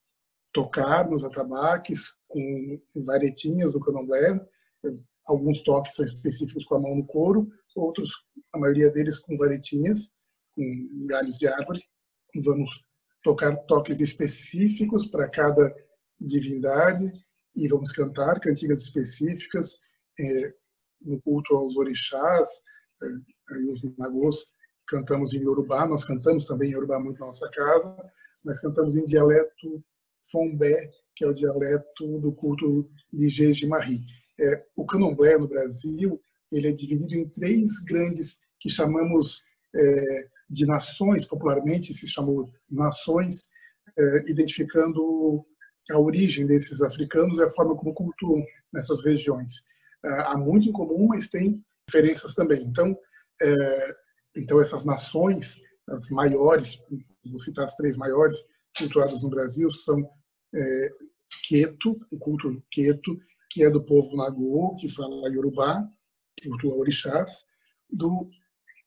tocar 0.53 1.09
nos 1.09 1.23
atabaques 1.23 2.15
com 2.27 2.81
varetinhas 2.95 3.73
do 3.73 3.79
candomblé, 3.79 4.39
Alguns 5.25 5.61
toques 5.61 5.95
são 5.95 6.03
específicos 6.03 6.65
com 6.65 6.75
a 6.75 6.79
mão 6.79 6.95
no 6.95 7.05
couro, 7.05 7.49
outros, 7.75 8.09
a 8.51 8.57
maioria 8.57 8.89
deles 8.89 9.19
com 9.19 9.37
varetinhas, 9.37 10.13
com 10.53 11.05
galhos 11.07 11.37
de 11.37 11.47
árvore. 11.47 11.81
Vamos 12.43 12.83
tocar 13.23 13.55
toques 13.65 14.01
específicos 14.01 15.05
para 15.05 15.29
cada 15.29 15.73
divindade 16.19 17.05
e 17.55 17.67
vamos 17.67 17.91
cantar 17.91 18.39
cantigas 18.39 18.81
específicas 18.81 19.77
é, 20.19 20.53
no 21.01 21.21
culto 21.21 21.55
aos 21.55 21.75
orixás, 21.75 22.47
é, 23.01 23.71
os 23.71 23.83
nagôs 23.97 24.45
cantamos 24.87 25.33
em 25.33 25.39
Yorubá, 25.39 25.87
nós 25.87 26.03
cantamos 26.03 26.45
também 26.45 26.69
em 26.69 26.73
Yorubá 26.73 26.99
muito 26.99 27.19
na 27.19 27.27
nossa 27.27 27.49
casa, 27.49 27.95
mas 28.43 28.59
cantamos 28.59 28.95
em 28.95 29.05
dialeto 29.05 29.83
Fombé, 30.31 30.91
que 31.15 31.23
é 31.23 31.27
o 31.27 31.33
dialeto 31.33 32.19
do 32.19 32.31
culto 32.31 32.89
de 33.11 33.27
Jejimarri. 33.29 34.01
É, 34.39 34.65
o 34.75 34.85
candomblé 34.85 35.37
no 35.37 35.47
Brasil 35.47 36.21
ele 36.51 36.67
é 36.67 36.71
dividido 36.71 37.15
em 37.15 37.27
três 37.29 37.79
grandes 37.79 38.39
que 38.59 38.69
chamamos 38.69 39.41
é, 39.75 40.27
de 40.49 40.65
nações, 40.65 41.25
popularmente 41.25 41.93
se 41.93 42.07
chamou 42.07 42.51
nações, 42.69 43.49
é, 43.97 44.29
identificando 44.29 45.45
a 45.91 45.99
origem 45.99 46.45
desses 46.45 46.81
africanos 46.81 47.37
e 47.37 47.43
a 47.43 47.49
forma 47.49 47.75
como 47.75 47.93
cultuam 47.93 48.43
nessas 48.71 49.03
regiões. 49.03 49.63
É, 50.03 50.09
há 50.21 50.37
muito 50.37 50.69
em 50.69 50.71
comum, 50.71 51.07
mas 51.07 51.29
tem 51.29 51.63
diferenças 51.87 52.33
também. 52.33 52.63
Então, 52.63 52.97
é, 53.41 53.95
então 54.35 54.61
essas 54.61 54.85
nações, 54.85 55.57
as 55.87 56.09
maiores, 56.09 56.81
vou 57.25 57.39
citar 57.39 57.65
as 57.65 57.75
três 57.75 57.97
maiores 57.97 58.37
cultuadas 58.77 59.23
no 59.23 59.29
Brasil, 59.29 59.71
são 59.71 60.09
é, 60.53 60.89
Queto, 61.47 61.99
o 62.11 62.17
culto 62.17 62.61
Queto, 62.69 63.17
que 63.49 63.63
é 63.63 63.69
do 63.69 63.83
povo 63.83 64.15
Nagô, 64.15 64.75
que 64.75 64.89
fala 64.89 65.29
Yorubá, 65.29 65.83
cultua 66.43 66.75
orixás, 66.75 67.45
do 67.89 68.29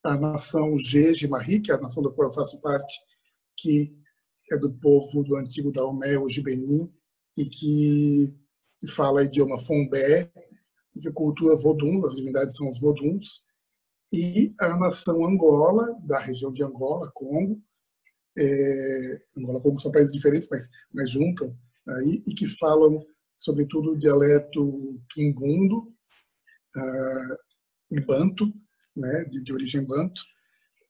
a 0.02 0.16
nação 0.16 0.76
Jeje 0.78 1.28
que 1.62 1.70
é 1.70 1.74
a 1.74 1.80
nação 1.80 2.02
da 2.02 2.10
qual 2.10 2.28
eu 2.28 2.34
faço 2.34 2.60
parte, 2.60 2.94
que 3.56 3.96
é 4.50 4.56
do 4.58 4.72
povo 4.72 5.22
do 5.22 5.36
antigo 5.36 5.72
Daomé, 5.72 6.18
o 6.18 6.28
Gibenim, 6.28 6.92
e 7.36 7.46
que 7.46 8.34
fala 8.88 9.24
idioma 9.24 9.58
Fombé, 9.58 10.30
e 10.94 11.00
que 11.00 11.10
cultua 11.10 11.56
Vodun, 11.56 12.04
as 12.04 12.16
divindades 12.16 12.56
são 12.56 12.70
os 12.70 12.78
Voduns, 12.78 13.44
e 14.12 14.54
a 14.60 14.76
nação 14.76 15.24
Angola, 15.24 15.98
da 16.04 16.20
região 16.20 16.52
de 16.52 16.62
Angola, 16.62 17.10
Congo, 17.14 17.60
é, 18.36 19.22
Angola 19.36 19.58
e 19.58 19.62
Congo 19.62 19.80
são 19.80 19.90
países 19.90 20.12
diferentes, 20.12 20.48
mas, 20.50 20.68
mas 20.92 21.10
juntam 21.10 21.56
aí, 21.88 22.22
e 22.26 22.34
que 22.34 22.46
falam, 22.46 23.04
sobretudo, 23.36 23.92
o 23.92 23.98
dialeto 23.98 25.00
quimbundo, 25.10 25.92
uh, 26.76 28.04
banto, 28.06 28.52
né, 28.96 29.24
de, 29.24 29.42
de 29.42 29.52
origem 29.52 29.82
banto. 29.82 30.22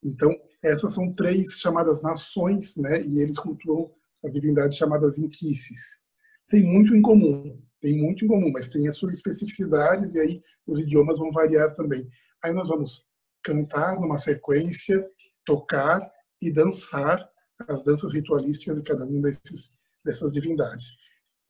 Então, 0.03 0.31
essas 0.65 0.95
são 0.95 1.13
três 1.13 1.61
chamadas 1.61 2.03
nações, 2.03 2.75
né, 2.77 3.03
e 3.03 3.21
eles 3.21 3.39
cultuam 3.39 3.93
as 4.25 4.33
divindades 4.33 4.79
chamadas 4.79 5.19
inquices. 5.19 6.03
Tem 6.49 6.63
muito 6.63 6.95
em 6.95 7.03
comum, 7.03 7.61
tem 7.81 7.99
muito 8.01 8.25
em 8.25 8.29
comum, 8.29 8.51
mas 8.51 8.71
tem 8.71 8.89
as 8.89 8.97
suas 8.97 9.15
especificidades 9.15 10.15
e 10.15 10.21
aí 10.21 10.41
os 10.67 10.79
idiomas 10.79 11.19
vão 11.19 11.31
variar 11.31 11.73
também. 11.75 12.09
Aí 12.43 12.53
nós 12.53 12.69
vamos 12.69 13.05
cantar 13.43 14.01
numa 14.01 14.17
sequência, 14.17 15.07
tocar 15.45 16.01
e 16.41 16.51
dançar 16.51 17.29
as 17.69 17.85
danças 17.85 18.13
ritualísticas 18.13 18.77
de 18.77 18.83
cada 18.83 19.05
uma 19.05 19.21
desses, 19.21 19.71
dessas 20.05 20.33
divindades. 20.33 20.87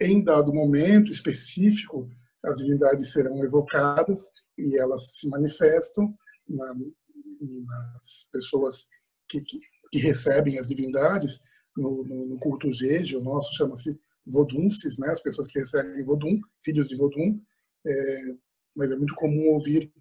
Em 0.01 0.23
dado 0.23 0.53
momento 0.53 1.13
específico, 1.13 2.09
as 2.45 2.57
divindades 2.57 3.13
serão 3.13 3.43
evocadas 3.45 4.29
e 4.59 4.77
elas 4.79 5.17
se 5.17 5.29
manifestam 5.29 6.13
na, 6.49 6.75
nas 6.75 8.29
pessoas 8.33 8.87
que, 9.29 9.41
que, 9.41 9.99
recebem 9.99 10.59
as 10.59 10.69
divindades. 10.69 11.41
No, 11.77 12.05
no, 12.05 12.27
no 12.27 12.39
culto 12.39 12.71
Jeje, 12.71 13.17
o 13.17 13.23
nosso 13.23 13.53
chama-se 13.55 13.99
Vodunces, 14.25 14.99
né? 14.99 15.11
as 15.11 15.21
pessoas 15.21 15.49
que 15.49 15.59
recebem 15.59 16.05
Vodun, 16.05 16.41
filhos 16.65 16.89
de 16.89 16.97
Vodun. 16.97 17.41
É, 17.87 18.35
mas 18.77 18.91
é 18.91 18.97
muito 18.97 19.15
comum 19.15 19.53
ouvir, 19.53 19.93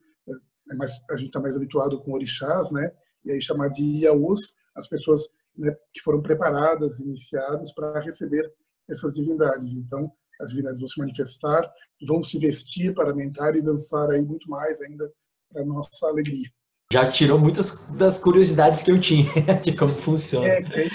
é 0.72 0.76
mais, 0.76 0.92
a 1.10 1.18
gente 1.18 1.28
está 1.28 1.40
mais 1.40 1.56
habituado 1.56 2.00
com 2.02 2.14
orixás, 2.14 2.72
né? 2.72 2.92
e 3.26 3.32
aí 3.32 3.42
chamar 3.42 3.70
de 3.70 3.84
Iaús 4.04 4.54
as 4.76 4.88
pessoas 4.88 5.28
né, 5.56 5.76
que 5.94 6.02
foram 6.02 6.22
preparadas, 6.22 7.00
iniciadas 7.00 7.74
para 7.74 8.00
receber 8.00 8.52
essas 8.90 9.14
divindades. 9.14 9.76
Então, 9.78 10.12
as 10.42 10.50
divindades 10.50 10.80
vão 10.80 10.88
se 10.88 11.00
manifestar, 11.00 11.72
vão 12.08 12.24
se 12.24 12.40
vestir, 12.40 12.94
paramentar 12.94 13.56
e 13.56 13.62
dançar 13.62 14.10
aí 14.10 14.22
muito 14.22 14.50
mais 14.50 14.82
ainda 14.82 15.12
para 15.52 15.64
nossa 15.64 16.08
alegria. 16.08 16.50
Já 16.94 17.10
tirou 17.10 17.40
muitas 17.40 17.88
das 17.88 18.20
curiosidades 18.20 18.84
que 18.84 18.92
eu 18.92 19.02
tinha 19.02 19.32
de 19.64 19.76
como 19.76 19.96
funciona. 19.96 20.46
É, 20.46 20.88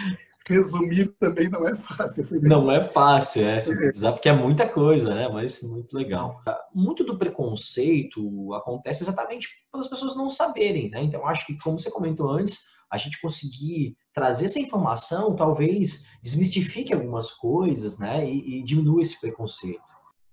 resumir 0.47 1.09
também 1.19 1.49
não 1.49 1.67
é 1.67 1.75
fácil. 1.75 2.25
Não 2.41 2.71
é 2.71 2.85
fácil, 2.85 3.43
é, 3.45 3.59
é. 3.59 4.13
porque 4.13 4.29
é 4.29 4.33
muita 4.33 4.69
coisa, 4.69 5.13
né? 5.13 5.29
Mas 5.29 5.61
muito 5.65 5.93
legal. 5.97 6.41
Muito 6.73 7.03
do 7.03 7.19
preconceito 7.19 8.55
acontece 8.55 9.03
exatamente 9.03 9.49
pelas 9.73 9.89
pessoas 9.89 10.15
não 10.15 10.31
saberem, 10.31 10.89
né? 10.89 11.03
Então, 11.03 11.27
acho 11.27 11.45
que, 11.45 11.59
como 11.59 11.77
você 11.77 11.91
comentou 11.91 12.31
antes, 12.31 12.61
a 12.93 12.97
gente 12.97 13.21
conseguir 13.21 13.97
trazer 14.13 14.45
essa 14.45 14.61
informação 14.61 15.35
talvez 15.35 16.05
desmistifique 16.23 16.95
algumas 16.95 17.33
coisas, 17.33 17.99
né? 17.99 18.25
E, 18.25 18.61
e 18.61 18.63
diminua 18.63 19.03
esse 19.03 19.21
preconceito. 19.21 19.83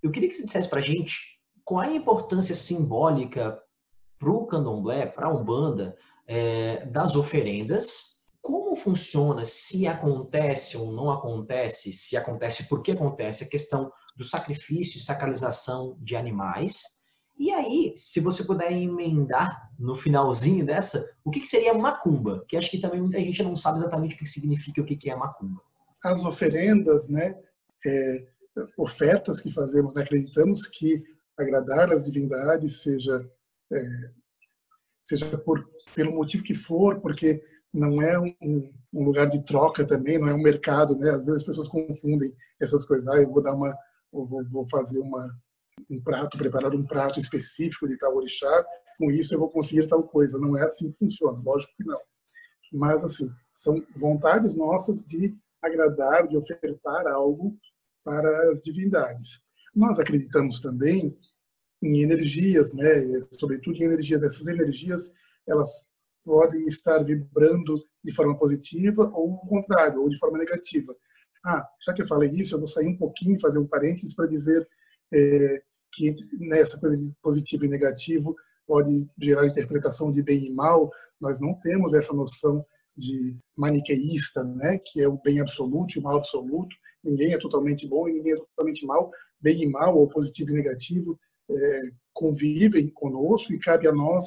Eu 0.04 0.12
queria 0.12 0.30
que 0.30 0.36
você 0.36 0.46
dissesse 0.46 0.70
para 0.70 0.78
a 0.78 0.84
gente 0.84 1.40
qual 1.64 1.82
é 1.82 1.88
a 1.88 1.96
importância 1.96 2.54
simbólica 2.54 3.60
para 4.26 4.34
o 4.34 4.48
candomblé, 4.48 5.06
para 5.06 5.28
a 5.28 5.32
Umbanda, 5.32 5.96
é, 6.28 6.84
das 6.88 7.16
oferendas, 7.16 8.24
como 8.42 8.76
funciona, 8.76 9.46
se 9.46 9.86
acontece 9.86 10.76
ou 10.76 10.92
não 10.92 11.12
acontece, 11.12 11.94
se 11.94 12.18
acontece, 12.18 12.68
por 12.68 12.82
que 12.82 12.94
acontece, 12.94 13.44
a 13.44 13.48
questão 13.48 13.92
do 14.16 14.24
sacrifício 14.24 14.98
e 14.98 15.02
sacralização 15.02 15.96
de 16.00 16.16
animais, 16.16 17.06
e 17.38 17.52
aí, 17.52 17.94
se 17.96 18.20
você 18.20 18.44
puder 18.44 18.72
emendar 18.72 19.70
no 19.78 19.94
finalzinho 19.94 20.66
dessa, 20.66 21.06
o 21.24 21.30
que, 21.30 21.42
que 21.42 21.48
seria 21.48 21.74
macumba? 21.74 22.44
Que 22.48 22.58
acho 22.58 22.72
que 22.72 22.80
também 22.80 23.02
muita 23.02 23.20
gente 23.20 23.44
não 23.44 23.56
sabe 23.56 23.78
exatamente 23.78 24.16
o 24.16 24.18
que 24.18 24.26
significa 24.26 24.82
o 24.82 24.86
que, 24.86 24.96
que 24.96 25.12
é 25.12 25.16
macumba. 25.16 25.62
As 26.04 26.26
oferendas, 26.26 27.10
né, 27.10 27.36
é, 27.86 28.26
ofertas 28.76 29.40
que 29.42 29.52
fazemos, 29.52 29.94
né, 29.94 30.02
acreditamos 30.02 30.66
que 30.66 31.04
agradar 31.38 31.92
as 31.92 32.06
divindades 32.06 32.82
seja 32.82 33.30
é, 33.72 34.12
seja 35.02 35.38
por 35.38 35.68
pelo 35.94 36.14
motivo 36.14 36.44
que 36.44 36.54
for, 36.54 37.00
porque 37.00 37.42
não 37.74 38.02
é 38.02 38.20
um, 38.20 38.36
um, 38.94 39.04
lugar 39.04 39.28
de 39.28 39.44
troca 39.46 39.86
também, 39.86 40.18
não 40.18 40.28
é 40.28 40.34
um 40.34 40.42
mercado, 40.42 40.96
né? 40.98 41.10
Às 41.10 41.24
vezes 41.24 41.42
as 41.42 41.48
pessoas 41.48 41.68
confundem 41.70 42.36
essas 42.60 42.84
coisas. 42.86 43.08
Ah, 43.08 43.22
eu 43.22 43.30
vou 43.30 43.42
dar 43.42 43.54
uma, 43.54 43.74
vou, 44.12 44.44
vou 44.50 44.66
fazer 44.66 45.00
uma 45.00 45.30
um 45.90 46.02
prato, 46.02 46.38
preparar 46.38 46.74
um 46.74 46.86
prato 46.86 47.20
específico 47.20 47.88
de 47.88 47.98
tal 47.98 48.16
orixá, 48.16 48.66
com 48.98 49.12
isso 49.12 49.34
eu 49.34 49.40
vou 49.40 49.50
conseguir 49.50 49.88
tal 49.88 50.04
coisa. 50.04 50.40
Não 50.40 50.58
é 50.58 50.64
assim 50.64 50.92
que 50.92 50.98
funciona, 50.98 51.42
lógico 51.44 51.74
que 51.76 51.84
não. 51.84 52.00
Mas, 52.72 53.04
assim, 53.04 53.30
são 53.54 53.76
vontades 53.96 54.56
nossas 54.56 55.04
de 55.04 55.36
agradar, 55.62 56.28
de 56.28 56.38
ofertar 56.38 57.08
algo 57.08 57.58
para 58.04 58.52
as 58.52 58.62
divindades. 58.62 59.42
Nós 59.76 60.00
acreditamos 60.00 60.60
também 60.60 61.18
em 61.86 62.02
energias, 62.02 62.74
né? 62.74 63.20
Sobretudo 63.32 63.78
em 63.78 63.86
energias. 63.86 64.24
Essas 64.24 64.48
energias, 64.48 65.12
elas 65.48 65.86
podem 66.24 66.66
estar 66.66 67.04
vibrando 67.04 67.84
de 68.04 68.12
forma 68.12 68.36
positiva 68.38 69.10
ou 69.14 69.34
o 69.34 69.48
contrário, 69.48 70.02
ou 70.02 70.10
de 70.10 70.18
forma 70.18 70.38
negativa. 70.38 70.94
Ah, 71.46 71.68
já 71.86 71.94
que 71.94 72.02
eu 72.02 72.08
falei 72.08 72.30
isso, 72.32 72.56
eu 72.56 72.60
vou 72.60 72.68
sair 72.68 72.88
um 72.88 72.98
pouquinho, 72.98 73.40
fazer 73.40 73.60
um 73.60 73.68
parênteses 73.68 74.16
para 74.16 74.26
dizer 74.26 74.68
é, 75.14 75.62
que 75.94 76.14
nessa 76.40 76.80
coisa 76.80 76.98
de 76.98 77.14
positivo 77.22 77.66
e 77.66 77.70
negativo 77.70 78.36
pode 78.68 79.08
gerar 79.22 79.46
interpretação 79.46 80.12
de 80.12 80.24
bem 80.24 80.46
e 80.46 80.52
mal. 80.52 80.90
Nós 81.22 81.40
não 81.40 81.54
temos 81.60 81.94
essa 81.94 82.14
noção 82.14 82.66
de 82.98 83.38
maniqueísta, 83.56 84.44
né, 84.44 84.80
que 84.80 85.02
é 85.02 85.08
o 85.08 85.20
bem 85.22 85.40
absoluto 85.40 85.96
e 85.96 86.00
o 86.00 86.04
mal 86.04 86.18
absoluto. 86.18 86.76
Ninguém 87.04 87.34
é 87.34 87.38
totalmente 87.38 87.88
bom 87.88 88.08
e 88.08 88.14
ninguém 88.14 88.34
é 88.34 88.38
totalmente 88.38 88.86
mal. 88.86 89.12
Bem 89.40 89.62
e 89.62 89.70
mal, 89.70 89.98
ou 89.98 90.08
positivo 90.08 90.52
e 90.52 90.54
negativo, 90.54 91.20
convivem 92.14 92.88
conosco 92.90 93.54
e 93.54 93.60
cabe 93.60 93.88
a 93.88 93.92
nós 93.92 94.26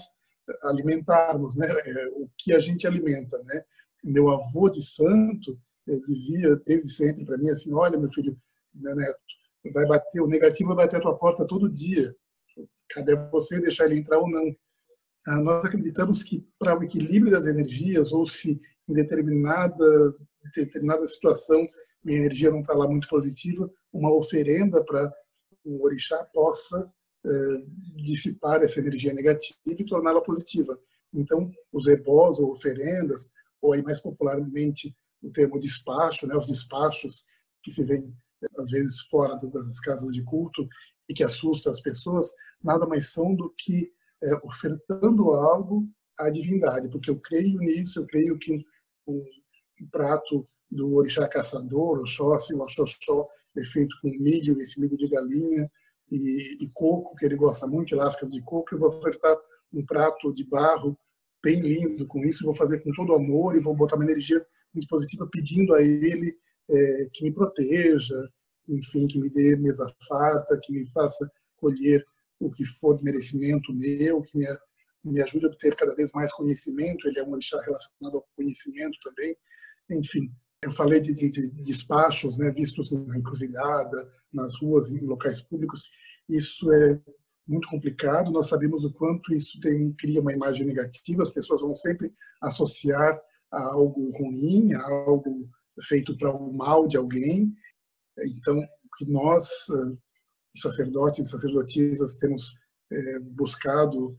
alimentarmos, 0.62 1.56
né, 1.56 1.66
é, 1.68 2.08
o 2.12 2.28
que 2.36 2.52
a 2.54 2.58
gente 2.58 2.86
alimenta, 2.86 3.38
né. 3.44 3.62
Meu 4.04 4.30
avô 4.30 4.68
de 4.68 4.82
santo 4.82 5.58
é, 5.88 5.96
dizia 6.00 6.56
desde 6.64 6.90
sempre 6.90 7.24
para 7.24 7.36
mim 7.36 7.50
assim, 7.50 7.72
olha 7.72 7.98
meu 7.98 8.10
filho, 8.10 8.36
meu 8.74 8.94
neto, 8.94 9.18
vai 9.72 9.86
bater, 9.86 10.20
o 10.20 10.26
negativo 10.26 10.74
vai 10.74 10.86
bater 10.86 10.96
a 10.96 11.02
tua 11.02 11.16
porta 11.16 11.46
todo 11.46 11.68
dia. 11.68 12.14
Cabe 12.90 13.12
a 13.12 13.28
você 13.30 13.60
deixar 13.60 13.86
ele 13.86 13.98
entrar 13.98 14.18
ou 14.18 14.28
não. 14.28 14.54
Ah, 15.26 15.40
nós 15.40 15.64
acreditamos 15.64 16.22
que 16.22 16.46
para 16.58 16.78
o 16.78 16.82
equilíbrio 16.82 17.32
das 17.32 17.46
energias, 17.46 18.12
ou 18.12 18.24
se 18.24 18.60
em 18.88 18.94
determinada, 18.94 20.14
determinada 20.54 21.06
situação 21.06 21.66
minha 22.02 22.18
energia 22.18 22.50
não 22.50 22.60
está 22.60 22.72
lá 22.72 22.88
muito 22.88 23.08
positiva, 23.08 23.70
uma 23.92 24.12
oferenda 24.14 24.82
para 24.82 25.12
o 25.64 25.84
orixá 25.84 26.24
possa 26.32 26.90
dissipar 27.96 28.62
essa 28.62 28.80
energia 28.80 29.12
negativa 29.12 29.58
e 29.66 29.84
torná-la 29.84 30.20
positiva. 30.20 30.78
Então, 31.12 31.50
os 31.72 31.86
ebós 31.86 32.38
ou 32.38 32.50
oferendas, 32.50 33.30
ou 33.60 33.72
aí 33.72 33.82
mais 33.82 34.00
popularmente 34.00 34.94
o 35.22 35.30
termo 35.30 35.58
despacho, 35.58 36.26
né, 36.26 36.36
os 36.36 36.46
despachos 36.46 37.24
que 37.62 37.72
se 37.72 37.84
vê 37.84 38.04
às 38.56 38.70
vezes 38.70 39.00
fora 39.10 39.36
das 39.36 39.80
casas 39.80 40.12
de 40.12 40.22
culto 40.22 40.68
e 41.08 41.14
que 41.14 41.24
assusta 41.24 41.70
as 41.70 41.80
pessoas, 41.80 42.30
nada 42.62 42.86
mais 42.86 43.10
são 43.10 43.34
do 43.34 43.52
que 43.56 43.92
é, 44.22 44.34
ofertando 44.44 45.30
algo 45.32 45.88
à 46.16 46.30
divindade, 46.30 46.88
porque 46.88 47.10
eu 47.10 47.18
creio 47.18 47.58
nisso, 47.58 47.98
eu 47.98 48.06
creio 48.06 48.38
que 48.38 48.64
um, 49.06 49.24
um 49.80 49.88
prato 49.90 50.46
do 50.70 50.94
orixá 50.94 51.26
caçador, 51.26 51.98
Oxóssi, 52.00 52.54
o 52.54 52.60
Oxóxó, 52.60 53.28
é 53.56 53.64
feito 53.64 53.96
com 54.00 54.08
milho, 54.10 54.60
esse 54.60 54.80
milho 54.80 54.96
de 54.96 55.08
galinha 55.08 55.70
e, 56.10 56.56
e 56.60 56.70
coco, 56.72 57.14
que 57.16 57.24
ele 57.24 57.36
gosta 57.36 57.66
muito, 57.66 57.88
de 57.88 57.94
lascas 57.94 58.30
de 58.30 58.42
coco, 58.42 58.74
eu 58.74 58.78
vou 58.78 58.88
ofertar 58.88 59.36
um 59.72 59.84
prato 59.84 60.32
de 60.32 60.44
barro 60.44 60.98
bem 61.42 61.60
lindo 61.60 62.06
com 62.06 62.24
isso, 62.24 62.44
vou 62.44 62.54
fazer 62.54 62.80
com 62.80 62.90
todo 62.92 63.14
amor 63.14 63.56
e 63.56 63.60
vou 63.60 63.74
botar 63.74 63.96
uma 63.96 64.04
energia 64.04 64.44
muito 64.74 64.88
positiva 64.88 65.28
pedindo 65.30 65.74
a 65.74 65.82
ele 65.82 66.36
é, 66.70 67.08
que 67.12 67.24
me 67.24 67.32
proteja, 67.32 68.28
enfim, 68.68 69.06
que 69.06 69.18
me 69.18 69.30
dê 69.30 69.56
mesa 69.56 69.86
farta, 70.06 70.58
que 70.62 70.72
me 70.72 70.86
faça 70.90 71.30
colher 71.56 72.04
o 72.38 72.50
que 72.50 72.64
for 72.64 72.94
de 72.94 73.02
merecimento 73.02 73.74
meu, 73.74 74.22
que 74.22 74.36
me, 74.36 74.46
me 75.04 75.22
ajude 75.22 75.46
a 75.46 75.48
obter 75.48 75.74
cada 75.74 75.94
vez 75.94 76.12
mais 76.12 76.32
conhecimento. 76.32 77.08
Ele 77.08 77.18
é 77.18 77.24
um 77.24 77.32
orixá 77.32 77.60
relacionado 77.60 78.16
ao 78.16 78.28
conhecimento 78.36 78.98
também. 79.02 79.36
Enfim, 79.90 80.30
eu 80.62 80.70
falei 80.70 81.00
de, 81.00 81.14
de, 81.14 81.30
de 81.30 81.48
né, 82.36 82.50
vistos 82.50 82.90
na 82.90 83.16
encruzilhada, 83.16 84.12
nas 84.32 84.56
ruas, 84.60 84.90
em 84.90 84.98
locais 85.06 85.40
públicos. 85.40 85.88
Isso 86.28 86.72
é 86.72 87.00
muito 87.46 87.68
complicado. 87.68 88.30
Nós 88.30 88.48
sabemos 88.48 88.84
o 88.84 88.92
quanto 88.92 89.32
isso 89.32 89.58
tem, 89.60 89.92
cria 89.92 90.20
uma 90.20 90.32
imagem 90.32 90.66
negativa. 90.66 91.22
As 91.22 91.30
pessoas 91.30 91.62
vão 91.62 91.74
sempre 91.74 92.12
associar 92.42 93.20
a 93.52 93.62
algo 93.72 94.10
ruim, 94.18 94.74
a 94.74 94.82
algo 94.82 95.48
feito 95.82 96.16
para 96.18 96.34
o 96.34 96.52
mal 96.52 96.88
de 96.88 96.96
alguém. 96.96 97.54
Então, 98.26 98.60
que 98.96 99.06
nós, 99.06 99.48
sacerdotes 100.56 101.26
e 101.26 101.30
sacerdotisas, 101.30 102.16
temos 102.16 102.52
buscado, 103.30 104.16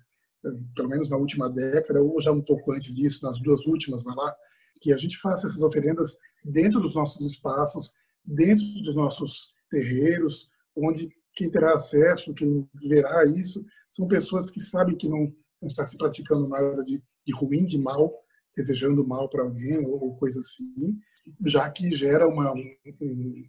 pelo 0.73 0.87
menos 0.87 1.09
na 1.09 1.17
última 1.17 1.49
década, 1.49 2.01
ou 2.01 2.19
já 2.21 2.31
um 2.31 2.41
pouco 2.41 2.71
antes 2.71 2.95
disso, 2.95 3.25
nas 3.25 3.39
duas 3.41 3.65
últimas, 3.65 4.03
lá, 4.15 4.33
que 4.79 4.93
a 4.93 4.97
gente 4.97 5.17
faça 5.17 5.47
essas 5.47 5.61
oferendas 5.61 6.17
dentro 6.43 6.79
dos 6.79 6.95
nossos 6.95 7.25
espaços, 7.25 7.93
dentro 8.23 8.65
dos 8.83 8.95
nossos 8.95 9.53
terreiros, 9.69 10.49
onde 10.75 11.09
quem 11.33 11.49
terá 11.49 11.73
acesso, 11.73 12.33
quem 12.33 12.67
verá 12.87 13.25
isso, 13.25 13.63
são 13.87 14.07
pessoas 14.07 14.49
que 14.49 14.59
sabem 14.59 14.95
que 14.95 15.07
não, 15.07 15.33
não 15.61 15.67
está 15.67 15.85
se 15.85 15.97
praticando 15.97 16.47
nada 16.47 16.83
de, 16.83 17.01
de 17.25 17.33
ruim, 17.33 17.65
de 17.65 17.77
mal, 17.77 18.13
desejando 18.55 19.07
mal 19.07 19.29
para 19.29 19.43
alguém 19.43 19.77
ou, 19.85 20.03
ou, 20.03 20.17
coisa 20.17 20.39
assim, 20.39 20.99
já 21.45 21.69
que 21.69 21.91
gera 21.91 22.27
uma, 22.27 22.51
um, 22.53 23.45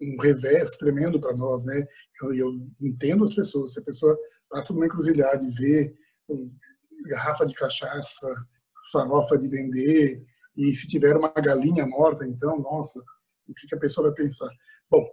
um 0.00 0.16
revés 0.20 0.70
tremendo 0.76 1.20
para 1.20 1.36
nós, 1.36 1.64
né? 1.64 1.86
Eu, 2.22 2.34
eu, 2.34 2.52
entendo 2.80 3.24
as 3.24 3.34
pessoas. 3.34 3.74
Se 3.74 3.80
a 3.80 3.84
pessoa 3.84 4.18
passa 4.48 4.72
numa 4.72 4.86
encruzilhada 4.86 5.44
e 5.44 5.50
vê 5.50 5.94
um, 6.28 6.50
garrafa 7.06 7.46
de 7.46 7.54
cachaça, 7.54 8.34
farofa 8.92 9.38
de 9.38 9.48
dendê, 9.48 10.24
e 10.56 10.74
se 10.74 10.88
tiver 10.88 11.16
uma 11.16 11.28
galinha 11.28 11.86
morta, 11.86 12.26
então, 12.26 12.58
nossa, 12.58 13.02
o 13.48 13.54
que, 13.54 13.74
a 13.74 13.78
pessoa 13.78 14.08
vai 14.08 14.14
pensar? 14.14 14.48
Bom, 14.90 15.06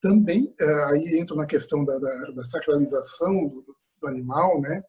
também 0.00 0.52
eh, 0.58 0.84
aí 0.86 1.18
entra 1.18 1.36
na 1.36 1.46
questão 1.46 1.84
da, 1.84 1.96
da, 1.98 2.30
da 2.32 2.44
sacralização 2.44 3.48
do, 3.48 3.76
do, 4.00 4.08
animal, 4.08 4.60
né? 4.60 4.82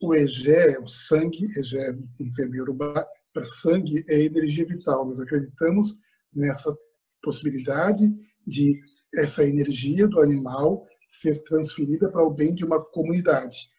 O 0.00 0.14
egé, 0.14 0.78
o 0.78 0.86
sangue, 0.86 1.46
egé 1.58 1.96
em 2.20 2.32
termo 2.32 2.54
iorubá, 2.54 3.06
para 3.32 3.44
sangue 3.44 4.04
é 4.08 4.22
energia 4.22 4.64
vital. 4.64 5.06
Nós 5.06 5.20
acreditamos 5.20 5.98
nessa 6.32 6.76
possibilidade 7.22 8.12
de 8.46 8.80
essa 9.14 9.44
energia 9.44 10.06
do 10.06 10.20
animal 10.20 10.86
ser 11.08 11.42
transferida 11.42 12.10
para 12.10 12.24
o 12.24 12.30
bem 12.30 12.54
de 12.54 12.64
uma 12.64 12.82
comunidade. 12.82 13.70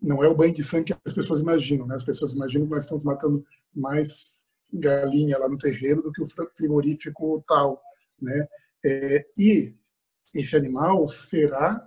Não 0.00 0.22
é 0.22 0.28
o 0.28 0.34
banho 0.34 0.54
de 0.54 0.64
sangue 0.64 0.92
que 0.92 0.98
as 1.04 1.12
pessoas 1.12 1.40
imaginam, 1.40 1.86
né? 1.86 1.94
As 1.94 2.04
pessoas 2.04 2.32
imaginam 2.32 2.66
que 2.66 2.72
nós 2.72 2.84
estamos 2.84 3.04
matando 3.04 3.44
mais 3.74 4.41
galinha 4.72 5.38
lá 5.38 5.48
no 5.48 5.58
terreiro 5.58 6.02
do 6.02 6.12
que 6.12 6.22
o 6.22 6.26
frigorífico 6.56 7.44
tal, 7.46 7.80
né? 8.20 8.46
É, 8.84 9.26
e 9.38 9.74
esse 10.34 10.56
animal 10.56 11.06
será 11.06 11.86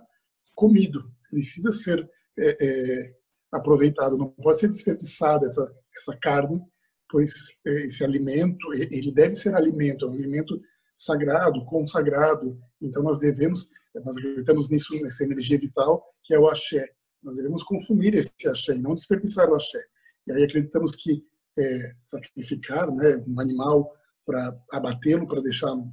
comido, 0.54 1.10
precisa 1.30 1.72
ser 1.72 2.08
é, 2.38 2.56
é, 2.64 3.14
aproveitado, 3.52 4.16
não 4.16 4.28
pode 4.28 4.58
ser 4.58 4.68
desperdiçada 4.68 5.46
essa, 5.46 5.74
essa 5.96 6.16
carne, 6.16 6.62
pois 7.08 7.32
é, 7.66 7.86
esse 7.86 8.04
alimento, 8.04 8.72
ele 8.72 9.12
deve 9.12 9.34
ser 9.34 9.54
alimento, 9.54 10.06
é 10.06 10.08
um 10.08 10.14
alimento 10.14 10.60
sagrado, 10.96 11.64
consagrado, 11.64 12.58
então 12.80 13.02
nós 13.02 13.18
devemos, 13.18 13.68
nós 13.94 14.16
acreditamos 14.16 14.70
nisso, 14.70 14.94
nessa 15.02 15.24
energia 15.24 15.58
vital, 15.58 16.02
que 16.22 16.34
é 16.34 16.38
o 16.38 16.48
axé, 16.48 16.88
nós 17.22 17.36
devemos 17.36 17.62
consumir 17.62 18.14
esse 18.14 18.48
axé 18.48 18.74
e 18.74 18.80
não 18.80 18.94
desperdiçar 18.94 19.50
o 19.50 19.54
axé. 19.54 19.82
E 20.26 20.32
aí 20.32 20.44
acreditamos 20.44 20.94
que 20.94 21.24
é, 21.58 21.92
sacrificar 22.04 22.90
né, 22.90 23.22
um 23.26 23.40
animal 23.40 23.92
para 24.24 24.56
abatê-lo, 24.72 25.26
para 25.26 25.40
deixá-lo 25.40 25.90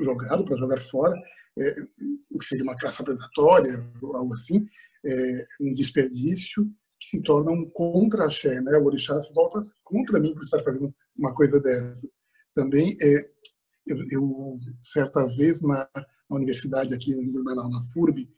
jogado, 0.00 0.44
para 0.44 0.56
jogar 0.56 0.80
fora, 0.80 1.14
é, 1.58 1.74
o 2.30 2.38
que 2.38 2.46
seria 2.46 2.64
uma 2.64 2.76
caça 2.76 3.04
predatória, 3.04 3.84
algo 4.02 4.34
assim, 4.34 4.64
é, 5.04 5.46
um 5.60 5.72
desperdício 5.74 6.64
que 7.00 7.08
se 7.08 7.22
torna 7.22 7.50
um 7.50 7.68
contra-axé, 7.70 8.60
né? 8.60 8.78
O 8.78 8.84
orixá 8.84 9.18
se 9.18 9.32
volta 9.34 9.66
contra 9.82 10.20
mim 10.20 10.34
por 10.34 10.44
estar 10.44 10.62
fazendo 10.62 10.94
uma 11.16 11.34
coisa 11.34 11.60
dessa. 11.60 12.08
Também, 12.54 12.96
é, 13.00 13.28
eu, 13.86 13.96
eu, 14.10 14.58
certa 14.80 15.26
vez 15.26 15.60
na, 15.62 15.88
na 15.94 16.36
universidade 16.36 16.94
aqui 16.94 17.12
em 17.12 17.32
Blumenau, 17.32 17.68
na 17.68 17.82
FURB, 17.92 18.28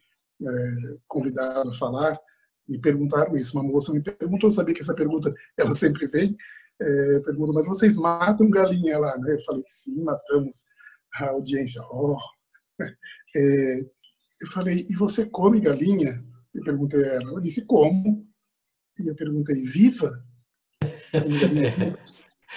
é, 0.41 0.97
convidado 1.07 1.69
a 1.69 1.73
falar, 1.73 2.19
me 2.67 2.79
perguntaram 2.79 3.35
isso. 3.35 3.57
Uma 3.57 3.63
moça 3.63 3.93
me 3.93 4.01
perguntou, 4.01 4.49
eu 4.49 4.53
sabia 4.53 4.73
que 4.73 4.81
essa 4.81 4.95
pergunta 4.95 5.31
ela 5.57 5.75
sempre 5.75 6.07
vem, 6.07 6.35
é, 6.81 7.19
pergunta, 7.19 7.53
mas 7.53 7.65
vocês 7.65 7.95
matam 7.95 8.49
galinha 8.49 8.97
lá, 8.99 9.17
né? 9.17 9.33
Eu 9.33 9.39
falei, 9.45 9.63
sim, 9.65 10.01
matamos 10.01 10.65
a 11.15 11.29
audiência, 11.29 11.81
oh. 11.89 12.17
É, 13.37 13.79
eu 14.41 14.47
falei, 14.51 14.85
e 14.89 14.95
você 14.95 15.25
come 15.25 15.59
galinha? 15.59 16.23
Eu 16.53 16.63
perguntei 16.63 17.03
a 17.03 17.07
ela. 17.07 17.31
Ela 17.31 17.41
disse, 17.41 17.65
como? 17.65 18.25
E 18.99 19.07
eu 19.07 19.15
perguntei, 19.15 19.61
viva? 19.61 20.23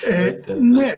É, 0.04 0.54
né? 0.54 0.94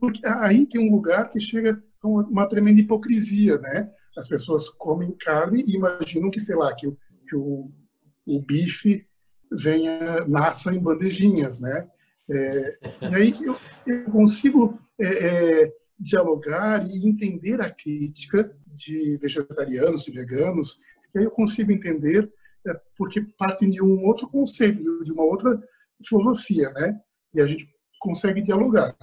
Porque 0.00 0.24
aí 0.26 0.64
tem 0.64 0.80
um 0.80 0.90
lugar 0.90 1.28
que 1.28 1.38
chega 1.38 1.82
a 2.02 2.08
uma, 2.08 2.22
uma, 2.22 2.48
tremenda 2.48 2.80
hipocrisia, 2.80 3.58
né? 3.58 3.90
As 4.16 4.28
pessoas 4.28 4.68
comem 4.70 5.14
carne 5.18 5.62
e 5.66 5.74
imaginam 5.74 6.30
que, 6.30 6.40
sei 6.40 6.56
lá, 6.56 6.74
que 6.74 6.86
o, 6.86 6.96
que 7.28 7.36
o, 7.36 7.70
o 8.24 8.40
bife 8.40 9.06
venha, 9.52 10.24
nasça 10.26 10.72
em 10.72 10.78
bandejinhas, 10.78 11.60
né? 11.60 11.86
É, 12.30 12.78
e 13.10 13.14
aí 13.14 13.34
eu, 13.40 13.56
eu 13.86 14.04
consigo 14.10 14.78
é, 15.00 15.64
é 15.64 15.72
dialogar 15.98 16.82
e 16.86 17.06
entender 17.06 17.60
a 17.60 17.70
crítica 17.70 18.50
de 18.66 19.18
vegetarianos, 19.20 20.02
de 20.02 20.10
veganos, 20.10 20.78
e 21.14 21.18
aí 21.18 21.24
eu 21.24 21.30
consigo 21.30 21.72
entender 21.72 22.30
é, 22.66 22.72
porque 22.96 23.22
partem 23.38 23.70
de 23.70 23.82
um 23.82 24.04
outro 24.04 24.28
conceito, 24.28 25.04
de 25.04 25.12
uma 25.12 25.24
outra 25.24 25.60
filosofia, 26.06 26.70
né? 26.70 26.98
E 27.34 27.40
a 27.40 27.46
gente 27.46 27.68
consegue 27.98 28.42
dialogar. 28.42 28.94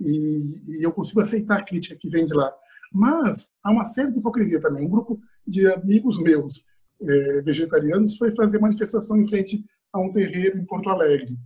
E, 0.00 0.78
e, 0.78 0.86
eu 0.86 0.92
consigo 0.92 1.20
aceitar 1.20 1.58
a 1.58 1.64
crítica 1.64 1.96
que 1.96 2.08
vem 2.08 2.26
de 2.26 2.34
lá. 2.34 2.52
Mas 2.92 3.52
há 3.62 3.70
uma 3.70 3.84
série 3.84 4.12
de 4.12 4.18
hipocrisia 4.18 4.60
também. 4.60 4.84
Um 4.84 4.90
grupo 4.90 5.18
de 5.46 5.66
amigos 5.66 6.18
meus 6.18 6.64
é, 7.00 7.42
vegetarianos 7.42 8.16
foi 8.16 8.32
fazer 8.32 8.58
manifestação 8.58 9.16
em 9.18 9.26
frente 9.26 9.64
a 9.92 10.00
um 10.00 10.12
terreiro 10.12 10.58
em 10.58 10.64
Porto 10.64 10.90
Alegre. 10.90 11.36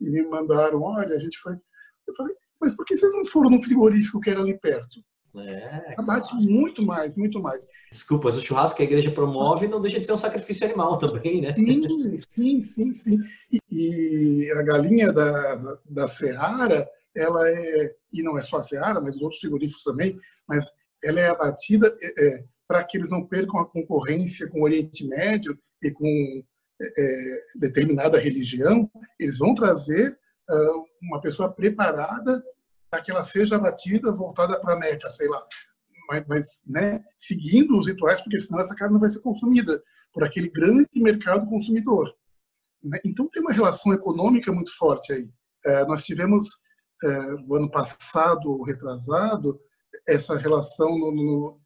E 0.00 0.10
me 0.10 0.22
mandaram, 0.22 0.82
olha, 0.82 1.16
a 1.16 1.18
gente 1.18 1.38
foi... 1.38 1.54
Eu 2.06 2.14
falei, 2.14 2.34
mas 2.60 2.74
por 2.74 2.84
que 2.84 2.96
vocês 2.96 3.12
não 3.12 3.24
foram 3.24 3.50
no 3.50 3.62
frigorífico 3.62 4.20
que 4.20 4.30
era 4.30 4.40
ali 4.40 4.58
perto? 4.58 5.00
É, 5.38 5.94
Abate 5.98 6.30
claro. 6.30 6.46
muito 6.48 6.82
mais, 6.82 7.14
muito 7.14 7.40
mais. 7.40 7.66
Desculpa, 7.92 8.28
mas 8.28 8.38
o 8.38 8.40
churrasco 8.40 8.76
que 8.76 8.82
a 8.82 8.86
igreja 8.86 9.10
promove 9.10 9.68
não 9.68 9.80
deixa 9.80 10.00
de 10.00 10.06
ser 10.06 10.12
um 10.12 10.18
sacrifício 10.18 10.64
animal 10.64 10.96
também, 10.96 11.42
né? 11.42 11.54
Sim, 11.54 12.18
sim, 12.18 12.60
sim, 12.60 12.92
sim. 12.92 13.18
E, 13.52 13.60
e 13.70 14.52
a 14.52 14.62
galinha 14.62 15.12
da, 15.12 15.78
da 15.84 16.08
Seara, 16.08 16.88
ela 17.14 17.50
é, 17.50 17.94
e 18.12 18.22
não 18.22 18.38
é 18.38 18.42
só 18.42 18.58
a 18.58 18.62
Seara, 18.62 19.00
mas 19.00 19.16
os 19.16 19.22
outros 19.22 19.40
frigoríficos 19.40 19.84
também, 19.84 20.16
mas 20.48 20.70
ela 21.04 21.20
é 21.20 21.28
abatida 21.28 21.94
é, 22.00 22.26
é, 22.26 22.44
para 22.66 22.82
que 22.84 22.96
eles 22.96 23.10
não 23.10 23.26
percam 23.26 23.60
a 23.60 23.66
concorrência 23.66 24.48
com 24.48 24.60
o 24.60 24.64
Oriente 24.64 25.06
Médio 25.06 25.58
e 25.82 25.90
com 25.90 26.42
é, 26.80 27.42
determinada 27.54 28.18
religião, 28.18 28.90
eles 29.18 29.38
vão 29.38 29.54
trazer 29.54 30.18
uma 31.02 31.20
pessoa 31.20 31.52
preparada 31.52 32.40
para 32.88 33.02
que 33.02 33.10
ela 33.10 33.24
seja 33.24 33.56
abatida, 33.56 34.12
voltada 34.12 34.60
para 34.60 34.74
a 34.74 34.78
Meca, 34.78 35.10
sei 35.10 35.28
lá. 35.28 35.44
Mas, 36.08 36.24
mas 36.28 36.62
né, 36.66 37.04
seguindo 37.16 37.78
os 37.78 37.86
rituais, 37.86 38.20
porque 38.20 38.38
senão 38.38 38.60
essa 38.60 38.74
carne 38.74 38.94
não 38.94 39.00
vai 39.00 39.08
ser 39.08 39.20
consumida 39.20 39.82
por 40.12 40.24
aquele 40.24 40.48
grande 40.48 40.88
mercado 40.94 41.46
consumidor. 41.46 42.14
Né? 42.82 42.98
Então 43.04 43.28
tem 43.28 43.42
uma 43.42 43.52
relação 43.52 43.92
econômica 43.92 44.52
muito 44.52 44.74
forte 44.76 45.12
aí. 45.12 45.26
É, 45.64 45.84
nós 45.84 46.04
tivemos, 46.04 46.46
é, 47.02 47.08
o 47.46 47.56
ano 47.56 47.70
passado, 47.70 48.62
retrasado, 48.62 49.60
essa 50.06 50.36
relação 50.36 50.96
no, 50.96 51.12
no, 51.12 51.60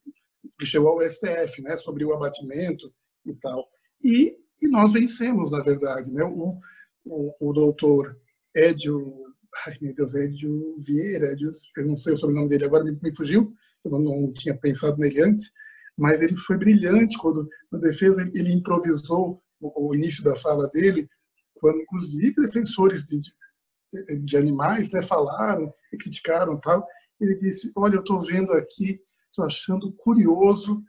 que 0.58 0.64
chegou 0.64 0.88
ao 0.88 1.08
STF, 1.08 1.62
né, 1.62 1.76
sobre 1.76 2.04
o 2.04 2.14
abatimento 2.14 2.92
e 3.26 3.34
tal. 3.34 3.68
E, 4.02 4.36
e 4.62 4.68
nós 4.68 4.92
vencemos, 4.92 5.50
na 5.50 5.60
verdade. 5.60 6.10
Né? 6.12 6.22
O, 6.24 6.60
o, 7.04 7.34
o 7.40 7.52
doutor 7.52 8.16
Edio, 8.54 9.24
ai 9.66 9.76
meu 9.80 9.94
Deus, 9.94 10.14
Edio 10.14 10.76
Vieira, 10.78 11.32
Edio, 11.32 11.50
eu 11.76 11.86
não 11.86 11.96
sei 11.96 12.14
o 12.14 12.18
sobrenome 12.18 12.48
dele 12.48 12.64
agora, 12.64 12.84
me, 12.84 12.98
me 13.00 13.14
fugiu, 13.14 13.54
eu 13.84 13.90
não, 13.90 14.00
não, 14.00 14.32
tinha 14.32 14.56
pensado 14.56 14.98
nele 14.98 15.22
antes, 15.22 15.50
mas 15.96 16.22
ele 16.22 16.36
foi 16.36 16.56
brilhante 16.56 17.16
quando, 17.18 17.48
na 17.70 17.78
defesa, 17.78 18.22
ele, 18.22 18.38
ele 18.38 18.52
improvisou 18.52 19.42
o, 19.60 19.88
o, 19.88 19.94
início 19.94 20.22
da 20.22 20.36
fala 20.36 20.68
dele, 20.68 21.08
quando, 21.54 21.80
inclusive, 21.80 22.34
defensores 22.36 23.04
de, 23.04 23.20
de, 23.20 24.18
de 24.18 24.36
animais 24.36 24.90
né, 24.92 25.02
falaram 25.02 25.72
e 25.92 25.96
criticaram 25.96 26.58
tal. 26.58 26.86
Ele 27.20 27.34
disse: 27.34 27.70
Olha, 27.76 27.96
eu 27.96 28.00
estou 28.00 28.20
vendo 28.20 28.52
aqui, 28.52 28.98
estou 29.30 29.44
achando 29.44 29.92
curioso 29.92 30.82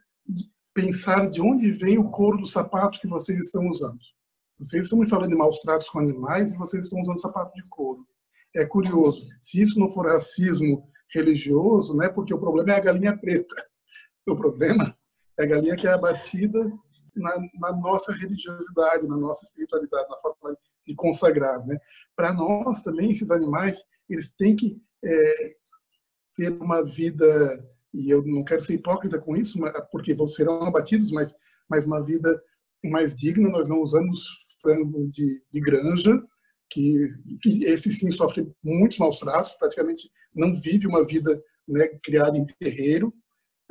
pensar 0.74 1.28
de 1.28 1.40
onde 1.40 1.70
vem 1.70 1.98
o 1.98 2.10
couro 2.10 2.38
do 2.38 2.46
sapato 2.46 3.00
que 3.00 3.06
vocês 3.06 3.44
estão 3.44 3.68
usando. 3.68 3.98
Vocês 4.58 4.84
estão 4.84 4.98
me 4.98 5.08
falando 5.08 5.30
de 5.30 5.34
maus 5.34 5.58
tratos 5.58 5.88
com 5.88 5.98
animais 5.98 6.52
e 6.52 6.56
vocês 6.56 6.84
estão 6.84 7.00
usando 7.00 7.20
sapato 7.20 7.54
de 7.54 7.68
couro. 7.68 8.06
É 8.54 8.64
curioso. 8.64 9.26
Se 9.40 9.60
isso 9.60 9.78
não 9.78 9.88
for 9.88 10.06
racismo 10.06 10.88
religioso, 11.12 11.96
né? 11.96 12.08
Porque 12.08 12.32
o 12.32 12.38
problema 12.38 12.72
é 12.72 12.76
a 12.76 12.80
galinha 12.80 13.16
preta. 13.16 13.54
O 14.24 14.36
problema 14.36 14.96
é 15.36 15.42
a 15.42 15.46
galinha 15.46 15.74
que 15.74 15.84
é 15.84 15.92
abatida 15.92 16.62
na, 17.12 17.34
na 17.54 17.72
nossa 17.72 18.12
religiosidade, 18.12 19.04
na 19.08 19.16
nossa 19.16 19.44
espiritualidade, 19.44 20.08
na 20.08 20.16
forma 20.18 20.56
de 20.86 20.94
consagrar, 20.94 21.66
né? 21.66 21.76
Para 22.14 22.32
nós 22.32 22.82
também 22.82 23.10
esses 23.10 23.32
animais 23.32 23.82
eles 24.08 24.30
têm 24.38 24.54
que 24.54 24.80
é, 25.04 25.56
ter 26.36 26.52
uma 26.52 26.84
vida 26.84 27.26
e 27.92 28.10
eu 28.10 28.22
não 28.24 28.42
quero 28.42 28.60
ser 28.60 28.74
hipócrita 28.74 29.18
com 29.18 29.36
isso, 29.36 29.58
porque 29.90 30.16
serão 30.28 30.62
abatidos, 30.64 31.10
mas, 31.10 31.34
mas 31.68 31.84
uma 31.84 32.02
vida 32.02 32.40
mais 32.84 33.14
digna. 33.14 33.50
Nós 33.50 33.68
não 33.68 33.80
usamos 33.80 34.22
frango 34.60 35.08
de, 35.08 35.42
de 35.50 35.60
granja, 35.60 36.22
que, 36.70 37.08
que 37.42 37.64
esse 37.66 37.90
sim 37.90 38.10
sofre 38.10 38.50
muitos 38.62 38.98
maus 38.98 39.18
tratos, 39.18 39.52
praticamente 39.52 40.10
não 40.34 40.54
vive 40.54 40.86
uma 40.86 41.04
vida 41.04 41.42
né, 41.68 41.86
criada 42.02 42.38
em 42.38 42.46
terreiro, 42.58 43.12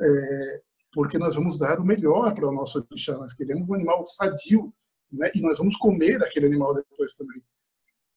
é, 0.00 0.60
porque 0.92 1.18
nós 1.18 1.34
vamos 1.34 1.58
dar 1.58 1.80
o 1.80 1.84
melhor 1.84 2.32
para 2.32 2.48
o 2.48 2.52
nosso 2.52 2.78
orixá. 2.78 3.16
Nós 3.16 3.34
queremos 3.34 3.68
um 3.68 3.74
animal 3.74 4.06
sadio, 4.06 4.72
né, 5.10 5.30
e 5.34 5.40
nós 5.40 5.58
vamos 5.58 5.76
comer 5.76 6.22
aquele 6.22 6.46
animal 6.46 6.74
depois 6.74 7.14
também. 7.14 7.42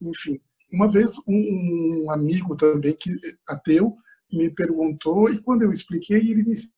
Enfim, 0.00 0.40
uma 0.72 0.88
vez 0.88 1.18
um, 1.26 2.04
um 2.04 2.10
amigo 2.12 2.54
também 2.54 2.94
que 2.94 3.18
ateu 3.48 3.96
me 4.32 4.50
perguntou 4.50 5.30
e 5.30 5.40
quando 5.40 5.62
eu 5.62 5.70
expliquei 5.70 6.18
ele 6.18 6.42
disse: 6.42 6.70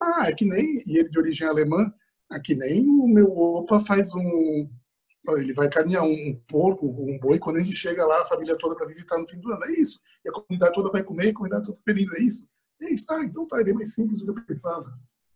ah, 0.00 0.28
é 0.28 0.32
que 0.32 0.44
nem 0.44 0.82
e 0.86 0.98
ele 0.98 1.08
de 1.08 1.18
origem 1.18 1.46
alemã, 1.46 1.92
é 2.32 2.38
que 2.40 2.54
nem 2.54 2.86
o 2.88 3.06
meu 3.06 3.30
opa 3.36 3.80
faz 3.80 4.14
um 4.14 4.68
ele 5.38 5.52
vai 5.52 5.68
carnear 5.68 6.04
um 6.04 6.40
porco, 6.46 6.86
um 6.86 7.18
boi, 7.18 7.38
quando 7.38 7.56
a 7.56 7.60
gente 7.60 7.74
chega 7.74 8.06
lá, 8.06 8.22
a 8.22 8.26
família 8.26 8.56
toda 8.56 8.76
para 8.76 8.86
visitar 8.86 9.18
no 9.18 9.26
fim 9.26 9.40
do 9.40 9.52
ano. 9.52 9.64
É 9.64 9.72
isso. 9.72 9.98
E 10.24 10.28
a 10.28 10.32
comunidade 10.32 10.74
toda 10.74 10.90
vai 10.90 11.02
comer, 11.02 11.30
a 11.30 11.34
comunidade 11.34 11.64
toda 11.64 11.78
feliz. 11.84 12.12
É 12.12 12.22
isso. 12.22 12.46
É 12.80 12.92
isso. 12.92 13.04
Ah, 13.10 13.24
então 13.24 13.46
tá, 13.46 13.60
é 13.60 13.64
bem 13.64 13.74
mais 13.74 13.92
simples 13.92 14.20
do 14.20 14.32
que 14.32 14.40
eu 14.40 14.46
pensava. 14.46 14.92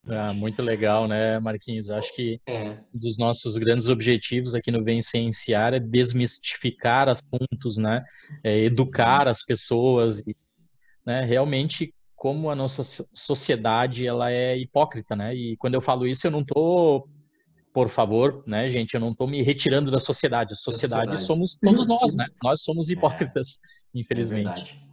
Ah, 0.08 0.32
muito 0.32 0.62
legal, 0.62 1.06
né, 1.06 1.38
Marquinhos? 1.40 1.90
Acho 1.90 2.14
que 2.14 2.40
é. 2.46 2.78
um 2.94 2.98
dos 2.98 3.18
nossos 3.18 3.58
grandes 3.58 3.88
objetivos 3.88 4.54
aqui 4.54 4.70
no 4.70 4.82
Vem 4.82 5.00
Cienciar 5.02 5.74
é 5.74 5.80
desmistificar 5.80 7.08
assuntos, 7.08 7.76
né? 7.76 8.02
É 8.42 8.58
educar 8.60 9.28
as 9.28 9.44
pessoas 9.44 10.20
e 10.20 10.34
né, 11.05 11.22
realmente 11.24 11.94
como 12.16 12.51
a 12.51 12.55
nossa 12.55 12.82
sociedade 13.14 14.07
ela 14.07 14.30
é 14.30 14.57
hipócrita, 14.57 15.16
né? 15.16 15.34
E 15.34 15.57
quando 15.57 15.74
eu 15.74 15.80
falo 15.80 16.07
isso, 16.07 16.26
eu 16.26 16.30
não 16.30 16.40
estou 16.40 17.09
por 17.72 17.88
favor, 17.88 18.42
né, 18.46 18.66
gente, 18.66 18.94
eu 18.94 19.01
não 19.01 19.12
estou 19.12 19.28
me 19.28 19.42
retirando 19.42 19.90
da 19.90 20.01
sociedade. 20.01 20.53
A 20.53 20.57
sociedade, 20.57 21.16
sociedade. 21.16 21.26
somos 21.26 21.57
todos 21.57 21.86
nós, 21.86 22.14
né? 22.14 22.26
Nós 22.42 22.62
somos 22.62 22.90
hipócritas, 22.90 23.61
é, 23.94 24.01
infelizmente. 24.01 24.82
É 24.86 24.90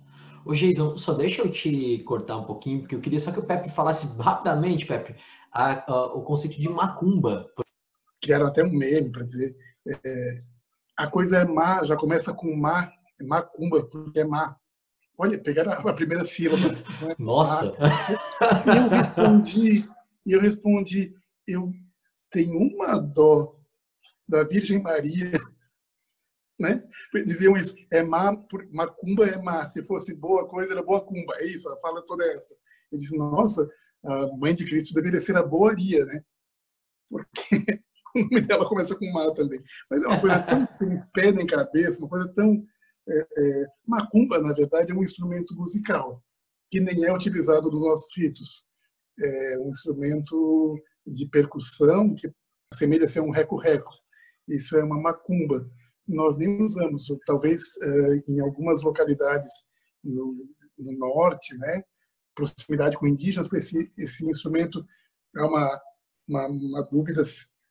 Ô, 0.48 0.54
Geison, 0.54 0.98
só 0.98 1.14
deixa 1.14 1.42
eu 1.42 1.52
te 1.52 2.00
cortar 2.06 2.38
um 2.38 2.46
pouquinho, 2.46 2.80
porque 2.80 2.96
eu 2.96 3.02
queria 3.02 3.20
só 3.20 3.32
que 3.32 3.40
o 3.40 3.46
Pepe 3.46 3.70
falasse 3.70 4.08
rapidamente, 4.18 4.86
Pepe, 4.86 5.16
a, 5.52 5.92
a, 5.92 6.06
o 6.14 6.22
conceito 6.22 6.62
de 6.62 6.70
macumba. 6.70 7.50
Criaram 8.22 8.48
até 8.48 8.64
um 8.64 8.72
meme 8.72 9.12
para 9.12 9.24
dizer 9.24 9.56
é, 9.88 10.42
a 10.96 11.08
coisa 11.08 11.40
é 11.40 11.46
má, 11.46 11.84
já 11.84 11.96
começa 11.96 12.34
com 12.34 12.56
má, 12.56 12.92
é 13.20 13.26
macumba, 13.26 13.84
porque 13.84 14.20
é 14.20 14.26
má. 14.26 14.56
Olha, 15.18 15.40
pegaram 15.40 15.72
a, 15.72 15.94
primeira 15.94 16.24
sílaba. 16.24 16.76
Nossa! 17.18 17.74
E 18.66 18.78
eu 18.78 18.90
respondi, 18.90 19.90
eu 20.26 20.40
respondi, 20.40 21.14
eu 21.48 21.74
tem 22.30 22.52
uma 22.52 22.98
dó 23.00 23.56
da 24.28 24.44
Virgem 24.44 24.82
Maria, 24.82 25.32
né? 26.60 26.84
Diziam 27.26 27.56
isso, 27.56 27.76
é 27.92 28.04
má, 28.04 28.32
macumba 28.72 29.28
é 29.28 29.42
má, 29.42 29.66
se 29.66 29.84
fosse 29.84 30.14
boa 30.14 30.48
coisa 30.48 30.74
era 30.74 30.84
boa 30.84 31.04
cumba, 31.04 31.36
é 31.38 31.46
isso, 31.46 31.70
a 31.70 31.80
fala 31.80 32.04
toda 32.06 32.24
é 32.24 32.36
essa. 32.36 32.54
Eu 32.92 32.98
disse, 32.98 33.18
nossa, 33.18 33.68
a 34.04 34.28
mãe 34.38 34.54
de 34.54 34.66
Cristo 34.66 34.94
deveria 34.94 35.20
ser 35.20 35.36
a 35.38 35.44
Boaria, 35.44 36.06
né? 36.06 36.22
Porque 37.10 37.82
o 38.16 38.20
nome 38.20 38.42
dela 38.42 38.68
começa 38.68 38.96
com 38.96 39.12
má 39.12 39.32
também. 39.34 39.62
Mas 39.90 40.04
é 40.04 40.08
uma 40.08 40.20
coisa 40.20 40.40
tão 40.44 40.68
sem 40.68 41.02
pé 41.14 41.32
nem 41.32 41.46
cabeça, 41.46 42.00
uma 42.00 42.10
coisa 42.10 42.28
tão... 42.34 42.66
É, 43.10 43.28
é, 43.38 43.66
macumba, 43.86 44.40
na 44.40 44.54
verdade, 44.54 44.92
é 44.92 44.96
um 44.96 45.04
instrumento 45.04 45.56
musical, 45.56 46.24
que 46.70 46.80
nem 46.80 47.06
é 47.06 47.14
utilizado 47.14 47.72
nos 47.72 47.82
nossos 47.82 48.18
ritos. 48.18 48.68
É 49.20 49.58
um 49.60 49.70
instrumento 49.70 50.78
de 51.06 51.26
percussão 51.28 52.14
que 52.14 52.32
assemelha 52.72 53.08
ser 53.08 53.22
um 53.22 53.32
reco-reco. 53.32 53.92
Isso 54.48 54.78
é 54.78 54.84
uma 54.84 55.00
macumba. 55.00 55.70
Nós 56.08 56.38
nem 56.38 56.62
usamos, 56.62 57.08
talvez 57.26 57.62
eh, 57.82 58.24
em 58.28 58.40
algumas 58.40 58.82
localidades 58.82 59.50
no, 60.04 60.48
no 60.78 60.98
norte, 60.98 61.58
né, 61.58 61.84
proximidade 62.36 62.98
com 62.98 63.08
indígenas, 63.08 63.52
esse, 63.52 63.90
esse 63.98 64.30
instrumento 64.30 64.86
é 65.36 65.42
uma, 65.42 65.82
uma, 66.28 66.48
uma 66.48 66.84
dúvida, 66.84 67.24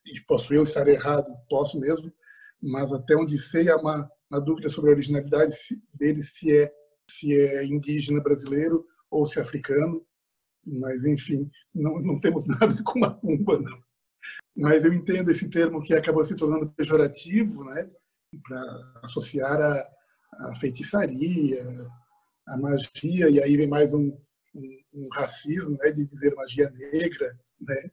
e 0.04 0.20
posso 0.26 0.52
eu 0.52 0.64
estar 0.64 0.86
errado, 0.88 1.32
posso 1.48 1.78
mesmo, 1.78 2.12
mas 2.60 2.92
até 2.92 3.16
onde 3.16 3.38
sei 3.38 3.70
há 3.70 3.76
uma, 3.76 4.10
uma 4.30 4.40
dúvida 4.40 4.68
sobre 4.68 4.90
a 4.90 4.94
originalidade 4.94 5.54
dele, 5.94 6.22
se 6.22 6.52
é, 6.52 6.72
se 7.08 7.32
é 7.32 7.64
indígena 7.64 8.20
brasileiro 8.20 8.84
ou 9.10 9.24
se 9.26 9.38
é 9.38 9.42
africano. 9.42 10.04
Mas, 10.64 11.04
enfim, 11.04 11.48
não, 11.74 12.00
não 12.00 12.20
temos 12.20 12.46
nada 12.48 12.82
com 12.82 12.98
macumba, 12.98 13.58
não. 13.58 13.86
Mas 14.56 14.84
eu 14.84 14.92
entendo 14.92 15.30
esse 15.30 15.48
termo 15.48 15.82
que 15.82 15.94
acabou 15.94 16.24
se 16.24 16.34
tornando 16.34 16.72
pejorativo, 16.72 17.64
né? 17.64 17.88
Para 18.42 19.00
associar 19.04 19.60
a, 19.60 19.88
a, 20.48 20.54
feitiçaria, 20.56 21.62
a 22.48 22.58
magia, 22.58 23.30
e 23.30 23.40
aí 23.40 23.56
vem 23.56 23.68
mais 23.68 23.94
um, 23.94 24.16
um, 24.54 24.78
um 24.94 25.08
racismo, 25.12 25.76
né? 25.80 25.92
De 25.92 26.04
dizer 26.04 26.34
magia 26.34 26.70
negra, 26.92 27.38
né? 27.60 27.90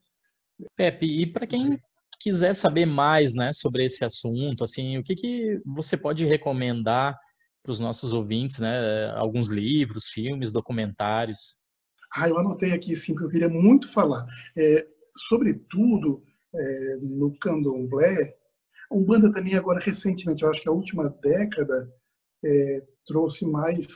Pepe, 0.76 1.06
e 1.06 1.28
para 1.28 1.46
quem 1.46 1.80
quiser 2.24 2.56
saber 2.56 2.86
mais, 2.86 3.34
né, 3.34 3.52
sobre 3.52 3.86
esse 3.86 4.06
assunto, 4.06 4.64
assim, 4.64 4.98
o 4.98 5.04
que 5.04 5.16
que 5.16 5.62
você 5.66 5.98
pode 5.98 6.26
recomendar 6.26 7.18
para 7.64 7.72
os 7.72 7.80
nossos 7.80 8.12
ouvintes, 8.12 8.60
né? 8.60 9.10
Alguns 9.16 9.50
livros, 9.50 10.08
filmes, 10.08 10.52
documentários. 10.52 11.58
Ah, 12.14 12.28
eu 12.28 12.38
anotei 12.38 12.74
aqui 12.74 12.96
sim, 12.96 13.14
porque 13.14 13.26
eu 13.26 13.30
queria 13.30 13.50
muito 13.50 13.90
falar. 13.90 14.26
É, 14.56 14.86
sobretudo 15.30 16.22
é, 16.54 16.98
no 17.02 17.36
candomblé, 17.40 18.36
a 18.92 18.96
Umbanda 18.96 19.32
também 19.32 19.56
agora 19.56 19.80
recentemente, 19.80 20.44
eu 20.44 20.50
acho 20.50 20.62
que 20.62 20.70
a 20.70 20.74
última 20.74 21.10
década 21.22 21.90
é, 22.44 22.86
trouxe 23.06 23.46
mais, 23.46 23.88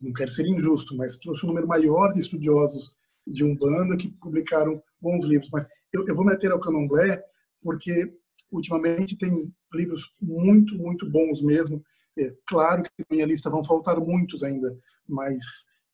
não 0.00 0.12
quero 0.12 0.30
ser 0.30 0.46
injusto, 0.46 0.96
mas 0.96 1.18
trouxe 1.18 1.44
um 1.44 1.48
número 1.48 1.66
maior 1.66 2.12
de 2.12 2.20
estudiosos 2.20 2.94
de 3.26 3.44
Umbanda 3.44 3.96
que 3.96 4.08
publicaram 4.08 4.80
bons 5.00 5.26
livros. 5.26 5.50
Mas 5.52 5.66
eu, 5.92 6.04
eu 6.06 6.14
vou 6.14 6.24
meter 6.24 6.52
ao 6.52 6.60
candomblé 6.60 7.22
porque 7.60 8.12
ultimamente 8.50 9.16
tem 9.16 9.52
livros 9.72 10.12
muito, 10.20 10.76
muito 10.76 11.08
bons 11.10 11.42
mesmo. 11.42 11.82
É, 12.18 12.34
claro 12.46 12.82
que 12.82 12.90
na 12.98 13.06
minha 13.10 13.26
lista 13.26 13.50
vão 13.50 13.62
faltar 13.62 14.00
muitos 14.00 14.42
ainda, 14.42 14.74
mas 15.06 15.42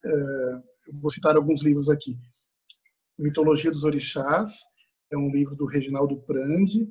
é, 0.04 0.62
vou 1.00 1.10
citar 1.10 1.36
alguns 1.36 1.62
livros 1.62 1.88
aqui. 1.88 2.16
Mitologia 3.18 3.70
dos 3.70 3.84
Orixás, 3.84 4.60
é 5.10 5.16
um 5.16 5.30
livro 5.30 5.54
do 5.54 5.66
Reginaldo 5.66 6.16
Prandi. 6.22 6.88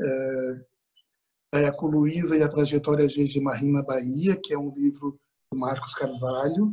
É, 0.00 0.70
a 1.52 1.76
Luísa 1.82 2.36
e 2.36 2.42
a 2.42 2.48
Trajetória 2.48 3.06
de 3.06 3.40
Marim 3.40 3.72
na 3.72 3.82
Bahia, 3.82 4.38
que 4.42 4.54
é 4.54 4.58
um 4.58 4.72
livro 4.72 5.18
do 5.52 5.58
Marcos 5.58 5.94
Carvalho. 5.94 6.72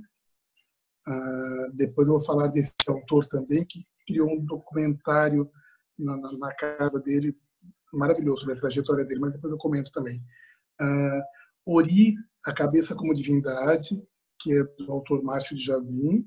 Uh, 1.08 1.72
depois 1.74 2.08
eu 2.08 2.16
vou 2.16 2.24
falar 2.24 2.48
desse 2.48 2.74
autor 2.88 3.28
também, 3.28 3.66
que 3.66 3.88
criou 4.06 4.30
um 4.30 4.46
documentário 4.46 5.50
na, 5.98 6.18
na, 6.18 6.54
casa 6.56 7.00
dele, 7.00 7.36
maravilhoso 7.94 8.42
sobre 8.42 8.54
a 8.54 8.58
trajetória 8.58 9.06
dele, 9.06 9.20
mas 9.20 9.32
depois 9.32 9.52
eu 9.52 9.58
comento 9.58 9.92
também. 9.92 10.22
Uh, 10.80 11.76
Ori, 11.76 12.16
A 12.46 12.54
Cabeça 12.54 12.96
como 12.96 13.14
Divindade, 13.14 14.02
que 14.40 14.54
é 14.54 14.64
do 14.78 14.92
autor 14.92 15.24
Márcio 15.24 15.56
de 15.56 15.64
Jabim. 15.64 16.26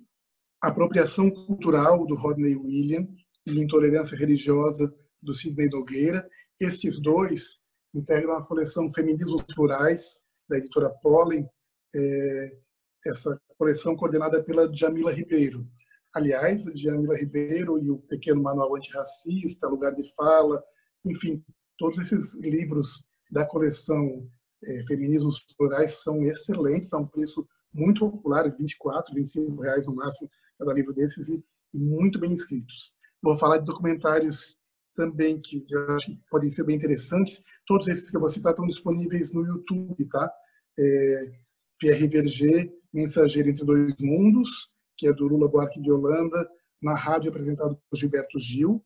Apropriação 0.61 1.31
Cultural, 1.31 2.07
do 2.07 2.15
Rodney 2.15 2.55
William, 2.57 3.09
e 3.47 3.59
Intolerância 3.59 4.17
Religiosa, 4.17 4.93
do 5.23 5.33
Sidney 5.33 5.69
Nogueira. 5.69 6.29
Estes 6.61 7.01
dois 7.01 7.61
integram 7.95 8.37
a 8.37 8.45
coleção 8.45 8.91
Feminismos 8.93 9.43
Plurais, 9.55 10.21
da 10.49 10.59
editora 10.59 10.91
Pollen, 11.03 11.49
é, 11.95 12.59
essa 13.07 13.41
coleção 13.57 13.97
coordenada 13.97 14.43
pela 14.43 14.73
Jamila 14.73 15.13
Ribeiro. 15.13 15.67
Aliás, 16.15 16.65
Jamila 16.75 17.17
Ribeiro 17.17 17.79
e 17.79 17.91
o 17.91 17.99
Pequeno 17.99 18.43
Manual 18.43 18.77
Antirracista, 18.77 19.69
Lugar 19.69 19.93
de 19.93 20.03
Fala, 20.15 20.63
enfim, 21.05 21.43
todos 21.79 21.99
esses 21.99 22.35
livros 22.35 23.05
da 23.31 23.47
coleção 23.47 24.29
é, 24.65 24.85
Feminismos 24.87 25.45
Plurais 25.57 26.03
são 26.03 26.21
excelentes, 26.23 26.93
a 26.93 26.99
um 26.99 27.07
preço 27.07 27.47
muito 27.73 28.09
popular, 28.11 28.51
24, 28.51 29.15
25 29.15 29.63
reais 29.63 29.87
no 29.87 29.95
máximo 29.95 30.29
cada 30.59 30.73
livro 30.73 30.93
desses 30.93 31.29
e, 31.29 31.43
e 31.73 31.81
muito 31.81 32.19
bem 32.19 32.33
escritos. 32.33 32.93
Vou 33.23 33.37
falar 33.37 33.59
de 33.59 33.65
documentários 33.65 34.57
também 34.95 35.41
que 35.41 35.65
eu 35.71 35.95
acho 35.95 36.07
que 36.07 36.21
podem 36.31 36.51
ser 36.51 36.65
bem 36.65 36.77
interessantes. 36.77 37.43
Todos 37.67 37.89
esses 37.89 38.11
que 38.11 38.17
eu 38.17 38.21
vou 38.21 38.29
citar 38.29 38.53
estão 38.53 38.67
disponíveis 38.67 39.33
no 39.33 39.47
YouTube, 39.47 40.05
tá? 40.07 40.31
É, 40.79 41.33
Pierre 41.79 42.09
Verger, 42.09 42.73
Mensageiro 42.93 43.49
entre 43.49 43.65
Dois 43.65 43.95
Mundos, 43.99 44.71
que 45.01 45.09
é 45.09 45.13
do 45.15 45.27
Lula 45.27 45.49
Buarque 45.49 45.81
de 45.81 45.91
Holanda, 45.91 46.47
na 46.81 46.95
rádio 46.95 47.31
apresentado 47.31 47.81
por 47.89 47.97
Gilberto 47.97 48.39
Gil. 48.39 48.85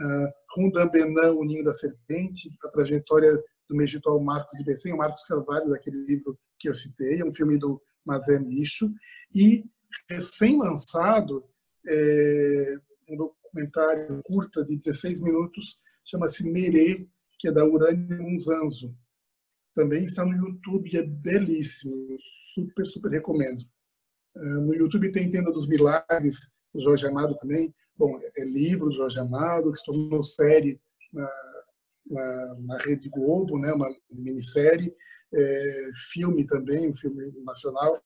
Uh, 0.00 0.32
Rundan 0.56 0.88
Benan, 0.88 1.32
O 1.32 1.44
Ninho 1.44 1.62
da 1.62 1.74
Serpente, 1.74 2.50
a 2.64 2.68
trajetória 2.68 3.30
do 3.68 3.76
Megitual 3.76 4.18
Marcos 4.18 4.56
de 4.58 4.64
Becém, 4.64 4.94
o 4.94 4.96
Marcos 4.96 5.22
Carvalho, 5.26 5.68
daquele 5.68 6.02
livro 6.06 6.38
que 6.58 6.70
eu 6.70 6.74
citei, 6.74 7.20
é 7.20 7.24
um 7.24 7.32
filme 7.32 7.58
do 7.58 7.80
Mazé 8.02 8.38
Micho. 8.38 8.90
E 9.34 9.62
recém-lançado 10.08 11.44
é 11.86 12.76
um 13.10 13.16
documentário 13.18 14.22
curta 14.24 14.64
de 14.64 14.74
16 14.74 15.20
minutos, 15.20 15.78
chama-se 16.02 16.50
Merê, 16.50 17.06
que 17.38 17.48
é 17.48 17.52
da 17.52 17.66
Urânia 17.66 18.16
Munzanzo. 18.16 18.96
Também 19.74 20.04
está 20.04 20.24
no 20.24 20.32
YouTube, 20.32 20.96
é 20.96 21.02
belíssimo, 21.02 22.16
super, 22.54 22.86
super 22.86 23.10
recomendo. 23.10 23.66
É, 24.36 24.40
no 24.40 24.74
YouTube 24.74 25.12
tem 25.12 25.28
Tenda 25.28 25.52
dos 25.52 25.66
Milagres, 25.66 26.50
do 26.72 26.80
Jorge 26.80 27.06
Amado 27.06 27.36
também. 27.36 27.74
Bom, 27.96 28.18
é 28.36 28.44
livro 28.44 28.88
do 28.88 28.94
Jorge 28.94 29.18
Amado, 29.18 29.72
que 29.72 29.78
se 29.78 29.84
tornou 29.84 30.22
série 30.22 30.80
na, 31.12 31.30
na, 32.06 32.54
na 32.60 32.78
Rede 32.78 33.08
Globo, 33.08 33.58
né, 33.58 33.72
uma 33.72 33.88
minissérie, 34.10 34.94
é, 35.34 35.90
filme 36.12 36.46
também, 36.46 36.90
um 36.90 36.96
filme 36.96 37.30
nacional. 37.44 38.00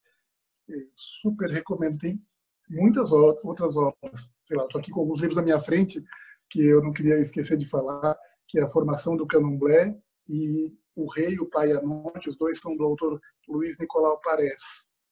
É, 0.69 0.75
super 0.95 1.51
recomendo. 1.51 1.99
Tem 1.99 2.21
muitas 2.69 3.13
outras 3.13 3.77
obras. 3.77 4.31
Sei 4.45 4.57
lá, 4.57 4.65
estou 4.65 4.81
aqui 4.81 4.91
com 4.91 5.01
alguns 5.01 5.21
livros 5.21 5.37
na 5.37 5.43
minha 5.43 5.61
frente 5.61 6.03
que 6.51 6.63
eu 6.63 6.83
não 6.83 6.93
queria 6.93 7.19
esquecer 7.19 7.57
de 7.57 7.69
falar, 7.69 8.17
que 8.47 8.59
é 8.59 8.63
a 8.63 8.69
formação 8.69 9.17
do 9.17 9.27
Candomblé 9.27 9.97
e 10.29 10.73
O 10.95 11.11
Rei, 11.11 11.39
o 11.39 11.49
Pai 11.49 11.71
e 11.71 11.73
a 11.73 11.83
Noite, 11.83 12.29
os 12.29 12.37
dois 12.37 12.61
são 12.61 12.77
do 12.77 12.85
autor 12.85 13.21
Luiz 13.49 13.79
Nicolau 13.79 14.21
Pares. 14.21 14.61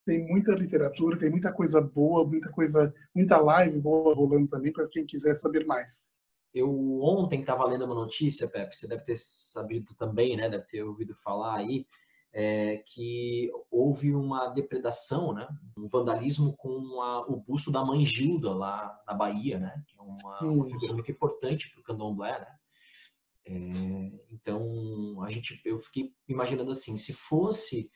Tem 0.05 0.25
muita 0.27 0.53
literatura, 0.53 1.17
tem 1.17 1.29
muita 1.29 1.51
coisa 1.51 1.79
boa, 1.79 2.25
muita 2.25 2.51
coisa, 2.51 2.93
muita 3.15 3.37
live 3.37 3.79
boa 3.79 4.13
rolando 4.13 4.47
também 4.47 4.71
para 4.71 4.87
quem 4.87 5.05
quiser 5.05 5.35
saber 5.35 5.65
mais. 5.65 6.07
Eu 6.53 7.01
ontem 7.01 7.41
estava 7.41 7.65
lendo 7.65 7.85
uma 7.85 7.95
notícia, 7.95 8.47
Pepe, 8.47 8.75
você 8.75 8.87
deve 8.87 9.03
ter 9.03 9.17
sabido 9.17 9.95
também, 9.95 10.37
né? 10.37 10.49
Deve 10.49 10.65
ter 10.65 10.83
ouvido 10.83 11.15
falar 11.15 11.57
aí, 11.57 11.87
é, 12.31 12.77
que 12.77 13.51
houve 13.71 14.13
uma 14.13 14.49
depredação, 14.49 15.33
né? 15.33 15.47
Um 15.77 15.87
vandalismo 15.87 16.55
com 16.57 17.01
a, 17.01 17.21
o 17.27 17.37
busto 17.37 17.71
da 17.71 17.83
mãe 17.83 18.05
Gilda 18.05 18.53
lá 18.53 19.01
na 19.07 19.13
Bahia, 19.13 19.57
né? 19.57 19.83
Que 19.87 19.97
é 19.97 20.01
uma, 20.01 20.39
uma 20.41 20.65
figura 20.65 20.93
muito 20.93 21.11
importante 21.11 21.71
para 21.71 21.79
o 21.79 21.83
candomblé, 21.83 22.39
né? 22.39 22.47
É, 23.45 24.11
então 24.31 25.21
a 25.23 25.31
gente, 25.31 25.59
eu 25.65 25.79
fiquei 25.79 26.13
imaginando 26.27 26.71
assim, 26.71 26.97
se 26.97 27.13
fosse 27.13 27.89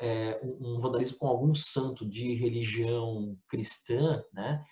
é, 0.00 0.40
um 0.42 0.80
vandalismo 0.80 1.18
com 1.18 1.26
algum 1.26 1.54
santo 1.54 2.08
de 2.08 2.34
religião 2.34 3.36
cristã, 3.48 4.22
né? 4.32 4.62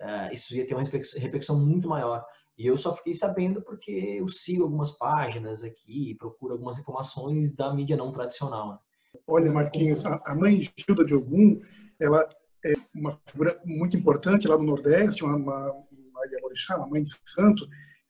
É, 0.00 0.34
isso 0.34 0.54
ia 0.54 0.66
ter 0.66 0.74
uma 0.74 0.82
repercussão 0.82 1.58
muito 1.58 1.88
maior. 1.88 2.24
E 2.58 2.66
eu 2.66 2.76
só 2.76 2.94
fiquei 2.94 3.14
sabendo 3.14 3.62
porque 3.62 3.90
eu 3.90 4.28
sigo 4.28 4.64
algumas 4.64 4.92
páginas 4.98 5.62
aqui, 5.62 6.14
procuro 6.18 6.52
algumas 6.52 6.78
informações 6.78 7.54
da 7.54 7.72
mídia 7.72 7.96
não 7.96 8.12
tradicional. 8.12 8.72
Né? 8.72 8.78
Olha, 9.26 9.52
Marquinhos, 9.52 10.04
a 10.04 10.34
mãe 10.34 10.60
Gilda 10.76 11.04
de 11.04 11.14
Ogum, 11.14 11.60
ela 12.00 12.28
é 12.64 12.74
uma 12.94 13.18
figura 13.26 13.60
muito 13.64 13.96
importante 13.96 14.48
lá 14.48 14.56
no 14.56 14.64
Nordeste, 14.64 15.24
uma, 15.24 15.36
uma, 15.36 15.72
uma, 15.72 16.76
uma 16.76 16.86
mãe 16.86 17.02
de 17.02 17.10
santo, 17.24 17.66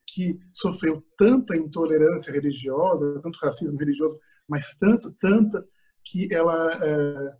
que 0.07 0.35
sofreu 0.51 1.03
tanta 1.17 1.57
intolerância 1.57 2.31
religiosa, 2.31 3.19
tanto 3.21 3.39
racismo 3.39 3.77
religioso, 3.77 4.17
mas 4.47 4.75
tanta, 4.75 5.11
tanta, 5.19 5.65
que 6.03 6.33
ela 6.33 6.79
é, 6.83 7.37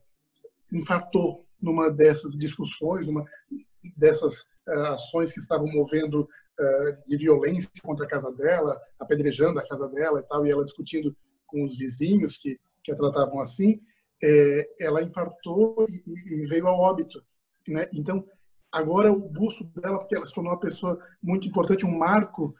infartou 0.71 1.45
numa 1.61 1.89
dessas 1.89 2.37
discussões, 2.37 3.07
numa 3.07 3.25
dessas 3.95 4.45
é, 4.67 4.73
ações 4.87 5.31
que 5.31 5.39
estavam 5.39 5.67
movendo 5.67 6.27
é, 6.59 6.97
de 7.07 7.17
violência 7.17 7.69
contra 7.81 8.05
a 8.05 8.09
casa 8.09 8.31
dela, 8.31 8.79
apedrejando 8.99 9.59
a 9.59 9.67
casa 9.67 9.87
dela 9.89 10.19
e 10.19 10.23
tal, 10.23 10.45
e 10.45 10.51
ela 10.51 10.63
discutindo 10.63 11.15
com 11.45 11.63
os 11.63 11.77
vizinhos 11.77 12.37
que, 12.37 12.59
que 12.83 12.91
a 12.91 12.95
tratavam 12.95 13.39
assim, 13.39 13.81
é, 14.21 14.69
ela 14.79 15.01
infartou 15.01 15.87
e, 15.89 16.45
veio 16.47 16.67
a 16.67 16.73
óbito. 16.73 17.23
Né? 17.67 17.87
Então, 17.93 18.25
agora 18.71 19.11
o 19.11 19.29
busto 19.29 19.63
dela, 19.65 19.99
porque 19.99 20.15
ela 20.15 20.25
se 20.25 20.33
tornou 20.33 20.53
uma 20.53 20.59
pessoa 20.59 20.97
muito 21.21 21.47
importante, 21.47 21.85
um 21.85 21.97
marco 21.97 22.55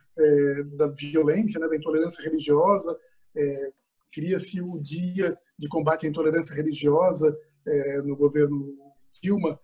da 0.75 0.85
violência, 0.89 1.59
né, 1.59 1.67
da 1.67 1.75
intolerância 1.75 2.23
religiosa, 2.23 2.95
cria-se 4.13 4.61
o 4.61 4.79
dia 4.79 5.37
de 5.57 5.67
combate 5.67 6.05
à 6.05 6.09
intolerância 6.09 6.55
religiosa 6.55 7.35
é, 7.65 8.01
no 8.01 8.15
governo 8.15 8.77
Dilma, 9.21 9.59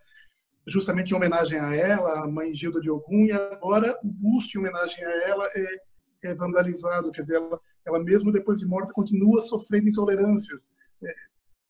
justamente 0.67 1.11
em 1.11 1.15
homenagem 1.15 1.59
a 1.59 1.75
ela, 1.75 2.23
a 2.23 2.27
mãe 2.27 2.53
Gilda 2.53 2.79
de 2.79 2.89
Ogum, 2.89 3.25
e 3.25 3.31
agora 3.31 3.97
o 4.03 4.07
busto 4.07 4.57
em 4.57 4.61
homenagem 4.61 5.03
a 5.03 5.27
ela 5.27 5.45
é, 5.55 6.29
é 6.29 6.35
vandalizado, 6.35 7.11
quer 7.11 7.21
dizer, 7.21 7.35
ela, 7.35 7.59
ela 7.85 8.03
mesmo 8.03 8.31
depois 8.31 8.59
de 8.59 8.65
morta 8.65 8.93
continua 8.93 9.41
sofrendo 9.41 9.89
intolerância. 9.89 10.59
É, 11.03 11.13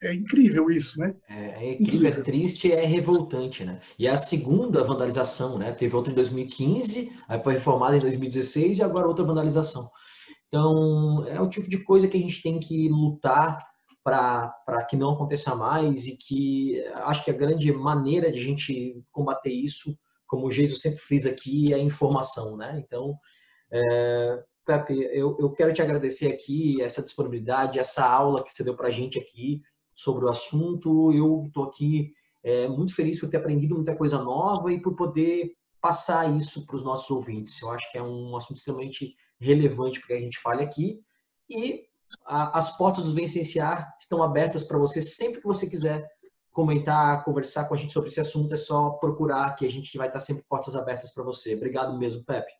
é 0.01 0.13
incrível 0.13 0.69
isso, 0.69 0.97
né? 0.97 1.13
É, 1.29 1.33
é 1.35 1.73
incrível, 1.73 2.07
incrível, 2.07 2.19
é 2.19 2.23
triste, 2.23 2.71
é 2.71 2.85
revoltante, 2.85 3.65
né? 3.65 3.81
E 3.97 4.07
é 4.07 4.11
a 4.11 4.17
segunda 4.17 4.83
vandalização, 4.83 5.57
né? 5.57 5.73
Teve 5.73 5.93
outra 5.95 6.11
em 6.11 6.15
2015, 6.15 7.11
aí 7.27 7.43
foi 7.43 7.53
reformada 7.53 7.97
em 7.97 7.99
2016 7.99 8.77
e 8.77 8.83
agora 8.83 9.07
outra 9.07 9.25
vandalização. 9.25 9.89
Então, 10.49 11.25
é 11.27 11.39
o 11.39 11.47
tipo 11.47 11.69
de 11.69 11.77
coisa 11.83 12.07
que 12.07 12.17
a 12.17 12.19
gente 12.19 12.41
tem 12.41 12.59
que 12.59 12.89
lutar 12.89 13.57
para 14.03 14.85
que 14.89 14.97
não 14.97 15.11
aconteça 15.11 15.55
mais 15.55 16.07
e 16.07 16.17
que 16.17 16.83
acho 16.95 17.23
que 17.23 17.29
a 17.29 17.35
grande 17.35 17.71
maneira 17.71 18.31
de 18.31 18.39
a 18.39 18.43
gente 18.43 19.03
combater 19.11 19.51
isso, 19.51 19.95
como 20.27 20.47
o 20.47 20.51
Jesus 20.51 20.81
sempre 20.81 20.99
frisa 20.99 21.29
aqui, 21.29 21.71
é 21.71 21.75
a 21.75 21.79
informação, 21.79 22.57
né? 22.57 22.83
Então, 22.83 23.15
é, 23.71 24.43
Pepe, 24.65 24.93
eu, 25.13 25.37
eu 25.39 25.51
quero 25.51 25.73
te 25.73 25.81
agradecer 25.81 26.27
aqui 26.27 26.81
essa 26.81 27.03
disponibilidade, 27.03 27.79
essa 27.79 28.07
aula 28.07 28.43
que 28.43 28.51
você 28.51 28.63
deu 28.63 28.75
para 28.75 28.87
a 28.87 28.91
gente 28.91 29.19
aqui 29.19 29.61
sobre 29.93 30.25
o 30.25 30.29
assunto. 30.29 31.11
Eu 31.13 31.45
estou 31.47 31.65
aqui 31.65 32.11
é, 32.43 32.67
muito 32.67 32.95
feliz 32.95 33.19
por 33.19 33.29
ter 33.29 33.37
aprendido 33.37 33.75
muita 33.75 33.95
coisa 33.95 34.21
nova 34.23 34.71
e 34.71 34.81
por 34.81 34.95
poder 34.95 35.51
passar 35.81 36.35
isso 36.35 36.65
para 36.65 36.75
os 36.75 36.83
nossos 36.83 37.09
ouvintes. 37.09 37.61
Eu 37.61 37.71
acho 37.71 37.91
que 37.91 37.97
é 37.97 38.03
um 38.03 38.35
assunto 38.35 38.57
extremamente 38.57 39.15
relevante 39.39 39.99
para 39.99 40.07
que 40.07 40.13
a 40.13 40.21
gente 40.21 40.39
fale 40.39 40.63
aqui. 40.63 40.99
E 41.49 41.85
a, 42.25 42.57
as 42.57 42.77
portas 42.77 43.05
do 43.05 43.13
Vencenciar 43.13 43.95
estão 43.99 44.21
abertas 44.21 44.63
para 44.63 44.77
você 44.77 45.01
sempre 45.01 45.41
que 45.41 45.47
você 45.47 45.67
quiser 45.67 46.07
comentar, 46.51 47.23
conversar 47.23 47.65
com 47.65 47.73
a 47.73 47.77
gente 47.77 47.93
sobre 47.93 48.09
esse 48.09 48.19
assunto. 48.19 48.53
É 48.53 48.57
só 48.57 48.91
procurar 48.91 49.55
que 49.55 49.65
a 49.65 49.71
gente 49.71 49.97
vai 49.97 50.07
estar 50.07 50.19
sempre 50.19 50.43
portas 50.47 50.75
abertas 50.75 51.13
para 51.13 51.23
você. 51.23 51.55
Obrigado 51.55 51.97
mesmo, 51.97 52.23
Pepe. 52.23 52.51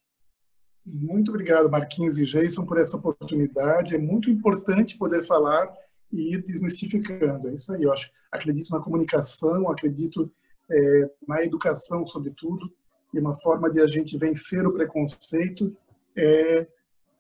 Muito 0.86 1.30
obrigado, 1.30 1.70
Marquinhos 1.70 2.18
e 2.18 2.26
Jason, 2.26 2.66
por 2.66 2.78
essa 2.80 2.96
oportunidade. 2.96 3.96
É 3.96 4.00
muito 4.00 4.30
importante 4.30 4.98
poder 4.98 5.24
falar 5.24 5.72
e 6.12 6.34
ir 6.34 6.42
desmistificando. 6.42 7.50
É 7.50 7.54
isso 7.54 7.72
aí, 7.74 7.84
eu 7.84 7.94
acho. 7.94 8.10
Acredito 8.32 8.72
na 8.72 8.80
comunicação, 8.80 9.70
acredito 9.70 10.32
é, 10.72 11.12
na 11.28 11.44
educação, 11.44 12.06
sobretudo, 12.08 12.72
e 13.14 13.20
uma 13.20 13.34
forma 13.34 13.70
de 13.70 13.82
a 13.82 13.88
gente 13.88 14.18
vencer 14.18 14.66
o 14.66 14.74
preconceito 14.74 15.76
é 16.18 16.68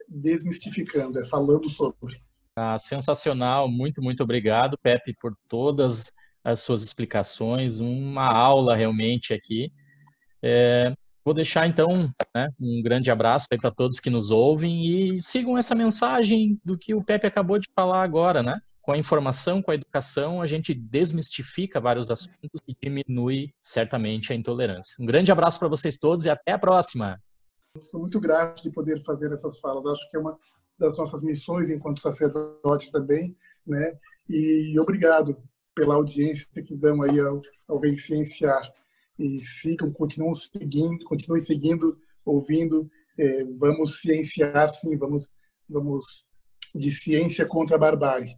desmistificando, 0.07 1.19
é 1.19 1.25
falando 1.25 1.69
sobre. 1.69 2.21
Ah, 2.55 2.77
sensacional, 2.77 3.69
muito, 3.69 4.01
muito 4.01 4.23
obrigado, 4.23 4.77
Pepe, 4.81 5.15
por 5.19 5.33
todas 5.47 6.11
as 6.43 6.59
suas 6.61 6.83
explicações, 6.83 7.79
uma 7.79 8.25
aula 8.25 8.75
realmente 8.75 9.33
aqui. 9.33 9.71
É, 10.41 10.93
vou 11.23 11.33
deixar 11.33 11.67
então 11.67 12.09
né, 12.35 12.49
um 12.59 12.81
grande 12.81 13.11
abraço 13.11 13.47
para 13.49 13.71
todos 13.71 13.99
que 13.99 14.09
nos 14.09 14.31
ouvem 14.31 15.15
e 15.15 15.21
sigam 15.21 15.57
essa 15.57 15.75
mensagem 15.75 16.59
do 16.63 16.77
que 16.77 16.93
o 16.93 17.03
Pepe 17.03 17.27
acabou 17.27 17.59
de 17.59 17.67
falar 17.75 18.03
agora, 18.03 18.41
né? 18.41 18.59
Com 18.81 18.93
a 18.93 18.97
informação, 18.97 19.61
com 19.61 19.71
a 19.71 19.75
educação, 19.75 20.41
a 20.41 20.45
gente 20.45 20.73
desmistifica 20.73 21.79
vários 21.79 22.09
assuntos 22.09 22.61
e 22.67 22.75
diminui 22.81 23.53
certamente 23.61 24.33
a 24.33 24.35
intolerância. 24.35 24.95
Um 24.99 25.05
grande 25.05 25.31
abraço 25.31 25.59
para 25.59 25.67
vocês 25.67 25.97
todos 25.97 26.25
e 26.25 26.29
até 26.29 26.53
a 26.53 26.59
próxima. 26.59 27.19
Sou 27.77 27.99
muito 27.99 28.19
grato 28.19 28.63
de 28.63 28.71
poder 28.71 29.03
fazer 29.03 29.31
essas 29.31 29.59
falas. 29.59 29.85
Acho 29.85 30.09
que 30.09 30.17
é 30.17 30.19
uma 30.19 30.37
das 30.77 30.97
nossas 30.97 31.21
missões 31.21 31.69
enquanto 31.69 32.01
sacerdotes 32.01 32.89
também, 32.89 33.35
né? 33.65 33.97
E 34.27 34.79
obrigado 34.79 35.37
pela 35.75 35.95
audiência 35.95 36.47
que 36.65 36.75
dão 36.75 37.01
aí 37.03 37.19
ao, 37.19 37.41
ao 37.67 37.79
Vencienciar. 37.79 38.71
E 39.17 39.39
sigam, 39.41 39.91
continuem 39.91 40.33
seguindo, 40.33 41.05
continuem 41.05 41.41
seguindo, 41.41 41.97
ouvindo. 42.25 42.89
É, 43.17 43.43
vamos 43.57 43.99
cienciar, 43.99 44.69
sim, 44.69 44.97
vamos, 44.97 45.33
vamos 45.69 46.25
de 46.73 46.89
ciência 46.89 47.45
contra 47.45 47.75
a 47.75 47.79
barbárie. 47.79 48.35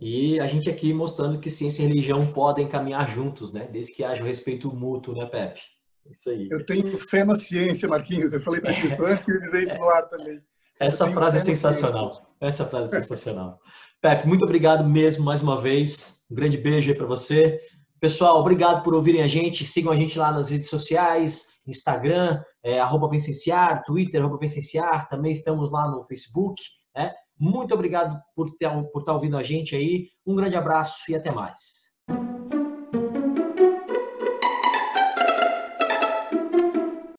E 0.00 0.38
a 0.38 0.46
gente 0.46 0.68
aqui 0.68 0.92
mostrando 0.92 1.40
que 1.40 1.48
ciência 1.48 1.82
e 1.82 1.86
religião 1.86 2.32
podem 2.32 2.68
caminhar 2.68 3.08
juntos, 3.08 3.52
né? 3.52 3.66
Desde 3.66 3.92
que 3.92 4.04
haja 4.04 4.22
o 4.22 4.26
respeito 4.26 4.72
mútuo, 4.72 5.14
né, 5.14 5.26
Pepe? 5.26 5.60
Isso 6.10 6.30
aí. 6.30 6.48
Eu 6.50 6.64
tenho 6.64 6.98
fé 6.98 7.24
na 7.24 7.34
ciência, 7.34 7.88
Marquinhos. 7.88 8.32
Eu 8.32 8.40
falei 8.40 8.60
para 8.60 8.74
ti 8.74 8.86
antes 9.04 9.24
que 9.24 9.32
eu 9.32 9.40
dizer 9.40 9.62
isso 9.62 9.78
no 9.78 9.88
ar 9.88 10.08
também. 10.08 10.40
Essa 10.80 11.10
frase 11.10 11.38
é 11.38 11.40
sensacional. 11.40 12.34
Essa 12.40 12.64
frase 12.64 12.96
é 12.96 13.00
sensacional. 13.00 13.60
Pepe, 14.00 14.28
muito 14.28 14.44
obrigado 14.44 14.88
mesmo 14.88 15.24
mais 15.24 15.42
uma 15.42 15.60
vez. 15.60 16.24
Um 16.30 16.34
grande 16.34 16.56
beijo 16.56 16.90
aí 16.90 16.96
para 16.96 17.06
você. 17.06 17.60
Pessoal, 18.00 18.38
obrigado 18.38 18.84
por 18.84 18.94
ouvirem 18.94 19.22
a 19.22 19.26
gente. 19.26 19.66
Sigam 19.66 19.92
a 19.92 19.96
gente 19.96 20.18
lá 20.18 20.30
nas 20.30 20.50
redes 20.50 20.68
sociais, 20.68 21.48
Instagram, 21.66 22.40
é, 22.62 22.78
arroba 22.78 23.08
Vencenciar, 23.08 23.82
Twitter, 23.84 24.20
arroba 24.20 24.38
Vencenciar. 24.38 25.08
Também 25.08 25.32
estamos 25.32 25.70
lá 25.72 25.90
no 25.90 26.04
Facebook. 26.04 26.62
Né? 26.94 27.12
Muito 27.38 27.74
obrigado 27.74 28.16
por, 28.36 28.50
ter, 28.56 28.70
por 28.92 29.00
estar 29.00 29.14
ouvindo 29.14 29.36
a 29.36 29.42
gente 29.42 29.74
aí. 29.74 30.08
Um 30.24 30.36
grande 30.36 30.56
abraço 30.56 31.10
e 31.10 31.16
até 31.16 31.32
mais. 31.32 31.87